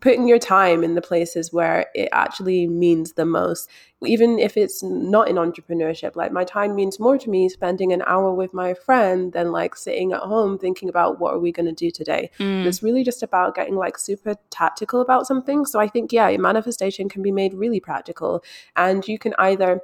putting 0.00 0.28
your 0.28 0.38
time 0.38 0.84
in 0.84 0.94
the 0.94 1.02
places 1.02 1.52
where 1.52 1.86
it 1.94 2.08
actually 2.12 2.66
means 2.66 3.14
the 3.14 3.26
most. 3.26 3.68
Even 4.06 4.38
if 4.38 4.56
it's 4.56 4.82
not 4.82 5.28
in 5.28 5.36
entrepreneurship 5.36 6.16
like 6.16 6.32
my 6.32 6.44
time 6.44 6.74
means 6.74 7.00
more 7.00 7.18
to 7.18 7.28
me 7.28 7.48
spending 7.48 7.92
an 7.92 8.02
hour 8.06 8.32
with 8.32 8.54
my 8.54 8.72
friend 8.72 9.32
than 9.32 9.52
like 9.52 9.74
sitting 9.76 10.12
at 10.12 10.20
home 10.20 10.58
thinking 10.58 10.88
about 10.88 11.20
what 11.20 11.34
are 11.34 11.38
we 11.38 11.52
going 11.52 11.66
to 11.66 11.72
do 11.72 11.90
today. 11.90 12.30
Mm. 12.38 12.64
it's 12.64 12.82
really 12.82 13.04
just 13.04 13.22
about 13.22 13.54
getting 13.54 13.76
like 13.76 13.98
super 13.98 14.36
tactical 14.50 15.00
about 15.00 15.26
something. 15.26 15.66
So 15.66 15.80
i 15.80 15.88
think 15.88 16.12
yeah 16.12 16.34
manifestation 16.36 17.08
can 17.08 17.22
be 17.22 17.32
made 17.32 17.52
really 17.52 17.80
practical 17.80 18.42
and 18.76 19.06
you 19.06 19.18
can 19.18 19.34
either 19.38 19.82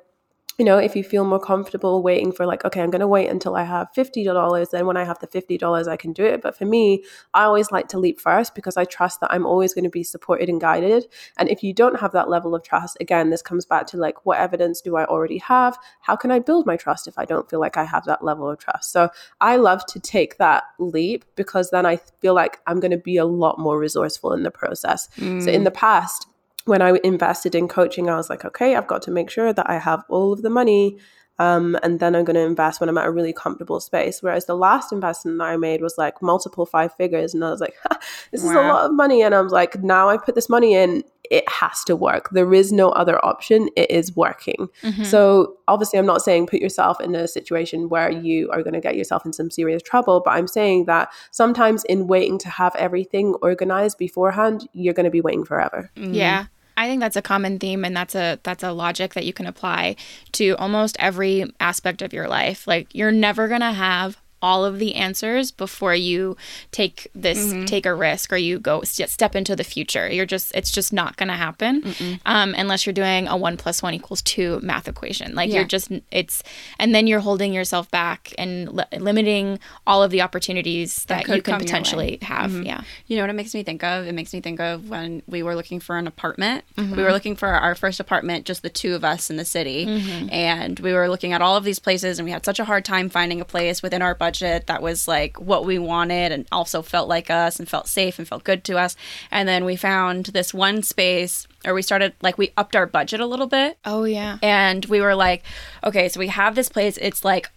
you 0.59 0.65
know, 0.65 0.79
if 0.79 0.97
you 0.97 1.05
feel 1.05 1.25
more 1.25 1.39
comfortable 1.39 2.03
waiting 2.03 2.33
for 2.33 2.47
like, 2.47 2.65
okay, 2.65 2.81
I'm 2.81 2.91
going 2.91 3.01
to 3.01 3.07
wait 3.07 3.29
until 3.29 3.57
I 3.57 3.65
have 3.65 3.89
$50, 3.95 4.71
then 4.71 4.87
when 4.87 4.97
I 4.97 5.05
have 5.05 5.19
the 5.19 5.27
$50, 5.27 5.87
I 5.87 5.97
can 5.97 6.13
do 6.13 6.25
it. 6.25 6.41
But 6.41 6.57
for 6.57 6.65
me, 6.65 7.05
I 7.35 7.45
always 7.45 7.71
like 7.71 7.89
to 7.89 7.99
leap 7.99 8.19
first 8.19 8.55
because 8.55 8.77
I 8.77 8.85
trust 8.85 9.21
that 9.21 9.33
I'm 9.33 9.45
always 9.45 9.75
going 9.75 9.85
to 9.85 9.91
be 9.91 10.03
supported 10.03 10.49
and 10.49 10.61
guided. 10.61 11.07
And 11.37 11.51
if 11.51 11.63
you 11.63 11.75
don't 11.75 12.01
have 12.01 12.13
that 12.13 12.31
level 12.31 12.55
of 12.55 12.63
trust, 12.63 12.97
again, 13.01 13.29
this 13.29 13.43
comes 13.43 13.67
back 13.67 13.87
to 13.89 13.99
like, 13.99 14.25
what 14.25 14.39
evidence 14.39 14.81
do 14.81 14.97
I 14.97 15.05
already 15.05 15.39
have? 15.39 15.77
How 16.01 16.17
can 16.17 16.31
I 16.31 16.39
build 16.39 16.67
my 16.67 16.77
trust 16.77 17.07
if 17.07 17.19
I 17.19 17.27
don't 17.27 17.49
feel 17.51 17.61
like 17.61 17.77
I 17.77 17.85
have 17.85 18.07
that 18.07 18.25
level 18.25 18.49
of 18.49 18.59
trust? 18.59 18.93
So 18.93 19.11
I 19.43 19.57
love 19.57 19.85
to 19.87 20.01
take 20.01 20.39
that 20.39 20.65
leap 20.79 21.27
because 21.35 21.71
then 21.71 21.85
I 21.85 21.97
feel 22.21 22.35
like 22.35 22.61
I'm 22.67 22.81
going 22.81 22.93
to 22.93 22.97
be 22.97 23.19
a 23.19 23.27
lot 23.27 23.59
more 23.59 23.79
resourceful 23.79 24.33
in 24.33 24.43
the 24.43 24.51
process. 24.51 25.09
Mm. 25.19 25.45
So 25.45 25.51
in 25.51 25.65
the 25.65 25.71
past, 25.71 26.27
when 26.67 26.83
I 26.83 26.99
invested 27.03 27.55
in 27.55 27.69
coaching, 27.69 28.11
I 28.11 28.17
was 28.17 28.29
like, 28.29 28.45
okay, 28.45 28.77
I've 28.77 28.87
got 28.87 29.03
to 29.03 29.11
make 29.11 29.31
sure 29.31 29.53
that 29.53 29.71
I 29.71 29.79
have 29.79 30.05
all 30.09 30.33
of 30.33 30.43
the 30.43 30.51
money. 30.51 30.99
Um, 31.39 31.79
and 31.83 32.01
then 32.01 32.17
I'm 32.17 32.25
going 32.25 32.37
to 32.37 32.41
invest 32.41 32.81
when 32.81 32.89
I'm 32.89 32.97
at 32.97 33.07
a 33.07 33.11
really 33.11 33.33
comfortable 33.33 33.79
space. 33.79 34.23
Whereas 34.23 34.47
the 34.47 34.57
last 34.57 34.91
investment 34.91 35.39
that 35.39 35.45
I 35.45 35.57
made 35.57 35.83
was 35.83 35.99
like 35.99 36.23
multiple 36.23 36.64
five 36.64 36.95
figures. 36.95 37.35
And 37.35 37.45
I 37.45 37.51
was 37.51 37.61
like, 37.61 37.75
this 38.33 38.43
wow. 38.43 38.51
is 38.51 38.57
a 38.57 38.61
lot 38.61 38.85
of 38.87 38.95
money. 38.95 39.23
And 39.23 39.35
I 39.35 39.41
was 39.41 39.53
like, 39.53 39.83
now 39.83 40.09
I 40.09 40.17
put 40.17 40.35
this 40.35 40.49
money 40.49 40.75
in, 40.75 41.05
it 41.31 41.49
has 41.49 41.85
to 41.85 41.97
work. 41.97 42.31
There 42.31 42.55
is 42.55 42.73
no 42.73 42.91
other 42.91 43.23
option. 43.25 43.69
It 43.77 43.91
is 43.91 44.14
working. 44.17 44.69
Mm-hmm. 44.83 45.05
So 45.05 45.57
obviously, 45.69 45.99
I'm 45.99 46.07
not 46.07 46.23
saying 46.23 46.47
put 46.47 46.61
yourself 46.61 47.01
in 47.01 47.14
a 47.14 47.29
situation 47.29 47.89
where 47.89 48.11
you 48.11 48.51
are 48.51 48.62
going 48.62 48.75
to 48.75 48.81
get 48.81 48.97
yourself 48.97 49.27
in 49.27 49.33
some 49.33 49.51
serious 49.51 49.83
trouble, 49.83 50.23
but 50.25 50.33
I'm 50.33 50.47
saying 50.47 50.85
that 50.87 51.12
sometimes 51.33 51.85
in 51.85 52.07
waiting 52.07 52.39
to 52.39 52.49
have 52.49 52.75
everything 52.77 53.35
organized 53.43 53.99
beforehand, 53.99 54.69
you're 54.73 54.95
going 54.95 55.05
to 55.05 55.11
be 55.11 55.21
waiting 55.21 55.45
forever. 55.45 55.91
Mm-hmm. 55.97 56.14
Yeah. 56.14 56.47
I 56.77 56.89
think 56.89 57.01
that's 57.01 57.16
a 57.16 57.22
common 57.22 57.59
theme 57.59 57.85
and 57.85 57.97
that's 57.97 58.14
a 58.14 58.39
that's 58.43 58.62
a 58.62 58.72
logic 58.72 59.14
that 59.14 59.24
you 59.24 59.33
can 59.33 59.47
apply 59.47 59.97
to 60.33 60.53
almost 60.59 60.97
every 60.99 61.45
aspect 61.59 62.03
of 62.03 62.12
your 62.12 62.29
life. 62.29 62.66
Like 62.66 62.95
you're 62.95 63.12
never 63.12 63.49
going 63.49 63.61
to 63.61 63.72
have 63.72 64.18
all 64.47 64.64
of 64.64 64.78
the 64.78 64.94
answers 64.94 65.51
before 65.51 65.92
you 65.92 66.36
take 66.70 67.09
this 67.16 67.49
mm-hmm. 67.53 67.64
take 67.64 67.84
a 67.84 67.92
risk 67.92 68.32
or 68.32 68.36
you 68.36 68.61
go 68.61 68.80
step 68.84 69.34
into 69.34 69.57
the 69.57 69.64
future 69.64 70.09
you're 70.09 70.24
just 70.24 70.55
it's 70.55 70.70
just 70.70 70.92
not 70.92 71.16
going 71.16 71.26
to 71.28 71.34
happen 71.34 71.82
um, 72.26 72.55
unless 72.57 72.86
you're 72.86 72.92
doing 72.92 73.26
a 73.26 73.36
one 73.36 73.57
plus 73.57 73.82
one 73.82 73.92
equals 73.92 74.22
two 74.22 74.61
math 74.62 74.86
equation 74.86 75.34
like 75.34 75.51
yeah. 75.51 75.57
you're 75.57 75.64
just 75.64 75.90
it's 76.12 76.44
and 76.78 76.94
then 76.94 77.09
you're 77.09 77.18
holding 77.18 77.53
yourself 77.53 77.90
back 77.90 78.32
and 78.38 78.72
li- 78.72 78.84
limiting 78.99 79.59
all 79.84 80.01
of 80.01 80.12
the 80.12 80.22
opportunities 80.22 81.05
that, 81.07 81.26
that 81.26 81.34
you 81.34 81.42
can 81.42 81.59
potentially 81.59 82.20
have 82.22 82.53
mm-hmm. 82.53 82.62
yeah 82.62 82.82
you 83.09 83.16
know 83.16 83.24
what 83.24 83.30
it 83.30 83.32
makes 83.32 83.53
me 83.53 83.64
think 83.64 83.82
of 83.82 84.07
it 84.07 84.12
makes 84.12 84.32
me 84.32 84.40
think 84.40 84.61
of 84.61 84.88
when 84.88 85.22
we 85.26 85.42
were 85.42 85.57
looking 85.57 85.80
for 85.80 85.97
an 85.97 86.07
apartment 86.07 86.64
mm-hmm. 86.76 86.94
we 86.94 87.03
were 87.03 87.11
looking 87.11 87.34
for 87.34 87.49
our 87.49 87.74
first 87.74 87.99
apartment 87.99 88.47
just 88.47 88.62
the 88.62 88.70
two 88.70 88.94
of 88.94 89.05
us 89.05 89.28
in 89.28 89.36
the 89.38 89.44
city 89.44 89.86
mm-hmm. 89.86 90.30
and 90.30 90.78
we 90.78 90.92
were 90.92 91.09
looking 91.09 91.32
at 91.32 91.42
all 91.42 91.57
of 91.57 91.64
these 91.64 91.80
places 91.80 92.20
and 92.20 92.24
we 92.26 92.30
had 92.30 92.44
such 92.44 92.61
a 92.61 92.64
hard 92.64 92.84
time 92.84 93.09
finding 93.09 93.40
a 93.40 93.44
place 93.44 93.82
within 93.82 94.03
our 94.03 94.14
budget 94.14 94.36
budget 94.37 94.66
that 94.66 94.82
was 94.82 95.09
like 95.09 95.41
what 95.41 95.64
we 95.64 95.78
wanted 95.78 96.32
and 96.32 96.47
also 96.53 96.82
felt 96.82 97.09
like 97.09 97.30
us 97.30 97.59
and 97.59 97.68
felt 97.68 97.89
safe 97.89 98.18
and 98.18 98.28
felt 98.28 98.45
good 98.45 98.64
to 98.64 98.78
us. 98.78 98.97
And 99.30 99.49
then 99.49 99.64
we 99.64 99.76
found 99.76 100.26
this 100.26 100.53
one 100.53 100.82
space 100.82 101.47
or 101.64 101.74
we 101.74 101.82
started 101.82 102.14
like 102.22 102.39
we 102.39 102.53
upped 102.57 102.76
our 102.76 102.87
budget 102.87 103.20
a 103.20 103.26
little 103.26 103.47
bit. 103.47 103.78
Oh 103.84 104.05
yeah. 104.05 104.39
And 104.43 104.84
we 104.87 105.01
were 105.01 105.14
like, 105.14 105.43
okay, 105.82 106.09
so 106.09 106.20
we 106.20 106.28
have 106.28 106.55
this 106.55 106.68
place. 106.68 106.99
It's 106.99 107.24
like 107.24 107.51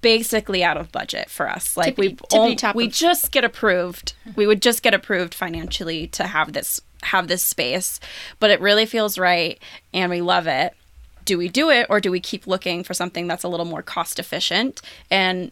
basically 0.00 0.64
out 0.64 0.76
of 0.76 0.90
budget 0.90 1.30
for 1.30 1.48
us. 1.48 1.76
Like 1.76 1.98
we 1.98 2.14
tippy 2.28 2.56
we 2.74 2.88
just 2.88 3.30
get 3.30 3.44
approved. 3.44 4.14
We 4.34 4.46
would 4.46 4.62
just 4.62 4.82
get 4.82 4.94
approved 4.94 5.34
financially 5.34 6.06
to 6.08 6.24
have 6.24 6.52
this 6.52 6.80
have 7.02 7.28
this 7.28 7.42
space, 7.42 8.00
but 8.40 8.50
it 8.50 8.60
really 8.60 8.86
feels 8.86 9.18
right 9.18 9.60
and 9.92 10.10
we 10.10 10.22
love 10.22 10.46
it. 10.46 10.74
Do 11.24 11.38
we 11.38 11.48
do 11.48 11.70
it 11.70 11.86
or 11.90 12.00
do 12.00 12.12
we 12.12 12.20
keep 12.20 12.46
looking 12.46 12.84
for 12.84 12.94
something 12.94 13.26
that's 13.26 13.42
a 13.42 13.48
little 13.48 13.66
more 13.66 13.82
cost 13.82 14.20
efficient? 14.20 14.80
And 15.10 15.50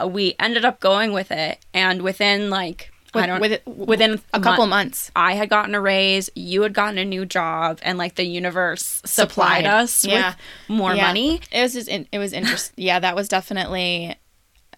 Uh, 0.00 0.08
we 0.08 0.34
ended 0.38 0.64
up 0.64 0.80
going 0.80 1.12
with 1.12 1.30
it, 1.30 1.58
and 1.72 2.02
within 2.02 2.50
like 2.50 2.92
with, 3.14 3.24
I 3.24 3.26
don't 3.26 3.40
with, 3.40 3.66
within 3.66 4.20
a 4.32 4.40
couple 4.40 4.66
months, 4.66 5.10
I 5.14 5.34
had 5.34 5.48
gotten 5.48 5.74
a 5.74 5.80
raise, 5.80 6.30
you 6.34 6.62
had 6.62 6.74
gotten 6.74 6.98
a 6.98 7.04
new 7.04 7.24
job, 7.24 7.78
and 7.82 7.96
like 7.96 8.16
the 8.16 8.24
universe 8.24 9.02
supplied, 9.04 9.64
supplied. 9.64 9.64
us 9.66 10.04
yeah. 10.04 10.28
with 10.28 10.36
more 10.68 10.94
yeah. 10.94 11.06
money. 11.06 11.40
It 11.52 11.62
was 11.62 11.72
just 11.74 11.88
it 11.88 12.18
was 12.18 12.32
interesting. 12.32 12.74
yeah, 12.84 12.98
that 12.98 13.14
was 13.14 13.28
definitely 13.28 14.16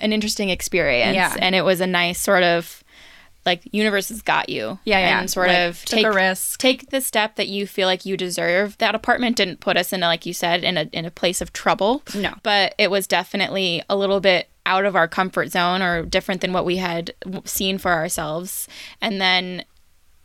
an 0.00 0.12
interesting 0.12 0.50
experience. 0.50 1.14
Yeah, 1.14 1.34
and 1.38 1.54
it 1.54 1.64
was 1.64 1.80
a 1.80 1.86
nice 1.86 2.20
sort 2.20 2.42
of 2.42 2.84
like 3.46 3.62
universe 3.72 4.08
has 4.10 4.20
got 4.20 4.48
you. 4.48 4.78
Yeah, 4.84 4.98
yeah. 4.98 5.20
And 5.20 5.30
sort 5.30 5.48
like, 5.48 5.58
of 5.58 5.84
take 5.84 6.04
a 6.04 6.12
risk. 6.12 6.58
Take 6.58 6.90
the 6.90 7.00
step 7.00 7.36
that 7.36 7.48
you 7.48 7.66
feel 7.66 7.86
like 7.86 8.04
you 8.04 8.16
deserve. 8.16 8.76
That 8.78 8.94
apartment 8.94 9.36
didn't 9.36 9.60
put 9.60 9.76
us 9.76 9.92
in 9.92 10.02
a, 10.02 10.06
like 10.06 10.26
you 10.26 10.34
said, 10.34 10.64
in 10.64 10.76
a 10.76 10.90
in 10.92 11.06
a 11.06 11.10
place 11.10 11.40
of 11.40 11.52
trouble. 11.52 12.02
No. 12.14 12.34
But 12.42 12.74
it 12.76 12.90
was 12.90 13.06
definitely 13.06 13.82
a 13.88 13.96
little 13.96 14.20
bit 14.20 14.48
out 14.66 14.84
of 14.84 14.94
our 14.94 15.08
comfort 15.08 15.50
zone 15.50 15.80
or 15.80 16.02
different 16.02 16.42
than 16.42 16.52
what 16.52 16.66
we 16.66 16.76
had 16.76 17.14
seen 17.44 17.78
for 17.78 17.92
ourselves. 17.92 18.68
And 19.00 19.20
then 19.20 19.64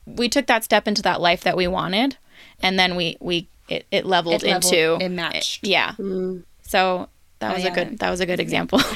we 0.06 0.28
took 0.28 0.48
that 0.48 0.66
step 0.66 0.88
into 0.88 1.02
that 1.04 1.22
life 1.22 1.42
that 1.42 1.56
we 1.56 1.68
wanted. 1.68 2.18
And 2.62 2.78
then 2.78 2.96
we 2.96 3.16
we 3.22 3.48
it, 3.70 3.86
it 3.92 4.06
leveled, 4.06 4.44
it 4.44 4.48
leveled 4.48 4.74
into 4.74 4.98
it 5.00 5.10
matched. 5.10 5.64
It, 5.64 5.70
yeah. 5.70 5.94
Mm. 5.94 6.44
So 6.64 7.08
that 7.40 7.52
oh, 7.52 7.54
was 7.54 7.64
yeah. 7.64 7.72
a 7.72 7.76
good 7.76 8.00
that 8.00 8.10
was 8.10 8.20
a 8.20 8.26
good 8.26 8.40
example. 8.40 8.82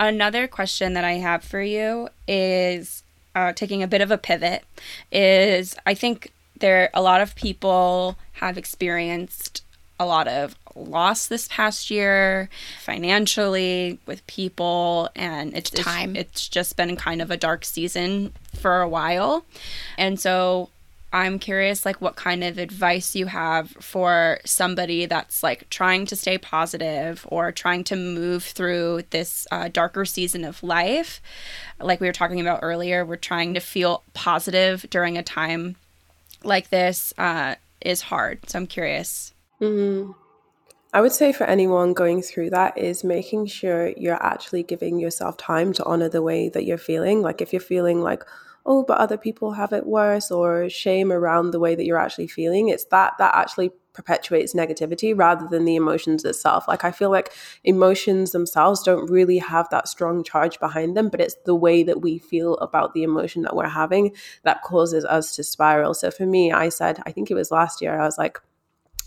Another 0.00 0.48
question 0.48 0.94
that 0.94 1.04
I 1.04 1.14
have 1.14 1.44
for 1.44 1.60
you 1.60 2.08
is 2.26 3.02
uh, 3.34 3.52
taking 3.52 3.82
a 3.82 3.86
bit 3.86 4.00
of 4.00 4.10
a 4.10 4.18
pivot. 4.18 4.64
Is 5.12 5.76
I 5.86 5.94
think 5.94 6.32
there 6.58 6.90
a 6.94 7.02
lot 7.02 7.20
of 7.20 7.34
people 7.34 8.16
have 8.32 8.58
experienced 8.58 9.62
a 9.98 10.06
lot 10.06 10.28
of 10.28 10.54
loss 10.74 11.26
this 11.26 11.48
past 11.48 11.90
year 11.90 12.48
financially 12.80 13.98
with 14.06 14.24
people 14.26 15.08
and 15.16 15.56
it's 15.56 15.70
time 15.70 16.14
it's, 16.14 16.30
it's 16.30 16.48
just 16.48 16.76
been 16.76 16.94
kind 16.96 17.20
of 17.20 17.30
a 17.30 17.36
dark 17.36 17.64
season 17.64 18.32
for 18.54 18.80
a 18.80 18.88
while 18.88 19.44
and 19.96 20.20
so 20.20 20.68
I'm 21.12 21.38
curious 21.38 21.86
like 21.86 22.00
what 22.02 22.16
kind 22.16 22.44
of 22.44 22.58
advice 22.58 23.16
you 23.16 23.26
have 23.26 23.70
for 23.70 24.40
somebody 24.44 25.06
that's 25.06 25.42
like 25.42 25.68
trying 25.70 26.04
to 26.06 26.16
stay 26.16 26.36
positive 26.36 27.26
or 27.30 27.50
trying 27.50 27.84
to 27.84 27.96
move 27.96 28.44
through 28.44 29.02
this 29.08 29.46
uh, 29.50 29.68
darker 29.68 30.04
season 30.04 30.44
of 30.44 30.62
life. 30.62 31.22
Like 31.80 32.00
we 32.00 32.06
were 32.06 32.12
talking 32.12 32.40
about 32.40 32.60
earlier, 32.62 33.06
we're 33.06 33.16
trying 33.16 33.54
to 33.54 33.60
feel 33.60 34.02
positive 34.12 34.86
during 34.90 35.16
a 35.16 35.22
time 35.22 35.76
like 36.44 36.68
this 36.68 37.14
uh, 37.16 37.54
is 37.80 38.02
hard. 38.02 38.48
So 38.48 38.58
I'm 38.58 38.66
curious. 38.66 39.32
Mm-hmm. 39.60 40.12
I 40.92 41.02
would 41.02 41.12
say 41.12 41.32
for 41.32 41.44
anyone 41.44 41.92
going 41.92 42.22
through 42.22 42.50
that 42.50 42.78
is 42.78 43.04
making 43.04 43.46
sure 43.46 43.92
you're 43.96 44.22
actually 44.22 44.62
giving 44.62 44.98
yourself 44.98 45.36
time 45.36 45.72
to 45.74 45.84
honor 45.84 46.08
the 46.08 46.22
way 46.22 46.48
that 46.48 46.64
you're 46.64 46.78
feeling. 46.78 47.20
Like 47.20 47.42
if 47.42 47.52
you're 47.52 47.60
feeling 47.60 48.00
like, 48.00 48.24
oh, 48.64 48.84
but 48.84 48.98
other 48.98 49.18
people 49.18 49.52
have 49.52 49.72
it 49.72 49.86
worse 49.86 50.30
or 50.30 50.68
shame 50.70 51.12
around 51.12 51.50
the 51.50 51.60
way 51.60 51.74
that 51.74 51.84
you're 51.84 51.98
actually 51.98 52.26
feeling. 52.26 52.68
It's 52.68 52.86
that 52.86 53.14
that 53.18 53.34
actually 53.34 53.70
perpetuates 53.92 54.54
negativity 54.54 55.12
rather 55.16 55.46
than 55.48 55.64
the 55.64 55.74
emotions 55.74 56.24
itself. 56.24 56.68
Like 56.68 56.84
I 56.84 56.90
feel 56.90 57.10
like 57.10 57.32
emotions 57.64 58.30
themselves 58.30 58.82
don't 58.82 59.10
really 59.10 59.38
have 59.38 59.68
that 59.70 59.88
strong 59.88 60.22
charge 60.22 60.60
behind 60.60 60.96
them, 60.96 61.08
but 61.08 61.20
it's 61.20 61.36
the 61.44 61.54
way 61.54 61.82
that 61.82 62.00
we 62.00 62.18
feel 62.18 62.54
about 62.58 62.94
the 62.94 63.02
emotion 63.02 63.42
that 63.42 63.56
we're 63.56 63.68
having 63.68 64.14
that 64.44 64.62
causes 64.62 65.04
us 65.04 65.34
to 65.36 65.42
spiral. 65.42 65.94
So 65.94 66.10
for 66.10 66.26
me, 66.26 66.52
I 66.52 66.68
said, 66.68 67.02
I 67.04 67.12
think 67.12 67.30
it 67.30 67.34
was 67.34 67.50
last 67.50 67.82
year, 67.82 68.00
I 68.00 68.04
was 68.04 68.16
like, 68.16 68.38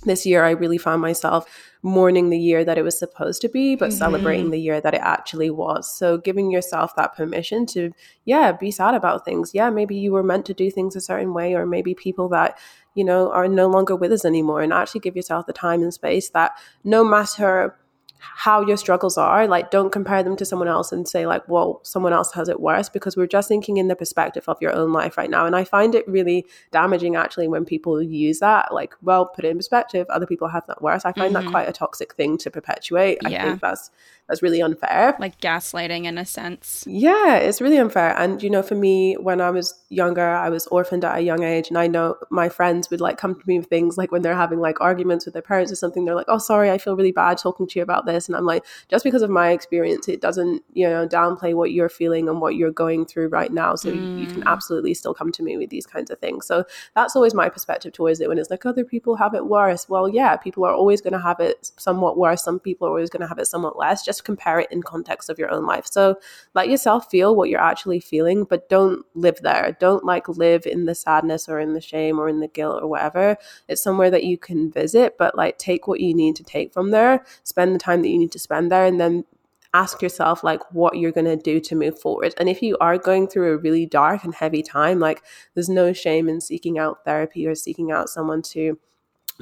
this 0.04 0.26
year 0.26 0.44
I 0.44 0.52
really 0.52 0.78
found 0.78 1.02
myself 1.02 1.46
mourning 1.84 2.30
the 2.30 2.40
year 2.40 2.64
that 2.64 2.78
it 2.78 2.84
was 2.84 2.98
supposed 2.98 3.42
to 3.42 3.50
be, 3.50 3.76
but 3.76 3.90
mm-hmm. 3.90 3.98
celebrating 3.98 4.52
the 4.52 4.60
year 4.60 4.80
that 4.82 4.94
it 4.94 5.02
actually 5.02 5.50
was. 5.50 5.92
So 5.92 6.18
giving 6.18 6.52
yourself 6.52 6.96
that 6.96 7.16
permission 7.16 7.66
to, 7.68 7.92
yeah, 8.26 8.52
be 8.52 8.72
sad 8.72 8.94
about 8.94 9.26
things. 9.26 9.52
Yeah, 9.54 9.70
maybe 9.70 9.96
you 9.96 10.12
were 10.12 10.24
meant 10.24 10.46
to 10.48 10.54
do 10.54 10.70
things 10.70 10.96
a 10.96 11.02
certain 11.02 11.34
way, 11.34 11.56
or 11.56 11.66
maybe 11.66 11.94
people 11.96 12.30
that, 12.30 12.58
you 12.94 13.04
know, 13.04 13.32
are 13.32 13.48
no 13.48 13.68
longer 13.68 13.96
with 13.96 14.12
us 14.12 14.26
anymore. 14.26 14.62
And 14.62 14.74
actually 14.74 15.02
give 15.02 15.16
yourself 15.16 15.46
the 15.46 15.54
time 15.54 15.82
and 15.82 15.94
space 15.94 16.30
that 16.30 16.52
no 16.84 17.04
matter 17.04 17.76
how 18.22 18.62
your 18.62 18.78
struggles 18.78 19.18
are 19.18 19.48
like 19.48 19.72
don't 19.72 19.92
compare 19.92 20.22
them 20.22 20.36
to 20.36 20.46
someone 20.46 20.68
else 20.68 20.92
and 20.92 21.08
say 21.08 21.26
like 21.26 21.48
well 21.48 21.80
someone 21.84 22.14
else 22.14 22.32
has 22.34 22.48
it 22.48 22.60
worse 22.60 22.88
because 22.88 23.18
we're 23.18 23.28
just 23.28 23.48
thinking 23.48 23.78
in 23.78 23.88
the 23.88 23.96
perspective 23.96 24.44
of 24.48 24.62
your 24.62 24.74
own 24.74 24.94
life 24.94 25.18
right 25.18 25.30
now 25.30 25.46
and 25.46 25.56
i 25.56 25.64
find 25.64 25.96
it 25.96 26.08
really 26.08 26.46
damaging 26.72 27.16
actually 27.16 27.48
when 27.48 27.66
people 27.66 28.02
use 28.02 28.40
that 28.40 28.74
like 28.74 28.94
well 29.02 29.26
put 29.26 29.44
it 29.44 29.50
in 29.50 29.58
perspective 29.58 30.08
other 30.10 30.28
people 30.28 30.48
have 30.48 30.66
that 30.68 30.82
worse 30.82 31.04
i 31.04 31.12
find 31.12 31.34
mm-hmm. 31.34 31.46
that 31.46 31.52
quite 31.52 31.68
a 31.68 31.74
toxic 31.74 32.14
thing 32.14 32.38
to 32.38 32.52
perpetuate 32.52 33.18
yeah. 33.28 33.44
i 33.44 33.48
think 33.48 33.62
that's 33.62 33.90
that's 34.28 34.42
really 34.42 34.62
unfair. 34.62 35.16
Like 35.20 35.40
gaslighting 35.42 36.06
in 36.06 36.18
a 36.18 36.26
sense. 36.26 36.84
Yeah, 36.88 37.36
it's 37.36 37.60
really 37.62 37.78
unfair. 37.78 38.18
And, 38.18 38.42
you 38.42 38.50
know, 38.50 38.64
for 38.64 38.76
me, 38.76 39.16
when 39.16 39.42
I 39.42 39.50
was 39.50 39.74
younger, 39.90 40.28
I 40.28 40.50
was 40.50 40.68
orphaned 40.68 41.04
at 41.04 41.18
a 41.18 41.22
young 41.22 41.44
age. 41.44 41.68
And 41.68 41.78
I 41.78 41.88
know 41.88 42.16
my 42.30 42.48
friends 42.48 42.90
would 42.90 43.02
like 43.02 43.18
come 43.18 43.36
to 43.36 43.42
me 43.46 43.60
with 43.60 43.68
things 43.68 43.98
like 43.98 44.12
when 44.12 44.22
they're 44.22 44.36
having 44.36 44.60
like 44.60 44.80
arguments 44.80 45.26
with 45.26 45.34
their 45.34 45.42
parents 45.42 45.72
or 45.72 45.76
something, 45.76 46.06
they're 46.06 46.16
like, 46.16 46.30
oh, 46.30 46.38
sorry, 46.38 46.72
I 46.72 46.78
feel 46.78 46.96
really 46.96 47.12
bad 47.12 47.38
talking 47.38 47.68
to 47.68 47.80
you 47.80 47.84
about 47.84 48.06
this. 48.06 48.28
And 48.28 48.36
I'm 48.36 48.46
like, 48.46 48.66
just 48.90 49.04
because 49.04 49.22
of 49.22 49.30
my 49.30 49.52
experience, 49.52 50.08
it 50.08 50.22
doesn't, 50.22 50.64
you 50.74 50.88
know, 50.88 51.08
downplay 51.08 51.54
what 51.54 51.72
you're 51.72 51.90
feeling 51.90 52.30
and 52.30 52.40
what 52.40 52.56
you're 52.56 52.72
going 52.72 53.06
through 53.06 53.28
right 53.28 53.52
now. 53.52 53.76
So 53.76 53.92
mm. 53.92 54.20
you 54.20 54.28
can 54.28 54.44
mm. 54.44 54.48
absolutely 54.48 54.94
still 54.94 55.14
come 55.14 55.32
to 55.34 55.44
me 55.44 55.58
with 55.58 55.70
these 55.70 55.86
kinds 55.86 56.10
of 56.10 56.20
things. 56.20 56.46
So 56.46 56.64
that's 56.96 57.16
always 57.16 57.34
my 57.34 57.50
perspective 57.50 57.94
towards 57.94 58.22
it 58.22 58.30
when 58.30 58.38
it's 58.38 58.50
like 58.50 58.66
other 58.66 58.86
people 58.86 59.16
have 59.18 59.34
it 59.34 59.46
worse. 59.48 59.90
Well, 59.90 60.08
yeah, 60.08 60.38
people 60.38 60.64
are 60.64 60.74
always 60.74 61.02
going 61.02 61.14
to 61.14 61.20
have 61.20 61.40
it 61.40 61.72
somewhat 61.78 62.18
worse. 62.18 62.44
Some 62.44 62.60
people 62.60 62.88
are 62.88 62.92
always 62.92 63.10
going 63.10 63.22
to 63.22 63.28
have 63.28 63.40
it 63.40 63.48
somewhat 63.48 63.78
less. 63.78 64.06
Just 64.06 64.21
compare 64.24 64.60
it 64.60 64.72
in 64.72 64.82
context 64.84 65.30
of 65.30 65.40
your 65.40 65.52
own 65.52 65.66
life. 65.66 65.86
So 65.86 66.18
let 66.54 66.70
yourself 66.70 67.10
feel 67.10 67.36
what 67.36 67.50
you're 67.50 67.60
actually 67.60 68.00
feeling, 68.00 68.44
but 68.44 68.70
don't 68.70 69.06
live 69.16 69.40
there. 69.42 69.78
Don't 69.80 70.06
like 70.06 70.28
live 70.28 70.66
in 70.66 70.86
the 70.86 70.96
sadness 70.96 71.50
or 71.50 71.60
in 71.60 71.74
the 71.74 71.82
shame 71.82 72.20
or 72.20 72.30
in 72.30 72.40
the 72.40 72.48
guilt 72.48 72.82
or 72.82 72.88
whatever. 72.88 73.38
It's 73.68 73.84
somewhere 73.84 74.12
that 74.12 74.24
you 74.24 74.38
can 74.38 74.72
visit, 74.72 75.18
but 75.18 75.36
like 75.36 75.58
take 75.58 75.88
what 75.88 76.00
you 76.00 76.14
need 76.14 76.36
to 76.38 76.44
take 76.44 76.74
from 76.74 76.92
there, 76.92 77.26
spend 77.44 77.76
the 77.76 77.80
time 77.80 78.02
that 78.02 78.10
you 78.10 78.18
need 78.18 78.32
to 78.32 78.40
spend 78.40 78.72
there, 78.72 78.86
and 78.86 79.00
then 79.00 79.26
ask 79.74 80.02
yourself 80.02 80.44
like 80.44 80.60
what 80.74 80.98
you're 80.98 81.12
going 81.12 81.26
to 81.26 81.38
do 81.38 81.60
to 81.60 81.76
move 81.76 81.98
forward 81.98 82.34
and 82.38 82.50
if 82.50 82.62
you 82.62 82.78
are 82.82 82.98
going 82.98 83.26
through 83.26 83.54
a 83.54 83.58
really 83.58 83.86
dark 83.86 84.24
and 84.26 84.36
heavy 84.36 84.62
time 84.62 85.00
like 85.00 85.24
there's 85.54 85.70
no 85.70 85.94
shame 85.94 86.28
in 86.28 86.42
seeking 86.42 86.78
out 86.78 87.06
therapy 87.06 87.48
or 87.48 87.56
seeking 87.56 87.90
out 87.90 88.10
someone 88.10 88.42
to 88.42 88.78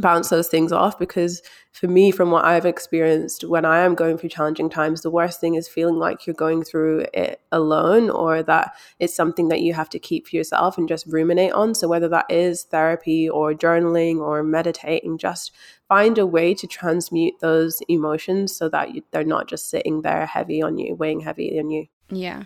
bounce 0.02 0.30
those 0.30 0.48
things 0.48 0.72
off 0.72 0.98
because 0.98 1.42
for 1.72 1.88
me 1.88 2.12
from 2.12 2.32
what 2.32 2.46
i've 2.46 2.66
experienced 2.66 3.44
when 3.44 3.66
i 3.66 3.80
am 3.80 3.96
going 3.96 4.18
through 4.18 4.30
challenging 4.30 4.70
times 4.70 5.02
the 5.02 5.10
worst 5.10 5.40
thing 5.40 5.56
is 5.56 5.68
feeling 5.68 5.96
like 5.96 6.26
you're 6.26 6.34
going 6.34 6.64
through 6.64 7.06
it 7.14 7.42
alone 7.52 8.10
or 8.10 8.44
that 8.44 8.76
it's 9.00 9.16
something 9.16 9.48
that 9.50 9.62
you 9.62 9.74
have 9.74 9.90
to 9.90 10.00
keep 10.00 10.28
for 10.28 10.36
yourself 10.36 10.78
and 10.78 10.88
just 10.88 11.06
ruminate 11.08 11.52
on. 11.54 11.74
So 11.76 11.88
whether 11.88 12.08
that 12.10 12.26
is 12.30 12.64
therapy 12.64 13.30
or 13.30 13.54
journaling 13.54 14.18
or 14.20 14.44
meditating 14.44 15.18
just 15.18 15.52
find 15.88 16.18
a 16.18 16.26
way 16.26 16.54
to 16.54 16.68
transmute 16.68 17.40
those 17.40 17.82
emotions 17.88 18.56
so 18.56 18.70
that 18.70 18.94
you, 18.94 19.04
they're 19.12 19.24
not 19.24 19.48
just 19.48 19.70
sitting 19.70 20.02
there 20.02 20.26
heavy 20.26 20.62
on 20.62 20.78
you 20.78 20.96
weighing 20.96 21.22
heavy 21.22 21.60
on 21.60 21.70
you. 21.72 21.88
Yeah 22.12 22.44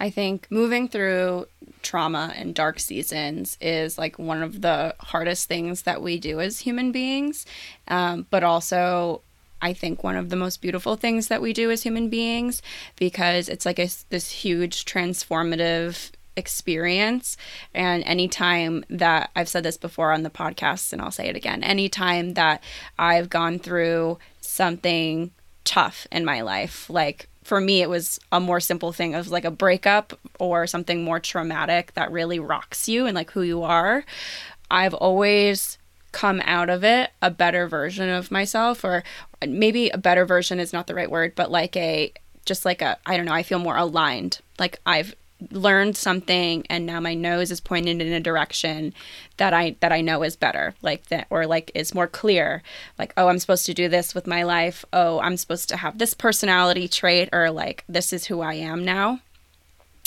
I 0.00 0.08
think 0.08 0.46
moving 0.50 0.88
through 0.88 1.46
trauma 1.82 2.32
and 2.34 2.54
dark 2.54 2.80
seasons 2.80 3.58
is 3.60 3.98
like 3.98 4.18
one 4.18 4.42
of 4.42 4.62
the 4.62 4.94
hardest 4.98 5.46
things 5.46 5.82
that 5.82 6.00
we 6.00 6.18
do 6.18 6.40
as 6.40 6.60
human 6.60 6.90
beings, 6.90 7.44
um, 7.86 8.26
but 8.30 8.42
also 8.42 9.20
I 9.60 9.74
think 9.74 10.02
one 10.02 10.16
of 10.16 10.30
the 10.30 10.36
most 10.36 10.62
beautiful 10.62 10.96
things 10.96 11.28
that 11.28 11.42
we 11.42 11.52
do 11.52 11.70
as 11.70 11.82
human 11.82 12.08
beings 12.08 12.62
because 12.96 13.50
it's 13.50 13.66
like 13.66 13.78
a, 13.78 13.90
this 14.08 14.30
huge 14.30 14.86
transformative 14.86 16.12
experience. 16.34 17.36
And 17.74 18.02
anytime 18.04 18.84
that 18.88 19.30
I've 19.36 19.50
said 19.50 19.64
this 19.64 19.76
before 19.76 20.12
on 20.12 20.22
the 20.22 20.30
podcast, 20.30 20.94
and 20.94 21.02
I'll 21.02 21.10
say 21.10 21.28
it 21.28 21.36
again, 21.36 21.62
anytime 21.62 22.34
that 22.34 22.62
I've 22.98 23.28
gone 23.28 23.58
through 23.58 24.18
something 24.40 25.32
tough 25.64 26.06
in 26.10 26.24
my 26.24 26.40
life, 26.40 26.88
like 26.88 27.28
for 27.42 27.60
me, 27.60 27.82
it 27.82 27.88
was 27.88 28.20
a 28.30 28.40
more 28.40 28.60
simple 28.60 28.92
thing 28.92 29.14
of 29.14 29.30
like 29.30 29.44
a 29.44 29.50
breakup 29.50 30.18
or 30.38 30.66
something 30.66 31.02
more 31.02 31.20
traumatic 31.20 31.94
that 31.94 32.12
really 32.12 32.38
rocks 32.38 32.88
you 32.88 33.06
and 33.06 33.14
like 33.14 33.30
who 33.30 33.42
you 33.42 33.62
are. 33.62 34.04
I've 34.70 34.94
always 34.94 35.78
come 36.12 36.40
out 36.44 36.68
of 36.68 36.84
it 36.84 37.10
a 37.22 37.30
better 37.30 37.68
version 37.68 38.08
of 38.08 38.30
myself, 38.30 38.84
or 38.84 39.02
maybe 39.46 39.90
a 39.90 39.98
better 39.98 40.26
version 40.26 40.60
is 40.60 40.72
not 40.72 40.86
the 40.86 40.94
right 40.94 41.10
word, 41.10 41.34
but 41.34 41.50
like 41.50 41.76
a 41.76 42.12
just 42.46 42.64
like 42.64 42.82
a, 42.82 42.98
I 43.06 43.16
don't 43.16 43.26
know, 43.26 43.34
I 43.34 43.42
feel 43.42 43.58
more 43.58 43.76
aligned. 43.76 44.40
Like 44.58 44.80
I've 44.86 45.14
learned 45.50 45.96
something 45.96 46.66
and 46.68 46.86
now 46.86 47.00
my 47.00 47.14
nose 47.14 47.50
is 47.50 47.60
pointed 47.60 48.00
in 48.00 48.12
a 48.12 48.20
direction 48.20 48.92
that 49.36 49.52
I 49.52 49.76
that 49.80 49.92
I 49.92 50.00
know 50.00 50.22
is 50.22 50.36
better 50.36 50.74
like 50.82 51.06
that 51.06 51.26
or 51.30 51.46
like 51.46 51.70
is 51.74 51.94
more 51.94 52.06
clear. 52.06 52.62
Like 52.98 53.12
oh 53.16 53.28
I'm 53.28 53.38
supposed 53.38 53.66
to 53.66 53.74
do 53.74 53.88
this 53.88 54.14
with 54.14 54.26
my 54.26 54.42
life. 54.42 54.84
Oh 54.92 55.20
I'm 55.20 55.36
supposed 55.36 55.68
to 55.70 55.76
have 55.76 55.98
this 55.98 56.14
personality 56.14 56.88
trait 56.88 57.28
or 57.32 57.50
like 57.50 57.84
this 57.88 58.12
is 58.12 58.26
who 58.26 58.40
I 58.40 58.54
am 58.54 58.84
now. 58.84 59.20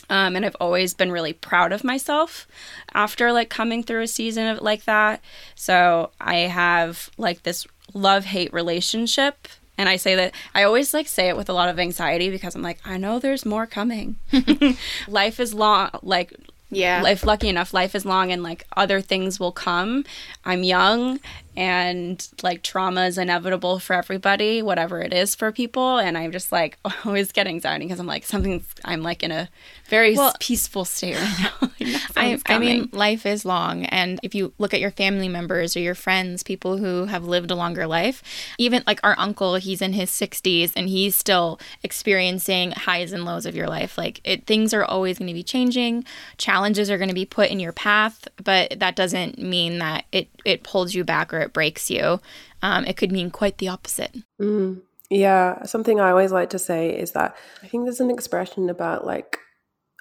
Um, 0.09 0.35
and 0.35 0.45
I've 0.45 0.57
always 0.59 0.93
been 0.93 1.11
really 1.11 1.33
proud 1.33 1.71
of 1.71 1.83
myself 1.83 2.47
after 2.93 3.31
like 3.31 3.49
coming 3.49 3.83
through 3.83 4.01
a 4.01 4.07
season 4.07 4.47
of 4.47 4.61
like 4.61 4.83
that. 4.83 5.21
So 5.55 6.11
I 6.19 6.35
have 6.35 7.09
like 7.17 7.43
this 7.43 7.65
love 7.93 8.25
hate 8.25 8.53
relationship 8.53 9.47
and 9.77 9.89
I 9.89 9.95
say 9.95 10.15
that 10.15 10.33
I 10.53 10.63
always 10.63 10.93
like 10.93 11.07
say 11.07 11.29
it 11.29 11.37
with 11.37 11.49
a 11.49 11.53
lot 11.53 11.69
of 11.69 11.79
anxiety 11.79 12.29
because 12.29 12.55
I'm 12.55 12.61
like, 12.61 12.79
I 12.85 12.97
know 12.97 13.19
there's 13.19 13.45
more 13.45 13.65
coming. 13.65 14.17
life 15.07 15.39
is 15.39 15.53
long, 15.53 15.89
like 16.01 16.33
yeah. 16.75 17.07
If 17.07 17.23
lucky 17.23 17.49
enough, 17.49 17.73
life 17.73 17.95
is 17.95 18.05
long 18.05 18.31
and 18.31 18.43
like 18.43 18.65
other 18.75 19.01
things 19.01 19.39
will 19.39 19.51
come. 19.51 20.05
I'm 20.43 20.63
young 20.63 21.19
and 21.55 22.27
like 22.41 22.63
trauma 22.63 23.05
is 23.05 23.17
inevitable 23.17 23.79
for 23.79 23.93
everybody, 23.93 24.61
whatever 24.61 25.01
it 25.01 25.13
is 25.13 25.35
for 25.35 25.51
people. 25.51 25.97
And 25.97 26.17
I'm 26.17 26.31
just 26.31 26.51
like 26.51 26.77
always 27.05 27.31
get 27.31 27.47
anxiety 27.47 27.85
because 27.85 27.99
I'm 27.99 28.07
like 28.07 28.25
something. 28.25 28.63
I'm 28.83 29.03
like 29.03 29.23
in 29.23 29.31
a 29.31 29.49
very 29.87 30.15
well, 30.15 30.33
peaceful 30.39 30.85
state 30.85 31.15
right 31.15 31.51
now. 31.61 31.69
I, 32.15 32.39
I, 32.45 32.57
mean, 32.57 32.89
life 32.91 33.25
is 33.25 33.45
long, 33.45 33.85
and 33.85 34.19
if 34.23 34.33
you 34.33 34.53
look 34.57 34.73
at 34.73 34.79
your 34.79 34.91
family 34.91 35.27
members 35.27 35.75
or 35.75 35.79
your 35.79 35.95
friends, 35.95 36.43
people 36.43 36.77
who 36.77 37.05
have 37.05 37.25
lived 37.25 37.51
a 37.51 37.55
longer 37.55 37.85
life, 37.85 38.23
even 38.57 38.83
like 38.87 38.99
our 39.03 39.15
uncle, 39.17 39.55
he's 39.55 39.81
in 39.81 39.93
his 39.93 40.09
60s 40.09 40.71
and 40.75 40.87
he's 40.89 41.15
still 41.15 41.59
experiencing 41.83 42.71
highs 42.71 43.11
and 43.11 43.25
lows 43.25 43.45
of 43.45 43.55
your 43.55 43.67
life. 43.67 43.97
Like 43.97 44.21
it, 44.23 44.45
things 44.45 44.73
are 44.73 44.83
always 44.83 45.19
going 45.19 45.27
to 45.27 45.33
be 45.33 45.43
changing. 45.43 46.05
Challenges 46.37 46.89
are 46.89 46.97
going 46.97 47.09
to 47.09 47.15
be 47.15 47.25
put 47.25 47.49
in 47.49 47.59
your 47.59 47.73
path, 47.73 48.27
but 48.43 48.79
that 48.79 48.95
doesn't 48.95 49.37
mean 49.37 49.79
that 49.79 50.05
it 50.11 50.29
it 50.45 50.63
pulls 50.63 50.93
you 50.93 51.03
back 51.03 51.33
or 51.33 51.42
it 51.43 51.53
breaks 51.53 51.89
you. 51.89 52.19
Um, 52.61 52.85
it 52.85 52.97
could 52.97 53.11
mean 53.11 53.29
quite 53.29 53.59
the 53.59 53.67
opposite. 53.67 54.15
Mm. 54.41 54.81
Yeah, 55.09 55.63
something 55.63 55.99
I 55.99 56.09
always 56.09 56.31
like 56.31 56.49
to 56.51 56.59
say 56.59 56.89
is 56.89 57.11
that 57.11 57.35
I 57.61 57.67
think 57.67 57.83
there's 57.83 57.99
an 57.99 58.09
expression 58.09 58.69
about 58.69 59.05
like 59.05 59.37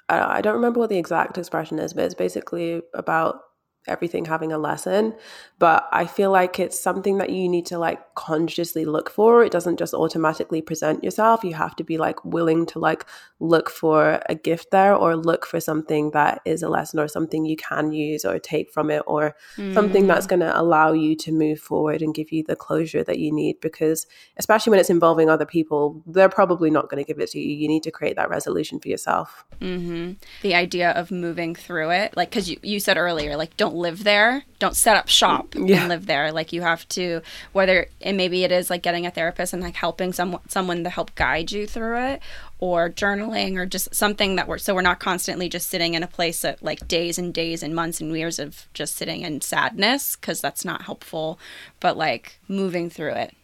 I 0.09 0.41
don't 0.41 0.55
remember 0.55 0.79
what 0.79 0.89
the 0.89 0.97
exact 0.97 1.37
expression 1.37 1.79
is, 1.79 1.93
but 1.93 2.03
it's 2.03 2.13
basically 2.13 2.81
about 2.93 3.41
everything 3.87 4.25
having 4.25 4.51
a 4.51 4.57
lesson 4.57 5.13
but 5.59 5.87
i 5.91 6.05
feel 6.05 6.31
like 6.31 6.57
it's 6.57 6.79
something 6.79 7.17
that 7.17 7.29
you 7.29 7.49
need 7.49 7.65
to 7.65 7.77
like 7.77 7.99
consciously 8.15 8.85
look 8.85 9.09
for 9.09 9.43
it 9.43 9.51
doesn't 9.51 9.77
just 9.77 9.93
automatically 9.93 10.61
present 10.61 11.03
yourself 11.03 11.43
you 11.43 11.53
have 11.53 11.75
to 11.75 11.83
be 11.83 11.97
like 11.97 12.23
willing 12.23 12.65
to 12.65 12.79
like 12.79 13.05
look 13.43 13.69
for 13.69 14.19
a 14.27 14.35
gift 14.35 14.71
there 14.71 14.95
or 14.95 15.15
look 15.15 15.45
for 15.45 15.59
something 15.59 16.11
that 16.11 16.41
is 16.45 16.63
a 16.63 16.69
lesson 16.69 16.99
or 16.99 17.07
something 17.07 17.45
you 17.45 17.55
can 17.55 17.91
use 17.91 18.25
or 18.25 18.39
take 18.39 18.71
from 18.71 18.89
it 18.89 19.03
or 19.05 19.35
mm. 19.57 19.73
something 19.73 20.07
that's 20.07 20.25
mm. 20.25 20.29
going 20.29 20.39
to 20.39 20.59
allow 20.59 20.93
you 20.93 21.15
to 21.15 21.31
move 21.31 21.59
forward 21.59 22.01
and 22.01 22.15
give 22.15 22.31
you 22.31 22.43
the 22.43 22.55
closure 22.55 23.03
that 23.03 23.19
you 23.19 23.31
need 23.31 23.59
because 23.61 24.07
especially 24.37 24.71
when 24.71 24.79
it's 24.79 24.89
involving 24.89 25.29
other 25.29 25.45
people 25.45 26.01
they're 26.07 26.29
probably 26.29 26.69
not 26.69 26.89
going 26.89 27.03
to 27.03 27.07
give 27.07 27.19
it 27.19 27.29
to 27.29 27.39
you 27.39 27.55
you 27.55 27.67
need 27.67 27.83
to 27.83 27.91
create 27.91 28.15
that 28.15 28.29
resolution 28.29 28.79
for 28.79 28.87
yourself 28.87 29.45
mm-hmm. 29.59 30.13
the 30.41 30.55
idea 30.55 30.91
of 30.91 31.11
moving 31.11 31.53
through 31.53 31.89
it 31.89 32.15
like 32.15 32.29
because 32.29 32.49
you, 32.49 32.57
you 32.63 32.79
said 32.79 32.97
earlier 32.97 33.35
like 33.35 33.55
don't 33.57 33.75
live 33.75 34.03
there. 34.03 34.45
Don't 34.59 34.75
set 34.75 34.95
up 34.95 35.09
shop 35.09 35.55
Yeah. 35.55 35.81
and 35.81 35.89
live 35.89 36.05
there. 36.05 36.31
Like 36.31 36.53
you 36.53 36.61
have 36.61 36.87
to, 36.89 37.21
whether 37.51 37.87
and 38.01 38.17
maybe 38.17 38.43
it 38.43 38.51
is 38.51 38.69
like 38.69 38.81
getting 38.81 39.05
a 39.05 39.11
therapist 39.11 39.53
and 39.53 39.61
like 39.61 39.75
helping 39.75 40.13
someone 40.13 40.41
someone 40.47 40.83
to 40.83 40.89
help 40.89 41.13
guide 41.15 41.51
you 41.51 41.67
through 41.67 41.97
it, 41.99 42.21
or 42.63 42.89
journaling, 42.89 43.57
or 43.57 43.65
just 43.65 43.93
something 43.93 44.37
that 44.37 44.47
we're 44.47 44.57
so 44.57 44.73
we're 44.73 44.81
not 44.81 44.97
constantly 44.97 45.49
just 45.49 45.69
sitting 45.69 45.95
in 45.95 46.01
a 46.01 46.07
place 46.07 46.43
that 46.43 46.63
like 46.63 46.87
days 46.87 47.17
and 47.17 47.33
days 47.33 47.61
and 47.61 47.75
months 47.75 47.99
and 47.99 48.15
years 48.15 48.39
of 48.39 48.69
just 48.73 48.95
sitting 48.95 49.19
in 49.19 49.41
sadness 49.41 50.15
because 50.15 50.39
that's 50.39 50.63
not 50.63 50.83
helpful. 50.83 51.37
But 51.81 51.97
like 51.97 52.39
moving 52.47 52.89
through 52.89 53.15
it. 53.15 53.35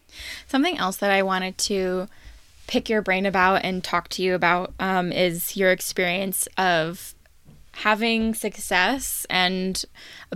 Something 0.48 0.78
else 0.78 0.96
that 0.98 1.12
I 1.12 1.22
wanted 1.22 1.58
to 1.58 2.08
pick 2.68 2.88
your 2.88 3.02
brain 3.02 3.26
about 3.26 3.66
and 3.66 3.84
talk 3.84 4.08
to 4.08 4.24
you 4.24 4.36
about 4.36 4.74
um, 4.80 5.12
is 5.12 5.58
your 5.58 5.72
experience 5.72 6.48
of 6.58 7.14
having 7.72 8.34
success 8.34 9.26
and 9.30 9.84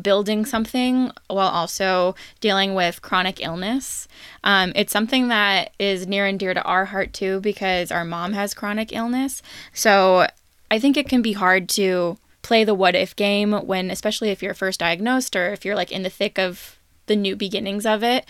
building 0.02 0.46
something 0.46 1.12
while 1.28 1.50
also 1.50 2.16
dealing 2.40 2.74
with 2.76 3.02
chronic 3.02 3.44
illness. 3.44 4.08
Um, 4.44 4.72
it's 4.76 4.94
something 4.94 5.28
that 5.28 5.72
is 5.80 6.08
near 6.08 6.26
and 6.26 6.40
dear 6.40 6.54
to 6.54 6.64
our 6.64 6.86
heart 6.86 7.14
too 7.14 7.40
because 7.42 7.92
our 7.92 8.06
mom 8.06 8.34
has 8.34 8.54
chronic 8.54 8.94
illness. 8.94 9.42
So 9.74 10.28
I 10.72 10.80
think 10.80 10.98
it 10.98 11.10
can 11.10 11.22
be 11.22 11.34
hard 11.34 11.70
to 11.70 12.18
play 12.42 12.64
the 12.64 12.74
what 12.74 12.96
if 12.96 13.16
game 13.16 13.54
when, 13.54 13.90
especially 13.90 14.30
if 14.30 14.42
you're 14.44 14.54
first 14.54 14.80
diagnosed 14.80 15.36
or 15.36 15.52
if 15.54 15.66
you're 15.66 15.76
like 15.76 15.92
in 15.92 16.04
the 16.04 16.10
thick 16.10 16.38
of 16.38 16.78
the 17.06 17.16
new 17.16 17.36
beginnings 17.36 17.86
of 17.86 18.04
it 18.04 18.26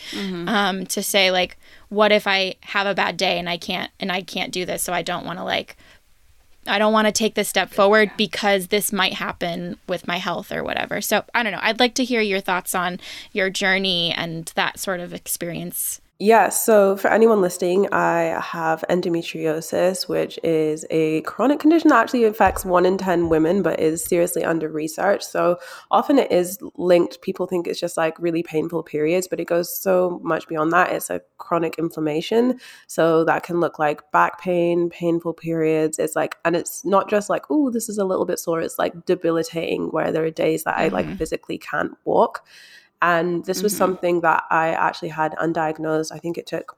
um, 0.50 0.86
to 0.88 1.04
say 1.04 1.30
like 1.30 1.58
what 1.90 2.12
if 2.12 2.26
i 2.26 2.56
have 2.62 2.88
a 2.88 2.96
bad 2.96 3.16
day 3.18 3.38
and 3.38 3.48
i 3.48 3.56
can't 3.56 3.92
and 4.00 4.12
i 4.12 4.22
can't 4.22 4.52
do 4.52 4.66
this 4.66 4.82
so 4.82 4.92
i 4.92 5.02
don't 5.02 5.26
want 5.26 5.38
to 5.38 5.44
like 5.44 5.78
i 6.68 6.78
don't 6.78 6.94
want 6.94 7.08
to 7.08 7.12
take 7.12 7.36
this 7.36 7.50
step 7.50 7.72
forward 7.72 8.12
because 8.18 8.68
this 8.68 8.92
might 8.94 9.14
happen 9.14 9.78
with 9.88 10.08
my 10.08 10.18
health 10.18 10.52
or 10.52 10.64
whatever. 10.64 11.02
So 11.02 11.24
i 11.34 11.44
don't 11.44 11.52
know. 11.52 11.60
I'd 11.62 11.80
like 11.80 11.96
to 11.96 12.04
hear 12.04 12.22
your 12.22 12.40
thoughts 12.42 12.76
on 12.76 13.00
your 13.32 13.50
journey 13.50 14.12
and 14.12 14.52
that 14.56 14.80
sort 14.80 15.00
of 15.00 15.14
experience 15.14 16.02
Yeah, 16.24 16.48
so 16.48 16.96
for 16.96 17.10
anyone 17.10 17.42
listening, 17.42 17.92
I 17.92 18.40
have 18.42 18.86
endometriosis, 18.90 20.08
which 20.08 20.40
is 20.42 20.86
a 20.90 21.20
chronic 21.24 21.60
condition 21.60 21.90
that 21.90 22.00
actually 22.00 22.24
affects 22.24 22.64
one 22.64 22.86
in 22.86 22.98
10 22.98 23.28
women, 23.28 23.62
but 23.62 23.78
is 23.78 24.06
seriously 24.06 24.46
under 24.46 24.70
research. 24.70 25.22
So 25.22 25.60
often 25.92 26.18
it 26.18 26.32
is 26.32 26.60
linked, 26.78 27.22
people 27.22 27.46
think 27.46 27.68
it's 27.68 27.78
just 27.78 27.98
like 27.98 28.18
really 28.20 28.42
painful 28.42 28.84
periods, 28.84 29.28
but 29.28 29.42
it 29.42 29.50
goes 29.50 29.76
so 29.78 30.22
much 30.24 30.48
beyond 30.48 30.72
that. 30.72 30.94
It's 30.94 31.10
a 31.10 31.20
chronic 31.40 31.76
inflammation. 31.78 32.58
So 32.88 33.26
that 33.26 33.44
can 33.44 33.60
look 33.60 33.78
like 33.78 34.10
back 34.14 34.40
pain, 34.40 34.90
painful 34.90 35.34
periods. 35.34 36.00
It's 36.00 36.16
like, 36.16 36.38
and 36.46 36.56
it's 36.56 36.86
not 36.86 37.10
just 37.10 37.30
like, 37.30 37.44
oh, 37.50 37.70
this 37.70 37.90
is 37.90 37.98
a 37.98 38.06
little 38.06 38.26
bit 38.26 38.40
sore. 38.40 38.62
It's 38.62 38.80
like 38.80 39.06
debilitating, 39.06 39.88
where 39.88 40.14
there 40.14 40.24
are 40.24 40.32
days 40.32 40.64
that 40.64 40.78
I 40.78 40.88
like 40.88 41.06
mm-hmm. 41.06 41.18
physically 41.18 41.58
can't 41.58 41.98
walk. 42.06 42.48
And 43.04 43.46
this 43.46 43.62
was 43.62 43.74
Mhm. 43.74 43.78
something 43.78 44.22
that 44.22 44.44
I 44.50 44.70
actually 44.70 45.10
had 45.10 45.36
undiagnosed. 45.36 46.12
I 46.12 46.18
think 46.18 46.38
it 46.38 46.48
took 46.48 46.78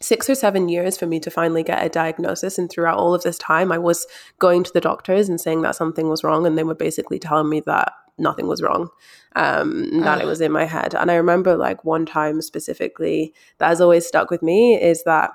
six 0.00 0.28
or 0.28 0.34
seven 0.34 0.68
years 0.68 0.96
for 0.96 1.06
me 1.06 1.20
to 1.20 1.30
finally 1.30 1.62
get 1.62 1.84
a 1.84 1.88
diagnosis. 1.88 2.58
And 2.58 2.68
throughout 2.68 2.98
all 2.98 3.14
of 3.14 3.22
this 3.22 3.38
time, 3.38 3.70
I 3.70 3.78
was 3.78 4.06
going 4.38 4.64
to 4.64 4.72
the 4.72 4.80
doctors 4.80 5.28
and 5.28 5.40
saying 5.40 5.62
that 5.62 5.76
something 5.76 6.08
was 6.08 6.24
wrong. 6.24 6.46
And 6.46 6.56
they 6.58 6.64
were 6.64 6.74
basically 6.74 7.18
telling 7.18 7.48
me 7.48 7.60
that 7.66 7.92
nothing 8.18 8.48
was 8.48 8.62
wrong, 8.62 8.88
um, 9.36 10.00
that 10.00 10.20
it 10.20 10.26
was 10.26 10.40
in 10.40 10.52
my 10.52 10.64
head. 10.64 10.94
And 10.94 11.10
I 11.10 11.14
remember 11.14 11.56
like 11.56 11.84
one 11.84 12.06
time 12.06 12.42
specifically 12.42 13.32
that 13.58 13.68
has 13.68 13.80
always 13.80 14.06
stuck 14.06 14.30
with 14.30 14.42
me 14.42 14.80
is 14.80 15.04
that 15.04 15.30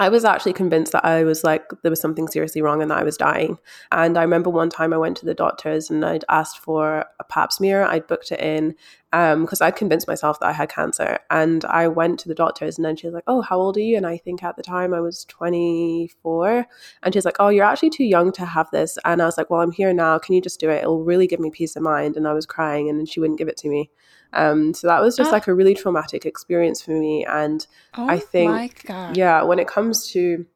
I 0.00 0.08
was 0.08 0.24
actually 0.24 0.54
convinced 0.54 0.92
that 0.92 1.04
I 1.04 1.24
was 1.24 1.44
like, 1.44 1.68
there 1.82 1.90
was 1.90 2.00
something 2.00 2.26
seriously 2.26 2.62
wrong 2.62 2.80
and 2.80 2.90
that 2.90 2.96
I 2.96 3.04
was 3.04 3.18
dying. 3.18 3.58
And 3.92 4.16
I 4.16 4.22
remember 4.22 4.48
one 4.48 4.70
time 4.70 4.94
I 4.94 4.96
went 4.96 5.18
to 5.18 5.26
the 5.26 5.34
doctors 5.34 5.90
and 5.90 6.02
I'd 6.02 6.24
asked 6.30 6.58
for 6.58 7.04
a 7.20 7.24
pap 7.24 7.52
smear. 7.52 7.82
I'd 7.82 8.06
booked 8.06 8.32
it 8.32 8.40
in 8.40 8.76
um, 9.12 9.42
because 9.42 9.60
I'd 9.60 9.76
convinced 9.76 10.08
myself 10.08 10.40
that 10.40 10.46
I 10.46 10.52
had 10.52 10.70
cancer. 10.70 11.18
And 11.28 11.66
I 11.66 11.86
went 11.86 12.18
to 12.20 12.28
the 12.28 12.34
doctors 12.34 12.78
and 12.78 12.84
then 12.86 12.96
she 12.96 13.08
was 13.08 13.12
like, 13.12 13.24
Oh, 13.26 13.42
how 13.42 13.60
old 13.60 13.76
are 13.76 13.80
you? 13.80 13.98
And 13.98 14.06
I 14.06 14.16
think 14.16 14.42
at 14.42 14.56
the 14.56 14.62
time 14.62 14.94
I 14.94 15.00
was 15.00 15.26
24. 15.26 16.66
And 17.02 17.12
she's 17.12 17.26
like, 17.26 17.36
Oh, 17.38 17.50
you're 17.50 17.66
actually 17.66 17.90
too 17.90 18.04
young 18.04 18.32
to 18.32 18.46
have 18.46 18.70
this. 18.70 18.96
And 19.04 19.20
I 19.20 19.26
was 19.26 19.36
like, 19.36 19.50
Well, 19.50 19.60
I'm 19.60 19.70
here 19.70 19.92
now. 19.92 20.18
Can 20.18 20.34
you 20.34 20.40
just 20.40 20.60
do 20.60 20.70
it? 20.70 20.80
It'll 20.80 21.04
really 21.04 21.26
give 21.26 21.40
me 21.40 21.50
peace 21.50 21.76
of 21.76 21.82
mind. 21.82 22.16
And 22.16 22.26
I 22.26 22.32
was 22.32 22.46
crying 22.46 22.88
and 22.88 22.98
then 22.98 23.04
she 23.04 23.20
wouldn't 23.20 23.38
give 23.38 23.48
it 23.48 23.58
to 23.58 23.68
me. 23.68 23.90
Um, 24.32 24.74
so 24.74 24.86
that 24.86 25.00
was 25.02 25.16
just 25.16 25.30
Ah. 25.30 25.34
like 25.34 25.46
a 25.48 25.54
really 25.54 25.74
traumatic 25.74 26.24
experience 26.24 26.80
for 26.82 26.92
me. 26.92 27.24
And 27.24 27.66
Oh 27.98 28.08
I 28.08 28.18
think- 28.18 28.50
yeah 29.14 29.42
when 29.42 29.58
it 29.58 29.66
comes 29.66 30.08
to 30.12 30.46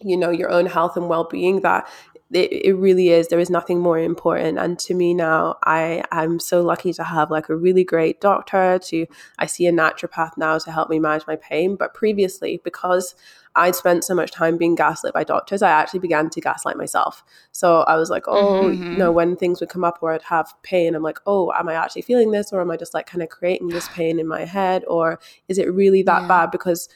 you 0.00 0.16
know 0.16 0.30
your 0.30 0.50
own 0.50 0.66
health 0.66 0.96
and 0.96 1.08
well-being 1.08 1.60
that 1.62 1.88
it, 2.32 2.52
it 2.52 2.72
really 2.74 3.08
is. 3.08 3.28
There 3.28 3.38
is 3.40 3.48
nothing 3.50 3.80
more 3.80 3.98
important. 3.98 4.58
And 4.58 4.78
to 4.80 4.94
me 4.94 5.14
now 5.14 5.56
i 5.64 6.04
i'm 6.12 6.38
so 6.38 6.62
lucky 6.62 6.92
to 6.92 7.02
have 7.04 7.30
like 7.30 7.48
a 7.48 7.56
really 7.56 7.84
great 7.84 8.20
doctor 8.20 8.78
to 8.78 9.06
i 9.38 9.46
see 9.46 9.66
a 9.66 9.72
naturopath 9.72 10.36
now 10.36 10.58
to 10.58 10.70
help 10.70 10.90
me 10.90 10.98
manage 10.98 11.26
my 11.26 11.36
pain. 11.36 11.76
But 11.76 11.94
previously 11.94 12.60
because 12.64 13.14
i'd 13.56 13.74
spent 13.74 14.04
so 14.04 14.14
much 14.14 14.30
time 14.30 14.56
being 14.58 14.74
gaslit 14.74 15.14
by 15.14 15.24
doctors 15.24 15.62
i 15.62 15.70
actually 15.70 15.98
began 16.00 16.28
to 16.30 16.40
gaslight 16.40 16.76
myself. 16.76 17.24
So 17.52 17.80
i 17.82 17.96
was 17.96 18.10
like 18.10 18.24
oh 18.28 18.70
Mhm. 18.72 18.92
you 18.92 18.98
know 18.98 19.10
when 19.10 19.34
things 19.36 19.60
would 19.60 19.70
come 19.70 19.84
up 19.84 20.02
where 20.02 20.12
i'd 20.12 20.22
have 20.22 20.52
pain 20.62 20.94
i'm 20.94 21.02
like 21.02 21.18
oh 21.26 21.50
am 21.52 21.68
i 21.68 21.74
actually 21.74 22.02
feeling 22.02 22.30
this? 22.30 22.52
Or 22.52 22.60
am 22.60 22.70
i 22.70 22.76
just 22.76 22.92
like 22.94 23.06
kind 23.06 23.22
of 23.22 23.30
creating 23.30 23.68
this 23.68 23.88
pain 23.88 24.18
in 24.20 24.26
my 24.26 24.44
head? 24.44 24.84
Or 24.86 25.18
is 25.48 25.56
it 25.58 25.72
really 25.72 26.02
that 26.02 26.22
Yeah. 26.24 26.28
bad? 26.28 26.50
Because 26.50 26.88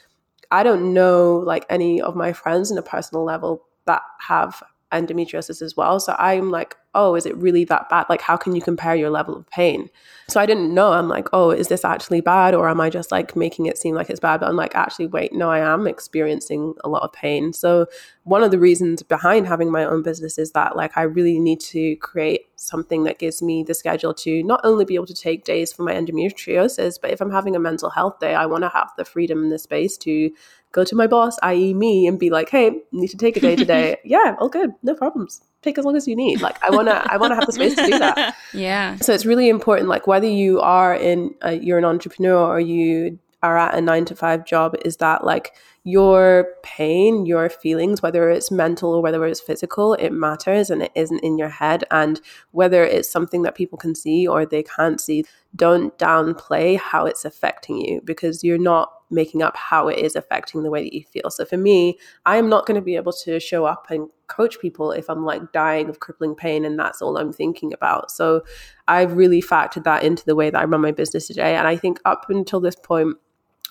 I 0.51 0.61
don't 0.61 0.93
know 0.93 1.37
like 1.45 1.65
any 1.69 1.99
of 2.01 2.15
my 2.15 2.31
friends 2.33 2.69
in 2.71 2.77
a 2.77 2.83
personal 2.83 3.23
level 3.23 3.65
that 3.85 4.03
have 4.27 4.61
endometriosis 4.93 5.61
as 5.61 5.75
well. 5.75 5.99
So 5.99 6.15
I'm 6.17 6.49
like, 6.51 6.75
oh, 6.95 7.15
is 7.15 7.25
it 7.25 7.35
really 7.37 7.65
that 7.65 7.89
bad? 7.89 8.05
Like, 8.09 8.21
how 8.21 8.37
can 8.37 8.55
you 8.55 8.61
compare 8.61 8.95
your 8.95 9.09
level 9.09 9.35
of 9.35 9.49
pain? 9.49 9.89
So 10.29 10.39
I 10.39 10.45
didn't 10.45 10.73
know. 10.73 10.93
I'm 10.93 11.09
like, 11.09 11.27
oh, 11.33 11.49
is 11.49 11.67
this 11.67 11.83
actually 11.83 12.21
bad? 12.21 12.53
Or 12.53 12.69
am 12.69 12.79
I 12.79 12.89
just 12.89 13.11
like 13.11 13.35
making 13.35 13.65
it 13.65 13.77
seem 13.77 13.95
like 13.95 14.09
it's 14.09 14.19
bad? 14.19 14.39
But 14.39 14.49
I'm 14.49 14.55
like, 14.55 14.75
actually, 14.75 15.07
wait, 15.07 15.33
no, 15.33 15.49
I 15.49 15.59
am 15.59 15.87
experiencing 15.87 16.75
a 16.83 16.89
lot 16.89 17.03
of 17.03 17.11
pain. 17.11 17.51
So 17.51 17.87
one 18.23 18.43
of 18.43 18.51
the 18.51 18.59
reasons 18.59 19.01
behind 19.03 19.47
having 19.47 19.71
my 19.71 19.83
own 19.83 20.03
business 20.03 20.37
is 20.37 20.51
that 20.51 20.75
like 20.75 20.95
I 20.95 21.03
really 21.03 21.39
need 21.39 21.59
to 21.61 21.95
create 21.97 22.45
something 22.55 23.03
that 23.03 23.19
gives 23.19 23.41
me 23.41 23.63
the 23.63 23.73
schedule 23.73 24.13
to 24.13 24.43
not 24.43 24.61
only 24.63 24.85
be 24.85 24.95
able 24.95 25.05
to 25.07 25.13
take 25.13 25.43
days 25.43 25.73
for 25.73 25.83
my 25.83 25.93
endometriosis, 25.93 26.99
but 27.01 27.11
if 27.11 27.19
I'm 27.19 27.31
having 27.31 27.55
a 27.55 27.59
mental 27.59 27.89
health 27.89 28.19
day, 28.19 28.35
I 28.35 28.45
want 28.45 28.63
to 28.63 28.69
have 28.69 28.91
the 28.97 29.05
freedom 29.05 29.43
and 29.43 29.51
the 29.51 29.59
space 29.59 29.97
to 29.99 30.31
go 30.73 30.83
to 30.83 30.95
my 30.95 31.07
boss, 31.07 31.37
i.e., 31.43 31.73
me, 31.73 32.05
and 32.05 32.19
be 32.19 32.29
like, 32.29 32.49
"Hey, 32.49 32.81
need 32.91 33.07
to 33.07 33.17
take 33.17 33.37
a 33.37 33.39
day 33.39 33.55
today." 33.55 33.97
yeah, 34.03 34.35
all 34.39 34.49
good, 34.49 34.71
no 34.83 34.93
problems. 34.93 35.41
Take 35.61 35.77
as 35.77 35.85
long 35.85 35.95
as 35.95 36.05
you 36.07 36.15
need. 36.15 36.41
Like, 36.41 36.61
I 36.61 36.71
wanna, 36.71 37.05
I 37.09 37.15
wanna 37.15 37.35
have 37.35 37.45
the 37.45 37.53
space 37.53 37.75
to 37.75 37.85
do 37.85 37.99
that. 37.99 38.35
Yeah. 38.53 38.97
So 38.97 39.13
it's 39.13 39.25
really 39.25 39.49
important, 39.49 39.89
like 39.89 40.05
whether 40.05 40.27
you 40.27 40.59
are 40.59 40.93
in, 40.93 41.33
uh, 41.43 41.49
you're 41.49 41.79
an 41.79 41.85
entrepreneur 41.85 42.37
or 42.37 42.59
you 42.59 43.17
are 43.41 43.57
at 43.57 43.73
a 43.75 43.81
nine 43.81 44.05
to 44.05 44.15
five 44.15 44.45
job, 44.45 44.75
is 44.85 44.97
that 44.97 45.23
like 45.23 45.55
your 45.83 46.49
pain, 46.63 47.25
your 47.25 47.49
feelings, 47.49 48.01
whether 48.01 48.29
it's 48.29 48.51
mental 48.51 48.93
or 48.93 49.01
whether 49.01 49.25
it's 49.25 49.41
physical, 49.41 49.95
it 49.95 50.11
matters 50.11 50.69
and 50.69 50.81
it 50.83 50.91
isn't 50.95 51.19
in 51.19 51.37
your 51.37 51.49
head. 51.49 51.83
And 51.91 52.21
whether 52.51 52.83
it's 52.83 53.09
something 53.09 53.41
that 53.41 53.55
people 53.55 53.77
can 53.77 53.95
see 53.95 54.27
or 54.27 54.45
they 54.45 54.63
can't 54.63 55.01
see, 55.01 55.25
don't 55.55 55.97
downplay 55.97 56.77
how 56.77 57.05
it's 57.05 57.25
affecting 57.25 57.77
you 57.77 58.01
because 58.03 58.43
you're 58.43 58.57
not 58.57 58.91
making 59.13 59.41
up 59.41 59.55
how 59.55 59.87
it 59.87 59.99
is 59.99 60.15
affecting 60.15 60.63
the 60.63 60.69
way 60.69 60.83
that 60.83 60.93
you 60.93 61.03
feel. 61.03 61.29
So 61.29 61.45
for 61.45 61.57
me, 61.57 61.97
I 62.25 62.37
am 62.37 62.49
not 62.49 62.65
going 62.65 62.75
to 62.75 62.81
be 62.81 62.95
able 62.95 63.13
to 63.23 63.39
show 63.39 63.65
up 63.65 63.87
and 63.89 64.09
coach 64.27 64.59
people 64.59 64.91
if 64.91 65.09
I'm 65.09 65.23
like 65.23 65.51
dying 65.51 65.89
of 65.89 65.99
crippling 65.99 66.35
pain 66.35 66.65
and 66.65 66.77
that's 66.77 67.01
all 67.01 67.17
I'm 67.17 67.31
thinking 67.31 67.73
about. 67.73 68.11
So 68.11 68.43
I've 68.87 69.13
really 69.13 69.41
factored 69.41 69.83
that 69.83 70.03
into 70.03 70.25
the 70.25 70.35
way 70.35 70.49
that 70.49 70.59
I 70.59 70.65
run 70.65 70.81
my 70.81 70.91
business 70.91 71.27
today. 71.27 71.55
And 71.55 71.67
I 71.67 71.75
think 71.75 71.99
up 72.05 72.29
until 72.29 72.59
this 72.59 72.75
point, 72.75 73.17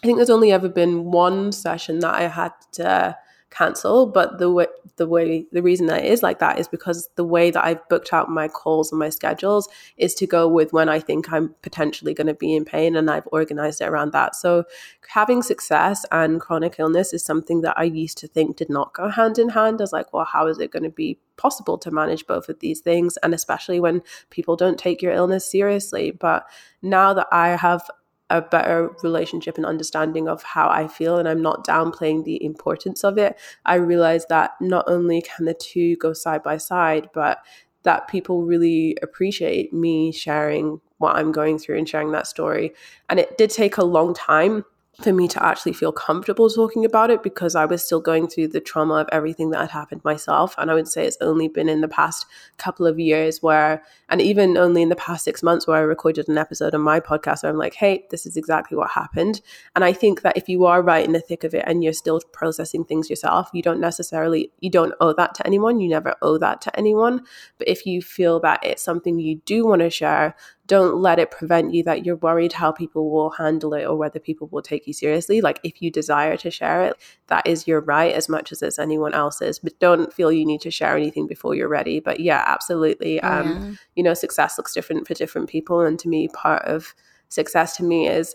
I 0.03 0.07
think 0.07 0.19
there's 0.19 0.31
only 0.31 0.53
ever 0.53 0.69
been 0.69 1.11
one 1.11 1.53
session 1.53 2.01
that 2.01 2.15
I 2.15 2.23
had 2.29 2.53
to 2.73 3.17
cancel, 3.53 4.07
but 4.07 4.39
the 4.39 4.51
way 4.51 4.67
the 4.97 5.07
way 5.07 5.47
the 5.53 5.63
reason 5.63 5.87
that 5.87 6.05
it 6.05 6.11
is 6.11 6.23
like 6.23 6.39
that 6.41 6.59
is 6.59 6.69
because 6.69 7.09
the 7.17 7.25
way 7.25 7.51
that 7.51 7.65
I've 7.65 7.89
booked 7.89 8.13
out 8.13 8.29
my 8.29 8.49
calls 8.49 8.91
and 8.91 8.99
my 8.99 9.09
schedules 9.09 9.69
is 9.97 10.15
to 10.17 10.27
go 10.27 10.49
with 10.49 10.73
when 10.73 10.89
I 10.89 10.99
think 10.99 11.33
I'm 11.33 11.55
potentially 11.63 12.15
going 12.15 12.27
to 12.27 12.35
be 12.35 12.55
in 12.55 12.65
pain 12.65 12.97
and 12.97 13.11
I've 13.11 13.29
organized 13.33 13.81
it 13.81 13.89
around 13.89 14.13
that. 14.13 14.35
So 14.35 14.65
having 15.09 15.43
success 15.43 16.05
and 16.11 16.41
chronic 16.41 16.77
illness 16.79 17.13
is 17.13 17.25
something 17.25 17.61
that 17.63 17.79
I 17.79 17.85
used 17.85 18.19
to 18.19 18.27
think 18.27 18.57
did 18.57 18.71
not 18.71 18.95
go 18.95 19.09
hand 19.09 19.39
in 19.39 19.51
hand. 19.51 19.81
I 19.81 19.85
was 19.85 19.93
like, 19.93 20.13
well, 20.13 20.25
how 20.25 20.47
is 20.47 20.59
it 20.59 20.71
going 20.71 20.85
to 20.85 20.91
be 20.91 21.19
possible 21.37 21.79
to 21.79 21.91
manage 21.91 22.27
both 22.27 22.49
of 22.49 22.61
these 22.61 22.81
things? 22.81 23.17
And 23.19 23.35
especially 23.35 23.81
when 23.81 24.03
people 24.31 24.57
don't 24.57 24.79
take 24.79 25.03
your 25.03 25.13
illness 25.13 25.51
seriously. 25.51 26.11
But 26.11 26.47
now 26.83 27.15
that 27.15 27.29
I 27.31 27.51
have 27.51 27.89
a 28.33 28.41
better 28.41 28.91
relationship 29.03 29.57
and 29.59 29.67
understanding 29.67 30.27
of 30.27 30.43
how 30.43 30.69
I 30.69 30.89
feel, 30.89 31.19
and 31.19 31.29
I'm 31.29 31.43
not 31.43 31.67
downplaying 31.67 32.25
the 32.25 32.43
importance 32.43 33.05
of 33.05 33.19
it. 33.19 33.39
I 33.67 33.75
realize 33.75 34.25
that 34.27 34.53
not 34.61 34.87
only 34.89 35.23
can 35.23 35.45
the 35.45 35.55
two 35.55 35.97
go 35.97 36.15
side 36.15 36.43
by 36.43 36.57
side, 36.57 37.11
but 37.13 37.39
that 37.83 38.09
people 38.09 38.45
really 38.45 38.97
appreciate 39.03 39.73
me 39.73 40.13
sharing 40.13 40.81
what 40.99 41.17
I'm 41.17 41.31
going 41.31 41.59
through 41.59 41.79
and 41.79 41.89
sharing 41.89 42.13
that 42.13 42.27
story. 42.27 42.73
And 43.11 43.21
it 43.21 43.37
did 43.37 43.51
take 43.51 43.77
a 43.77 43.85
long 43.85 44.15
time 44.15 44.65
for 45.01 45.13
me 45.13 45.27
to 45.27 45.43
actually 45.43 45.73
feel 45.73 45.91
comfortable 45.91 46.51
talking 46.51 46.85
about 46.85 47.11
it 47.11 47.23
because 47.23 47.55
I 47.55 47.65
was 47.65 47.83
still 47.83 48.01
going 48.01 48.29
through 48.29 48.49
the 48.49 48.61
trauma 48.61 48.97
of 48.97 49.09
everything 49.11 49.51
that 49.51 49.61
had 49.61 49.71
happened 49.71 50.05
myself. 50.05 50.55
And 50.59 50.71
I 50.71 50.75
would 50.75 50.87
say 50.87 51.07
it's 51.07 51.17
only 51.23 51.49
been 51.49 51.69
in 51.71 51.81
the 51.81 51.89
past 51.89 52.27
couple 52.59 52.87
of 52.87 53.01
years 53.01 53.43
where, 53.43 53.83
and 54.11 54.21
even 54.21 54.59
only 54.59 54.83
in 54.83 54.91
the 54.91 54.97
past 54.97 55.25
six 55.25 55.43
months, 55.43 55.67
where 55.67 55.79
I 55.79 55.81
recorded 55.81 56.29
an 56.29 56.37
episode 56.37 56.75
on 56.75 56.83
my 56.83 57.01
podcast 57.01 57.43
where 57.43 57.51
I'm 57.51 57.57
like, 57.57 57.75
hey, 57.75 58.05
this 58.11 58.27
is 58.27 58.37
exactly 58.37 58.77
what 58.77 58.91
happened. 58.91 59.41
And 59.75 59.83
I 59.83 59.95
think 59.95 60.21
that 60.23 60.37
if 60.37 60.47
you 60.47 60.67
are 60.67 60.83
right 60.83 61.05
in 61.05 61.13
the 61.13 61.21
thick 61.21 61.43
of 61.43 61.55
it 61.55 61.65
and 61.67 61.83
you're 61.83 61.95
still 61.95 62.21
processing 62.33 62.85
things 62.85 63.09
yourself, 63.09 63.49
you 63.55 63.63
don't 63.63 63.81
necessarily, 63.81 64.53
you 64.61 64.69
don't 64.69 64.95
owe 65.01 65.15
that 65.15 65.35
to 65.37 65.47
anyone. 65.47 65.81
You 65.81 65.89
never 65.89 66.15
owe 66.21 66.37
that 66.37 66.61
to 66.63 66.79
anyone. 66.79 67.25
But 67.57 67.69
if 67.69 67.87
you 67.87 68.03
feel 68.03 68.41
that 68.41 68.63
it's 68.63 68.83
something 68.83 69.19
you 69.19 69.37
do 69.47 69.67
want 69.67 69.81
to 69.81 69.89
share, 69.89 70.37
don't 70.67 70.97
let 70.97 71.19
it 71.19 71.31
prevent 71.31 71.75
you 71.75 71.83
that 71.83 72.07
you're 72.07 72.17
worried 72.17 72.53
how 72.53 72.71
people 72.71 73.11
will 73.11 73.31
handle 73.31 73.75
it 73.75 73.85
or 73.85 73.97
whether 73.97 74.21
people 74.21 74.49
will 74.53 74.63
take 74.63 74.87
you 74.87 74.93
seriously. 74.93 75.41
Like 75.41 75.59
if 75.65 75.83
you 75.83 75.91
desire 75.91 76.37
to 76.37 76.51
share 76.51 76.85
it, 76.85 76.97
that 77.27 77.47
is 77.47 77.67
your 77.67 77.81
right 77.81 78.15
as 78.15 78.29
much 78.29 78.53
as 78.53 78.63
it's 78.63 78.79
anyone 78.79 79.13
else's. 79.13 79.59
But 79.59 79.79
don't 79.81 80.13
feel 80.13 80.31
you 80.31 80.47
need 80.47 80.61
to 80.61 80.71
share 80.71 80.97
anything 80.97 81.27
before 81.27 81.55
you're 81.55 81.69
ready. 81.69 81.99
But 81.99 82.21
yeah, 82.21 82.45
absolutely. 82.47 83.21
Um, 83.21 83.49
yeah. 83.49 83.75
you 83.97 84.03
know, 84.03 84.15
success 84.15 84.57
looks 84.57 84.73
different 84.73 85.07
for 85.07 85.15
different 85.15 85.49
people. 85.49 85.81
And 85.81 85.99
to 85.99 86.09
me, 86.09 86.29
part 86.29 86.65
of 86.65 86.95
success 87.29 87.77
to 87.79 87.85
me 87.85 88.07
is 88.07 88.35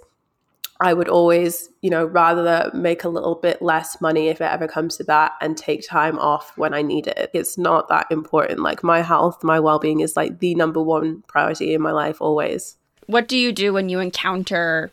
I 0.79 0.93
would 0.93 1.09
always, 1.09 1.69
you 1.81 1.89
know, 1.89 2.05
rather 2.05 2.69
make 2.73 3.03
a 3.03 3.09
little 3.09 3.35
bit 3.35 3.61
less 3.61 3.99
money 3.99 4.27
if 4.27 4.41
it 4.41 4.45
ever 4.45 4.67
comes 4.67 4.97
to 4.97 5.03
that 5.05 5.33
and 5.41 5.57
take 5.57 5.87
time 5.87 6.19
off 6.19 6.55
when 6.57 6.73
I 6.73 6.81
need 6.83 7.07
it. 7.07 7.31
It's 7.33 7.57
not 7.57 7.89
that 7.89 8.07
important. 8.11 8.59
Like 8.59 8.83
my 8.83 9.01
health, 9.01 9.43
my 9.43 9.59
well 9.59 9.79
being 9.79 10.01
is 10.01 10.15
like 10.15 10.39
the 10.39 10.53
number 10.55 10.81
one 10.81 11.23
priority 11.27 11.73
in 11.73 11.81
my 11.81 11.91
life 11.91 12.21
always. 12.21 12.77
What 13.07 13.27
do 13.27 13.37
you 13.37 13.51
do 13.51 13.73
when 13.73 13.89
you 13.89 13.99
encounter, 13.99 14.91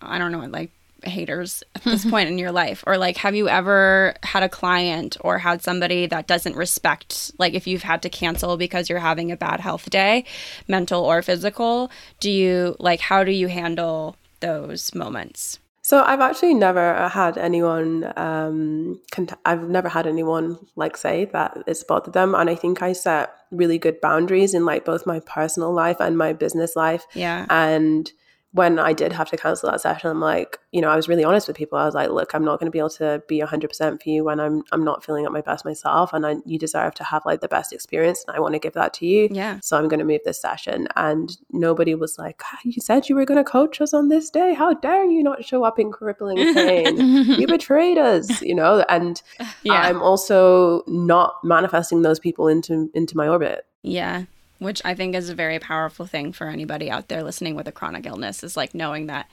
I 0.00 0.18
don't 0.18 0.30
know, 0.30 0.46
like 0.46 0.70
haters 1.02 1.64
at 1.74 1.82
this 1.82 2.02
mm-hmm. 2.02 2.10
point 2.10 2.28
in 2.28 2.38
your 2.38 2.52
life? 2.52 2.84
Or 2.86 2.96
like, 2.96 3.16
have 3.16 3.34
you 3.34 3.48
ever 3.48 4.14
had 4.22 4.44
a 4.44 4.48
client 4.48 5.16
or 5.20 5.38
had 5.38 5.62
somebody 5.62 6.06
that 6.06 6.28
doesn't 6.28 6.54
respect, 6.54 7.32
like 7.38 7.54
if 7.54 7.66
you've 7.66 7.82
had 7.82 8.02
to 8.02 8.08
cancel 8.08 8.56
because 8.56 8.88
you're 8.88 9.00
having 9.00 9.32
a 9.32 9.36
bad 9.36 9.58
health 9.58 9.90
day, 9.90 10.24
mental 10.68 11.04
or 11.04 11.22
physical? 11.22 11.90
Do 12.20 12.30
you, 12.30 12.76
like, 12.78 13.00
how 13.00 13.24
do 13.24 13.32
you 13.32 13.48
handle 13.48 14.16
those 14.42 14.94
moments? 14.94 15.58
So 15.84 16.02
I've 16.04 16.20
actually 16.20 16.54
never 16.54 17.08
had 17.08 17.36
anyone. 17.36 18.12
Um, 18.16 19.00
cont- 19.10 19.32
I've 19.44 19.68
never 19.68 19.88
had 19.88 20.06
anyone 20.06 20.58
like 20.76 20.96
say 20.96 21.24
that 21.32 21.58
it's 21.66 21.82
bothered 21.82 22.14
them, 22.14 22.36
and 22.36 22.48
I 22.48 22.54
think 22.54 22.82
I 22.82 22.92
set 22.92 23.34
really 23.50 23.78
good 23.78 24.00
boundaries 24.00 24.54
in 24.54 24.64
like 24.64 24.84
both 24.84 25.06
my 25.06 25.18
personal 25.20 25.72
life 25.72 25.96
and 25.98 26.16
my 26.16 26.34
business 26.34 26.76
life. 26.76 27.04
Yeah, 27.14 27.46
and 27.50 28.12
when 28.52 28.78
I 28.78 28.92
did 28.92 29.12
have 29.12 29.30
to 29.30 29.36
cancel 29.36 29.70
that 29.70 29.80
session, 29.80 30.10
I'm 30.10 30.20
like, 30.20 30.58
you 30.72 30.82
know, 30.82 30.90
I 30.90 30.96
was 30.96 31.08
really 31.08 31.24
honest 31.24 31.48
with 31.48 31.56
people. 31.56 31.78
I 31.78 31.86
was 31.86 31.94
like, 31.94 32.10
look, 32.10 32.34
I'm 32.34 32.44
not 32.44 32.60
going 32.60 32.66
to 32.66 32.70
be 32.70 32.78
able 32.78 32.90
to 32.90 33.22
be 33.26 33.40
100% 33.40 34.02
for 34.02 34.08
you 34.08 34.24
when 34.24 34.40
I'm 34.40 34.62
I'm 34.72 34.84
not 34.84 35.02
feeling 35.02 35.24
at 35.24 35.32
my 35.32 35.40
best 35.40 35.64
myself, 35.64 36.12
and 36.12 36.26
I, 36.26 36.36
you 36.44 36.58
deserve 36.58 36.94
to 36.96 37.04
have 37.04 37.24
like 37.24 37.40
the 37.40 37.48
best 37.48 37.72
experience, 37.72 38.24
and 38.26 38.36
I 38.36 38.40
want 38.40 38.52
to 38.54 38.58
give 38.58 38.74
that 38.74 38.92
to 38.94 39.06
you. 39.06 39.28
Yeah. 39.30 39.58
So 39.62 39.78
I'm 39.78 39.88
going 39.88 40.00
to 40.00 40.04
move 40.04 40.20
this 40.24 40.40
session, 40.40 40.86
and 40.96 41.34
nobody 41.50 41.94
was 41.94 42.18
like, 42.18 42.42
you 42.64 42.80
said 42.82 43.08
you 43.08 43.16
were 43.16 43.24
going 43.24 43.42
to 43.42 43.50
coach 43.50 43.80
us 43.80 43.94
on 43.94 44.08
this 44.08 44.28
day. 44.28 44.52
How 44.52 44.74
dare 44.74 45.04
you 45.04 45.22
not 45.22 45.44
show 45.44 45.64
up 45.64 45.78
in 45.78 45.90
crippling 45.90 46.36
pain? 46.54 46.98
you 46.98 47.46
betrayed 47.46 47.96
us, 47.96 48.42
you 48.42 48.54
know. 48.54 48.84
And 48.88 49.22
yeah. 49.62 49.74
I'm 49.74 50.02
also 50.02 50.82
not 50.86 51.36
manifesting 51.42 52.02
those 52.02 52.18
people 52.18 52.48
into 52.48 52.90
into 52.92 53.16
my 53.16 53.28
orbit. 53.28 53.66
Yeah 53.82 54.24
which 54.58 54.80
I 54.84 54.94
think 54.94 55.14
is 55.14 55.28
a 55.28 55.34
very 55.34 55.58
powerful 55.58 56.06
thing 56.06 56.32
for 56.32 56.48
anybody 56.48 56.90
out 56.90 57.08
there 57.08 57.22
listening 57.22 57.54
with 57.54 57.68
a 57.68 57.72
chronic 57.72 58.06
illness 58.06 58.42
is 58.42 58.56
like 58.56 58.74
knowing 58.74 59.06
that 59.06 59.28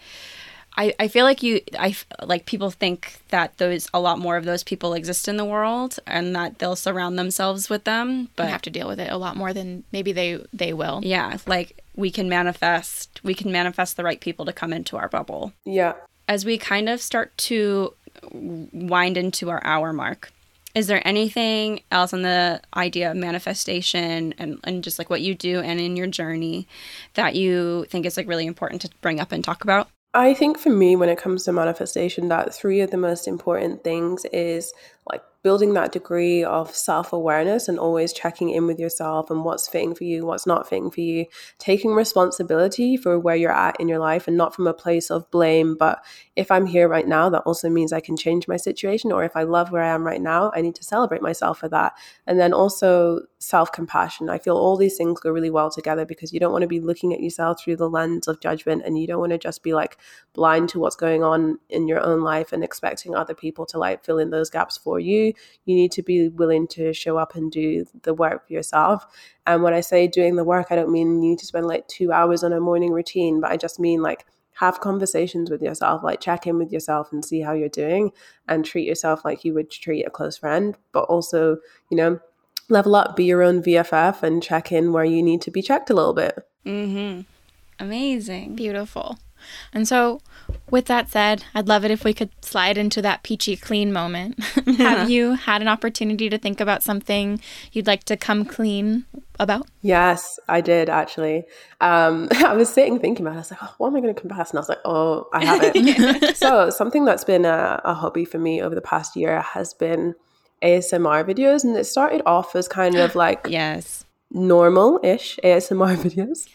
I, 0.78 0.94
I 1.00 1.08
feel 1.08 1.26
like 1.26 1.44
you 1.44 1.62
I 1.78 1.96
like 2.24 2.46
people 2.46 2.72
think 2.72 3.20
that 3.30 3.58
those 3.58 3.90
a 3.94 4.00
lot 4.00 4.20
more 4.20 4.38
of 4.38 4.46
those 4.46 4.64
people 4.64 4.94
exist 4.94 5.28
in 5.28 5.38
the 5.38 5.46
world 5.46 6.00
and 6.06 6.36
that 6.36 6.60
they'll 6.60 6.76
surround 6.76 7.18
themselves 7.18 7.70
with 7.70 7.84
them 7.84 8.30
but 8.36 8.48
have 8.50 8.62
to 8.64 8.70
deal 8.70 8.88
with 8.88 9.00
it 9.00 9.12
a 9.12 9.18
lot 9.18 9.36
more 9.36 9.54
than 9.54 9.84
maybe 9.92 10.12
they 10.12 10.44
they 10.54 10.74
will. 10.74 11.02
Yeah, 11.04 11.38
like 11.48 11.84
we 11.96 12.12
can 12.12 12.30
manifest 12.30 13.20
we 13.24 13.34
can 13.34 13.52
manifest 13.52 13.98
the 13.98 14.04
right 14.04 14.20
people 14.20 14.46
to 14.46 14.54
come 14.54 14.72
into 14.72 14.96
our 14.96 15.10
bubble. 15.10 15.54
Yeah. 15.66 15.94
As 16.28 16.46
we 16.46 16.58
kind 16.58 16.88
of 16.88 17.02
start 17.02 17.36
to 17.38 17.94
wind 18.32 19.18
into 19.18 19.50
our 19.50 19.62
hour 19.66 19.92
mark, 19.92 20.32
is 20.76 20.88
there 20.88 21.06
anything 21.08 21.82
else 21.92 22.14
on 22.14 22.22
the 22.22 22.62
idea 22.76 23.12
of 23.12 23.18
manifestation 23.18 24.34
and, 24.38 24.60
and 24.64 24.84
just 24.84 25.00
like 25.00 25.10
what 25.10 25.22
you 25.22 25.36
do 25.36 25.60
and 25.60 25.80
in 25.80 25.96
your 25.96 26.08
journey 26.08 26.68
that 27.16 27.36
you 27.36 27.86
think 27.90 28.06
is 28.06 28.18
like 28.18 28.28
really 28.28 28.46
important 28.46 28.82
to 28.82 28.90
bring 29.02 29.20
up 29.20 29.32
and 29.32 29.44
talk 29.44 29.64
about? 29.64 29.90
I 30.14 30.34
think 30.34 30.58
for 30.58 30.70
me, 30.70 30.96
when 30.96 31.10
it 31.10 31.20
comes 31.20 31.44
to 31.44 31.52
manifestation, 31.52 32.30
that 32.30 32.54
three 32.54 32.82
of 32.82 32.90
the 32.90 32.98
most 32.98 33.28
important 33.28 33.84
things 33.84 34.26
is 34.34 34.74
like 35.10 35.24
building 35.42 35.74
that 35.74 35.92
degree 35.92 36.44
of 36.44 36.76
self 36.76 37.14
awareness 37.14 37.68
and 37.68 37.80
always 37.80 38.12
checking 38.12 38.50
in 38.50 38.68
with 38.68 38.80
yourself 38.80 39.32
and 39.32 39.46
what's 39.46 39.70
fitting 39.70 39.96
for 39.96 40.04
you, 40.04 40.26
what's 40.26 40.46
not 40.46 40.68
fitting 40.68 40.92
for 40.92 41.00
you, 41.02 41.26
taking 41.58 41.94
responsibility 41.94 42.98
for 42.98 43.18
where 43.18 43.36
you're 43.36 43.52
at 43.52 43.80
in 43.80 43.88
your 43.88 44.00
life 44.00 44.28
and 44.28 44.36
not 44.36 44.54
from 44.54 44.68
a 44.68 44.74
place 44.74 45.10
of 45.10 45.30
blame. 45.32 45.76
But 45.76 46.04
if 46.36 46.52
I'm 46.52 46.66
here 46.66 46.90
right 46.90 47.08
now, 47.08 47.30
that 47.30 47.44
also 47.44 47.70
means 47.70 47.94
I 47.94 48.02
can 48.02 48.18
change 48.18 48.48
my 48.48 48.58
situation. 48.58 49.12
Or 49.12 49.24
if 49.24 49.36
I 49.36 49.44
love 49.44 49.72
where 49.72 49.84
I 49.84 49.94
am 49.94 50.06
right 50.06 50.22
now, 50.22 50.52
I 50.54 50.62
need 50.62 50.76
to 50.76 50.84
celebrate 50.84 51.22
myself 51.22 51.60
for 51.60 51.70
that. 51.70 51.94
And 52.28 52.40
then 52.40 52.54
also 52.54 53.22
self 53.40 53.72
compassion. 53.72 54.30
I 54.30 54.38
feel 54.38 54.58
all 54.58 54.76
these 54.76 54.98
things 54.98 55.22
go 55.22 55.32
really 55.32 55.50
well 55.50 55.72
together 55.72 56.06
because 56.06 56.34
you 56.34 56.40
don't 56.40 56.52
want 56.52 56.64
to 56.64 56.68
be 56.68 56.82
looking 56.82 57.14
at 57.14 57.22
yourself 57.22 57.62
through 57.62 57.78
the 57.78 57.90
lens 57.90 58.28
of 58.28 58.42
judgment 58.42 58.84
and 58.86 59.00
you 59.00 59.08
don't 59.08 59.20
want 59.20 59.32
to 59.32 59.38
just 59.38 59.64
be 59.64 59.74
like 59.74 59.98
blind 60.34 60.68
to 60.70 60.80
what's 60.80 60.98
going 60.98 61.24
on 61.24 61.58
in 61.70 61.88
your 61.88 62.02
own 62.02 62.22
life 62.22 62.52
and 62.52 62.64
expecting 62.64 63.16
other 63.16 63.34
people 63.34 63.66
to 63.68 63.78
like 63.78 64.04
fill 64.04 64.20
in 64.20 64.30
those 64.30 64.50
gaps 64.50 64.78
for 64.78 65.00
you 65.00 65.29
you. 65.66 65.76
need 65.76 65.92
to 65.94 66.04
be 66.04 66.30
willing 66.30 66.68
to 66.70 66.94
show 66.94 67.18
up 67.18 67.36
and 67.36 67.52
do 67.52 67.86
the 68.04 68.14
work 68.14 68.48
for 68.48 68.54
yourself. 68.54 69.06
And 69.48 69.64
when 69.64 69.74
I 69.74 69.82
say 69.82 70.08
doing 70.08 70.36
the 70.36 70.44
work, 70.44 70.68
I 70.70 70.76
don't 70.76 70.92
mean 70.92 71.22
you 71.22 71.30
need 71.30 71.40
to 71.40 71.46
spend 71.46 71.68
like 71.68 71.88
two 71.88 72.12
hours 72.12 72.44
on 72.44 72.54
a 72.54 72.60
morning 72.60 72.92
routine, 72.92 73.40
but 73.40 73.52
I 73.52 73.58
just 73.58 73.80
mean 73.80 74.02
like 74.02 74.26
have 74.60 74.82
conversations 74.82 75.50
with 75.50 75.62
yourself, 75.62 76.04
like 76.04 76.20
check 76.20 76.46
in 76.46 76.58
with 76.58 76.72
yourself 76.72 77.14
and 77.14 77.24
see 77.24 77.40
how 77.40 77.54
you're 77.54 77.70
doing 77.70 78.12
and 78.48 78.66
treat 78.66 78.86
yourself 78.86 79.24
like 79.24 79.46
you 79.46 79.54
would 79.54 79.72
treat 79.72 80.06
a 80.06 80.10
close 80.10 80.38
friend, 80.38 80.76
but 80.92 81.04
also, 81.06 81.58
you 81.90 81.96
know, 81.96 82.20
level 82.68 82.96
up, 82.96 83.16
be 83.16 83.24
your 83.24 83.42
own 83.42 83.64
BFF 83.64 84.22
and 84.22 84.44
check 84.44 84.72
in 84.72 84.92
where 84.92 85.06
you 85.06 85.24
need 85.24 85.42
to 85.44 85.52
be 85.52 85.62
checked 85.62 85.90
a 85.90 85.94
little 85.94 86.14
bit. 86.14 86.38
Mm-hmm. 86.66 87.22
Amazing. 87.80 88.56
Beautiful. 88.56 89.18
And 89.74 89.88
so, 89.88 90.22
with 90.70 90.86
that 90.86 91.10
said, 91.10 91.44
I'd 91.54 91.68
love 91.68 91.86
it 91.86 91.92
if 91.92 92.04
we 92.04 92.14
could 92.14 92.30
slide 92.44 92.78
into 92.78 93.02
that 93.02 93.24
peachy 93.24 93.56
clean 93.56 93.92
moment. 93.92 94.42
Have 94.78 95.10
you 95.10 95.34
had 95.34 95.62
an 95.62 95.68
opportunity 95.68 96.30
to 96.30 96.38
think 96.38 96.60
about 96.60 96.84
something 96.84 97.42
you'd 97.72 97.88
like 97.88 98.04
to 98.06 98.18
come 98.18 98.46
clean 98.46 99.06
about? 99.40 99.68
Yes, 99.82 100.40
I 100.48 100.62
did 100.62 100.90
actually. 100.90 101.46
Um, 101.82 102.28
I 102.36 102.54
was 102.54 102.70
sitting 102.70 103.00
thinking 103.00 103.26
about 103.26 103.34
it. 103.34 103.38
I 103.38 103.40
was 103.40 103.52
like, 103.52 103.64
oh, 103.64 103.76
what 103.78 103.88
am 103.88 103.96
I 103.96 104.02
going 104.02 104.14
to 104.14 104.20
confess? 104.20 104.52
And 104.52 104.60
I 104.60 104.62
was 104.62 104.70
like, 104.70 104.82
oh, 104.86 105.28
I 105.34 105.46
haven't. 105.46 106.36
so, 106.36 106.70
something 106.70 107.06
that's 107.06 107.24
been 107.24 107.46
a, 107.46 107.82
a 107.84 107.94
hobby 107.94 108.26
for 108.26 108.40
me 108.40 108.62
over 108.62 108.76
the 108.76 108.82
past 108.82 109.16
year 109.16 109.42
has 109.42 109.74
been 109.74 110.16
ASMR 110.64 111.24
videos. 111.24 111.64
And 111.64 111.76
it 111.78 111.86
started 111.86 112.22
off 112.26 112.56
as 112.56 112.68
kind 112.68 112.96
of 112.96 113.16
like. 113.16 113.48
yes 113.50 114.06
normal-ish 114.32 115.40
ASMR 115.44 115.96
videos. 115.98 116.48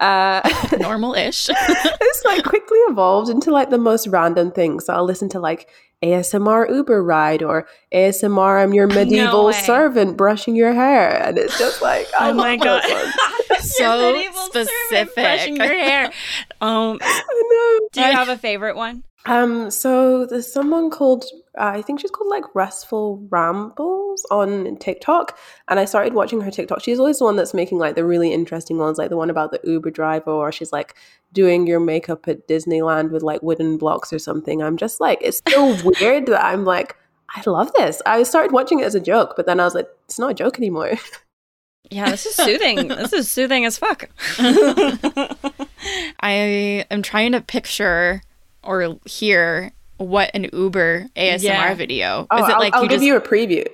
Uh, 0.00 0.48
Normal-ish. 0.78 1.48
it's 1.68 2.24
like 2.24 2.44
quickly 2.44 2.78
evolved 2.88 3.30
into 3.30 3.50
like 3.50 3.70
the 3.70 3.78
most 3.78 4.06
random 4.06 4.50
things. 4.52 4.86
So 4.86 4.94
I'll 4.94 5.04
listen 5.04 5.28
to 5.30 5.40
like 5.40 5.68
ASMR 6.02 6.70
Uber 6.70 7.02
ride 7.02 7.42
or 7.42 7.66
ASMR 7.92 8.62
I'm 8.62 8.72
your 8.72 8.86
medieval 8.86 9.46
no 9.46 9.52
servant 9.52 10.16
brushing 10.16 10.54
your 10.54 10.72
hair, 10.72 11.20
and 11.22 11.36
it's 11.36 11.58
just 11.58 11.82
like 11.82 12.06
oh 12.18 12.32
my 12.32 12.56
god, 12.56 12.82
so 13.60 14.22
specific 14.46 15.14
brushing 15.14 15.56
your 15.56 15.66
hair. 15.66 16.06
Um, 16.60 16.98
I 17.02 17.42
know. 17.50 17.88
Do 17.92 18.00
you 18.00 18.12
have 18.12 18.28
a 18.28 18.38
favorite 18.38 18.76
one? 18.76 19.02
Um, 19.26 19.70
so 19.70 20.26
there's 20.26 20.50
someone 20.50 20.90
called 20.90 21.24
uh, 21.58 21.72
I 21.74 21.82
think 21.82 22.00
she's 22.00 22.10
called 22.10 22.30
like 22.30 22.44
Restful 22.54 23.26
Rambles 23.30 24.24
on 24.30 24.76
TikTok, 24.76 25.36
and 25.66 25.80
I 25.80 25.84
started 25.84 26.14
watching 26.14 26.40
her 26.40 26.50
TikTok. 26.50 26.82
She's 26.82 27.00
always 27.00 27.18
the 27.18 27.24
one 27.24 27.36
that's 27.36 27.52
making 27.52 27.78
like 27.78 27.96
the 27.96 28.04
really 28.04 28.32
interesting 28.32 28.78
ones, 28.78 28.96
like 28.96 29.10
the 29.10 29.16
one 29.16 29.28
about 29.28 29.50
the 29.50 29.60
Uber 29.64 29.90
driver, 29.90 30.30
or 30.30 30.52
she's 30.52 30.72
like 30.72 30.94
doing 31.32 31.66
your 31.66 31.80
makeup 31.80 32.28
at 32.28 32.46
Disneyland 32.46 33.10
with 33.10 33.22
like 33.22 33.42
wooden 33.42 33.76
blocks 33.76 34.12
or 34.12 34.18
something. 34.18 34.62
I'm 34.62 34.76
just 34.76 35.00
like, 35.00 35.18
it's 35.20 35.42
so 35.48 35.76
weird 36.00 36.26
that 36.26 36.44
I'm 36.44 36.64
like, 36.64 36.96
I 37.34 37.42
love 37.44 37.72
this. 37.76 38.00
I 38.06 38.22
started 38.22 38.52
watching 38.52 38.80
it 38.80 38.84
as 38.84 38.94
a 38.94 39.00
joke, 39.00 39.34
but 39.36 39.46
then 39.46 39.58
I 39.58 39.64
was 39.64 39.74
like, 39.74 39.88
it's 40.04 40.18
not 40.18 40.30
a 40.30 40.34
joke 40.34 40.58
anymore. 40.58 40.92
Yeah, 41.90 42.10
this 42.10 42.26
is 42.26 42.34
soothing. 42.34 42.88
this 42.88 43.14
is 43.14 43.30
soothing 43.30 43.64
as 43.64 43.78
fuck. 43.78 44.10
I 46.20 46.84
am 46.90 47.00
trying 47.00 47.32
to 47.32 47.40
picture 47.40 48.20
or 48.62 48.98
hear 49.04 49.72
what 49.96 50.30
an 50.34 50.48
Uber 50.52 51.08
ASMR 51.16 51.42
yeah. 51.42 51.68
Oh, 51.70 51.74
video. 51.74 52.26
Oh, 52.30 52.44
is 52.44 52.48
it 52.48 52.58
like 52.58 52.74
I'll, 52.74 52.78
I'll 52.78 52.84
you 52.84 52.88
give 52.88 53.00
just... 53.00 53.06
you 53.06 53.16
a 53.16 53.20
preview. 53.20 53.66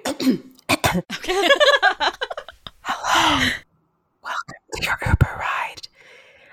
Hello. 0.69 1.01
Welcome 4.23 4.55
to 4.75 4.85
your 4.85 4.99
Uber 5.07 5.37
ride. 5.39 5.89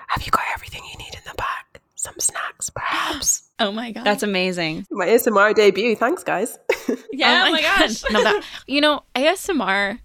Have 0.08 0.26
you 0.26 0.32
got 0.32 0.44
everything 0.54 0.82
you 0.92 0.98
need 0.98 1.14
in 1.14 1.22
the 1.26 1.36
back? 1.36 1.72
some 2.02 2.20
snacks, 2.20 2.72
perhaps. 2.72 3.44
Oh 3.60 3.72
my 3.72 3.92
god, 3.92 4.04
That's 4.04 4.24
amazing. 4.24 4.88
my 4.90 5.06
ASMR 5.06 5.54
debut. 5.54 5.96
Thanks, 5.96 6.24
guys. 6.24 6.58
Yeah, 7.14 7.44
oh, 7.46 7.50
oh 7.50 7.52
my, 7.52 7.62
gosh. 7.62 8.04
no, 8.10 8.24
that, 8.24 8.44
you 8.68 8.82
know, 8.82 9.04
ASMR 9.16 10.00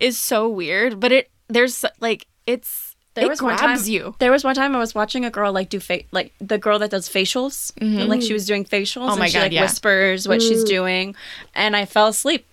is 0.00 0.18
so 0.18 0.48
weird, 0.48 0.98
but 0.98 1.12
it 1.12 1.30
there's 1.48 1.84
like 2.00 2.26
it's 2.46 2.96
There 3.18 3.26
it 3.26 3.30
was 3.30 3.42
one 3.42 3.56
grabs 3.56 3.82
time- 3.82 3.92
you. 3.92 4.14
There 4.18 4.30
was 4.32 4.44
one 4.44 4.54
time 4.54 4.74
I 4.74 4.78
was 4.78 4.94
watching 4.94 5.24
a 5.24 5.30
girl 5.30 5.52
like 5.52 5.68
do 5.68 5.80
fa- 5.80 6.02
like 6.12 6.32
the 6.40 6.58
girl 6.58 6.78
that 6.78 6.90
does 6.90 7.08
facials, 7.08 7.72
like 8.08 8.22
she 8.22 8.32
was 8.32 8.46
doing 8.46 8.64
facials. 8.64 9.08
Oh 9.08 9.10
and 9.10 9.18
my 9.18 9.26
she, 9.28 9.34
God, 9.34 9.42
like 9.42 9.52
yeah. 9.52 9.62
whispers 9.62 10.26
what 10.28 10.40
she's 10.42 10.64
doing, 10.64 11.14
and 11.54 11.76
I 11.76 11.84
fell 11.84 12.08
asleep. 12.08 12.44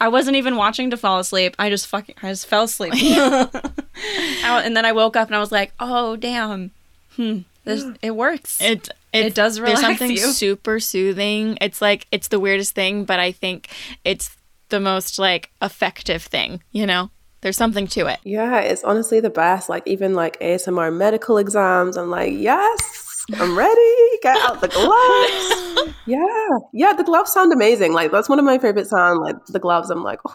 I 0.00 0.08
wasn't 0.08 0.36
even 0.36 0.56
watching 0.56 0.90
to 0.90 0.96
fall 0.96 1.18
asleep. 1.20 1.54
I 1.58 1.70
just 1.70 1.86
fucking 1.86 2.16
I 2.22 2.30
just 2.30 2.46
fell 2.46 2.64
asleep. 2.64 2.92
I- 2.96 4.62
and 4.64 4.76
then 4.76 4.84
I 4.84 4.92
woke 4.92 5.16
up 5.16 5.28
and 5.28 5.36
I 5.36 5.40
was 5.40 5.52
like, 5.52 5.72
oh 5.80 6.16
damn, 6.16 6.70
hmm, 7.16 7.40
this, 7.64 7.84
it 8.02 8.12
works. 8.16 8.60
It 8.60 8.88
It 9.12 9.34
does 9.34 9.60
relax 9.60 9.80
There's 9.80 9.86
something 9.98 10.10
you. 10.10 10.18
super 10.32 10.80
soothing. 10.80 11.56
It's 11.60 11.80
like 11.80 12.06
it's 12.10 12.28
the 12.28 12.40
weirdest 12.40 12.74
thing, 12.74 13.04
but 13.04 13.18
I 13.20 13.32
think 13.32 13.68
it's 14.04 14.36
the 14.70 14.80
most 14.80 15.18
like 15.18 15.50
effective 15.62 16.22
thing. 16.24 16.62
You 16.72 16.86
know, 16.86 17.10
there's 17.44 17.58
something 17.58 17.86
to 17.86 18.06
it. 18.06 18.20
yeah, 18.24 18.60
it's 18.60 18.82
honestly 18.84 19.20
the 19.20 19.28
best. 19.28 19.68
Like 19.68 19.82
even 19.86 20.14
like 20.14 20.40
ASMR 20.40 20.90
medical 20.92 21.36
exams, 21.36 21.98
I'm 21.98 22.08
like, 22.08 22.32
yes, 22.34 23.26
I'm 23.34 23.56
ready. 23.56 24.18
Get 24.22 24.38
out 24.38 24.62
the 24.62 24.68
gloves. 24.68 25.94
yeah, 26.06 26.58
yeah, 26.72 26.94
the 26.94 27.04
gloves 27.04 27.32
sound 27.32 27.52
amazing. 27.52 27.92
Like 27.92 28.10
that's 28.10 28.30
one 28.30 28.38
of 28.38 28.46
my 28.46 28.56
favorite 28.56 28.86
sound. 28.86 29.20
Like 29.20 29.36
the 29.48 29.58
gloves, 29.58 29.90
I'm 29.90 30.02
like, 30.02 30.20
oh. 30.26 30.34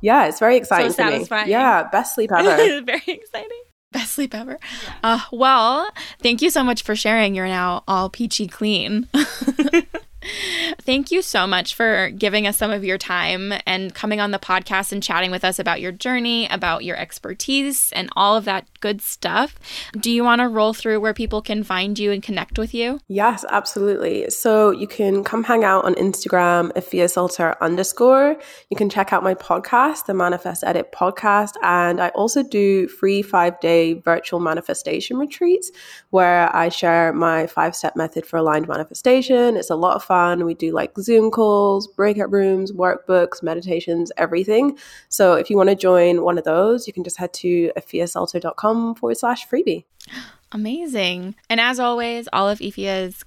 yeah, 0.00 0.28
it's 0.28 0.38
very 0.38 0.56
exciting 0.56 0.90
for 0.94 1.04
me. 1.04 1.10
satisfying. 1.10 1.50
Yeah, 1.50 1.86
best 1.92 2.14
sleep 2.14 2.32
ever. 2.32 2.80
Very 2.86 3.02
exciting. 3.06 3.62
Best 3.92 4.12
sleep 4.12 4.34
ever. 4.34 4.58
Uh, 5.04 5.20
well, 5.32 5.90
thank 6.22 6.40
you 6.40 6.48
so 6.48 6.64
much 6.64 6.84
for 6.84 6.96
sharing. 6.96 7.34
You're 7.34 7.48
now 7.48 7.84
all 7.86 8.08
peachy 8.08 8.46
clean. 8.46 9.08
Thank 10.90 11.12
you 11.12 11.22
so 11.22 11.46
much 11.46 11.76
for 11.76 12.10
giving 12.10 12.48
us 12.48 12.56
some 12.56 12.72
of 12.72 12.82
your 12.82 12.98
time 12.98 13.54
and 13.64 13.94
coming 13.94 14.18
on 14.18 14.32
the 14.32 14.40
podcast 14.40 14.90
and 14.90 15.00
chatting 15.00 15.30
with 15.30 15.44
us 15.44 15.60
about 15.60 15.80
your 15.80 15.92
journey, 15.92 16.48
about 16.48 16.82
your 16.82 16.96
expertise, 16.96 17.92
and 17.92 18.08
all 18.16 18.36
of 18.36 18.44
that 18.46 18.66
good 18.80 19.00
stuff. 19.00 19.56
Do 19.92 20.10
you 20.10 20.24
want 20.24 20.40
to 20.40 20.48
roll 20.48 20.74
through 20.74 20.98
where 20.98 21.14
people 21.14 21.42
can 21.42 21.62
find 21.62 21.96
you 21.96 22.10
and 22.10 22.20
connect 22.20 22.58
with 22.58 22.74
you? 22.74 22.98
Yes, 23.06 23.44
absolutely. 23.50 24.30
So 24.30 24.72
you 24.72 24.88
can 24.88 25.22
come 25.22 25.44
hang 25.44 25.62
out 25.62 25.84
on 25.84 25.94
Instagram, 25.94 26.72
Afia 26.72 27.08
Salter 27.08 27.54
underscore. 27.60 28.36
You 28.68 28.76
can 28.76 28.90
check 28.90 29.12
out 29.12 29.22
my 29.22 29.36
podcast, 29.36 30.06
the 30.06 30.14
Manifest 30.14 30.64
Edit 30.64 30.90
podcast. 30.90 31.52
And 31.62 32.00
I 32.00 32.08
also 32.08 32.42
do 32.42 32.88
free 32.88 33.22
five 33.22 33.60
day 33.60 33.92
virtual 33.92 34.40
manifestation 34.40 35.18
retreats 35.18 35.70
where 36.08 36.52
I 36.54 36.68
share 36.68 37.12
my 37.12 37.46
five 37.46 37.76
step 37.76 37.94
method 37.94 38.26
for 38.26 38.38
aligned 38.38 38.66
manifestation. 38.66 39.56
It's 39.56 39.70
a 39.70 39.76
lot 39.76 39.94
of 39.94 40.02
fun. 40.02 40.44
We 40.44 40.54
do 40.54 40.72
like 40.72 40.79
Zoom 40.98 41.30
calls, 41.30 41.86
breakout 41.86 42.30
rooms, 42.32 42.72
workbooks, 42.72 43.42
meditations, 43.42 44.12
everything. 44.16 44.78
So 45.08 45.34
if 45.34 45.50
you 45.50 45.56
want 45.56 45.68
to 45.70 45.76
join 45.76 46.22
one 46.22 46.38
of 46.38 46.44
those, 46.44 46.86
you 46.86 46.92
can 46.92 47.04
just 47.04 47.18
head 47.18 47.32
to 47.34 47.72
afiasalter.com 47.76 48.94
forward 48.96 49.16
slash 49.16 49.48
freebie. 49.48 49.84
Amazing. 50.52 51.36
And 51.48 51.60
as 51.60 51.78
always, 51.78 52.28
all 52.32 52.48
of 52.48 52.58
Afia's 52.58 53.24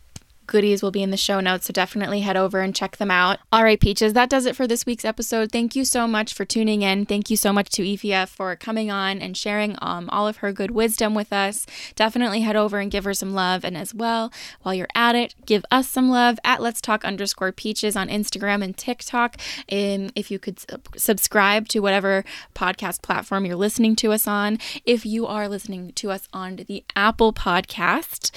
goodies 0.48 0.82
will 0.82 0.92
be 0.92 1.04
in 1.04 1.12
the 1.12 1.18
show 1.18 1.40
notes, 1.40 1.68
so 1.68 1.74
definitely 1.74 2.22
head 2.22 2.38
over 2.38 2.62
and 2.62 2.76
check 2.76 2.98
them 2.98 3.12
out. 3.12 3.40
All 3.52 3.64
right, 3.64 3.80
Peaches, 3.80 4.14
that 4.14 4.30
does 4.30 4.46
it 4.46 4.56
for 4.56 4.68
this 4.68 4.86
week's 4.86 5.06
episode. 5.06 5.52
Thank 5.52 5.76
you 5.76 5.86
so 5.86 6.08
much 6.08 6.34
for 6.34 6.46
tuning 6.46 6.82
in. 6.82 7.06
Thank 7.06 7.30
you 7.30 7.38
so 7.38 7.54
much 7.54 7.70
to 7.72 7.84
Afia 7.84 8.28
for 8.28 8.56
coming 8.56 8.92
on 8.92 9.20
and 9.20 9.36
sharing 9.38 9.76
um, 9.82 10.10
all 10.10 10.28
of 10.28 10.38
her 10.38 10.52
good 10.52 10.72
wisdom 10.72 11.14
with 11.14 11.32
us. 11.32 11.66
Definitely 11.96 12.42
head 12.42 12.56
over 12.56 12.80
and 12.80 12.92
give 12.92 13.04
her 13.04 13.14
some 13.14 13.34
love. 13.34 13.64
And 13.64 13.78
as 13.78 13.94
well, 13.94 14.32
while 14.62 14.74
you're 14.74 14.88
at 14.96 15.16
it, 15.16 15.36
give 15.46 15.66
us 15.72 15.90
some 15.90 16.10
love 16.10 16.40
at 16.44 16.62
Let's 16.62 16.82
Talk 16.82 17.04
underscore 17.06 17.52
Peaches 17.52 17.96
on 17.96 18.10
Instagram 18.10 18.64
and 18.64 18.76
TikTok. 18.78 19.38
And 19.70 20.12
if 20.16 20.30
you 20.32 20.40
could 20.40 20.60
subscribe 20.96 21.68
to 21.70 21.80
whatever 21.80 22.24
podcast 22.56 23.02
platform 23.02 23.46
you're 23.46 23.56
listening 23.56 23.96
to 23.98 24.12
us 24.12 24.28
on, 24.28 24.60
if 24.86 25.06
you 25.06 25.26
are 25.26 25.48
listening 25.48 25.92
to 25.94 26.12
us 26.12 26.28
on 26.34 26.56
the 26.56 26.84
Apple 26.96 27.34
Podcast, 27.34 28.32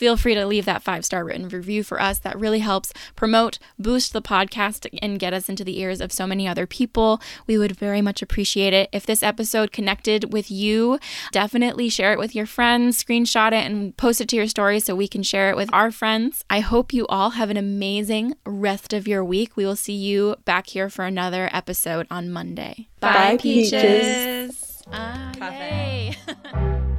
feel 0.00 0.16
free 0.16 0.34
to 0.34 0.46
leave 0.46 0.64
that 0.64 0.82
five 0.82 1.04
star 1.04 1.22
written 1.26 1.46
review 1.46 1.84
for 1.84 2.00
us. 2.00 2.18
That 2.18 2.40
really 2.40 2.60
helps 2.60 2.90
promote, 3.16 3.58
boost 3.78 4.14
the 4.14 4.22
podcast, 4.22 4.88
and 5.02 5.18
get 5.18 5.34
us 5.34 5.50
into 5.50 5.62
the 5.62 5.78
ears 5.78 6.00
of 6.00 6.10
so 6.10 6.26
many 6.26 6.48
other 6.48 6.66
people. 6.66 7.20
We 7.46 7.58
would 7.58 7.76
very 7.76 8.00
much 8.00 8.22
appreciate 8.22 8.72
it. 8.72 8.88
If 8.92 9.04
this 9.04 9.22
episode 9.22 9.72
connected 9.72 10.32
with 10.32 10.50
you, 10.50 10.98
definitely 11.32 11.90
share 11.90 12.14
it 12.14 12.18
with 12.18 12.34
your 12.34 12.46
friends, 12.46 13.04
screenshot 13.04 13.48
it, 13.48 13.66
and 13.70 13.94
post 13.98 14.22
it 14.22 14.28
to 14.30 14.36
your 14.36 14.46
story 14.46 14.80
so 14.80 14.96
we 14.96 15.06
can 15.06 15.22
share 15.22 15.50
it 15.50 15.56
with 15.56 15.68
our 15.70 15.90
friends. 15.90 16.46
I 16.48 16.60
hope 16.60 16.94
you 16.94 17.06
all 17.08 17.30
have 17.30 17.50
an 17.50 17.58
amazing 17.58 18.36
rest 18.46 18.94
of 18.94 19.06
your 19.06 19.22
week. 19.22 19.54
We 19.54 19.66
will 19.66 19.76
see 19.76 19.92
you 19.92 20.36
back 20.46 20.68
here 20.68 20.88
for 20.88 21.04
another 21.04 21.50
episode 21.52 22.06
on 22.10 22.30
Monday. 22.30 22.88
Bye, 23.00 23.36
Peaches. 23.38 24.82
Ah, 24.90 25.32
Cafe. 25.36 26.16
yay. 26.24 26.80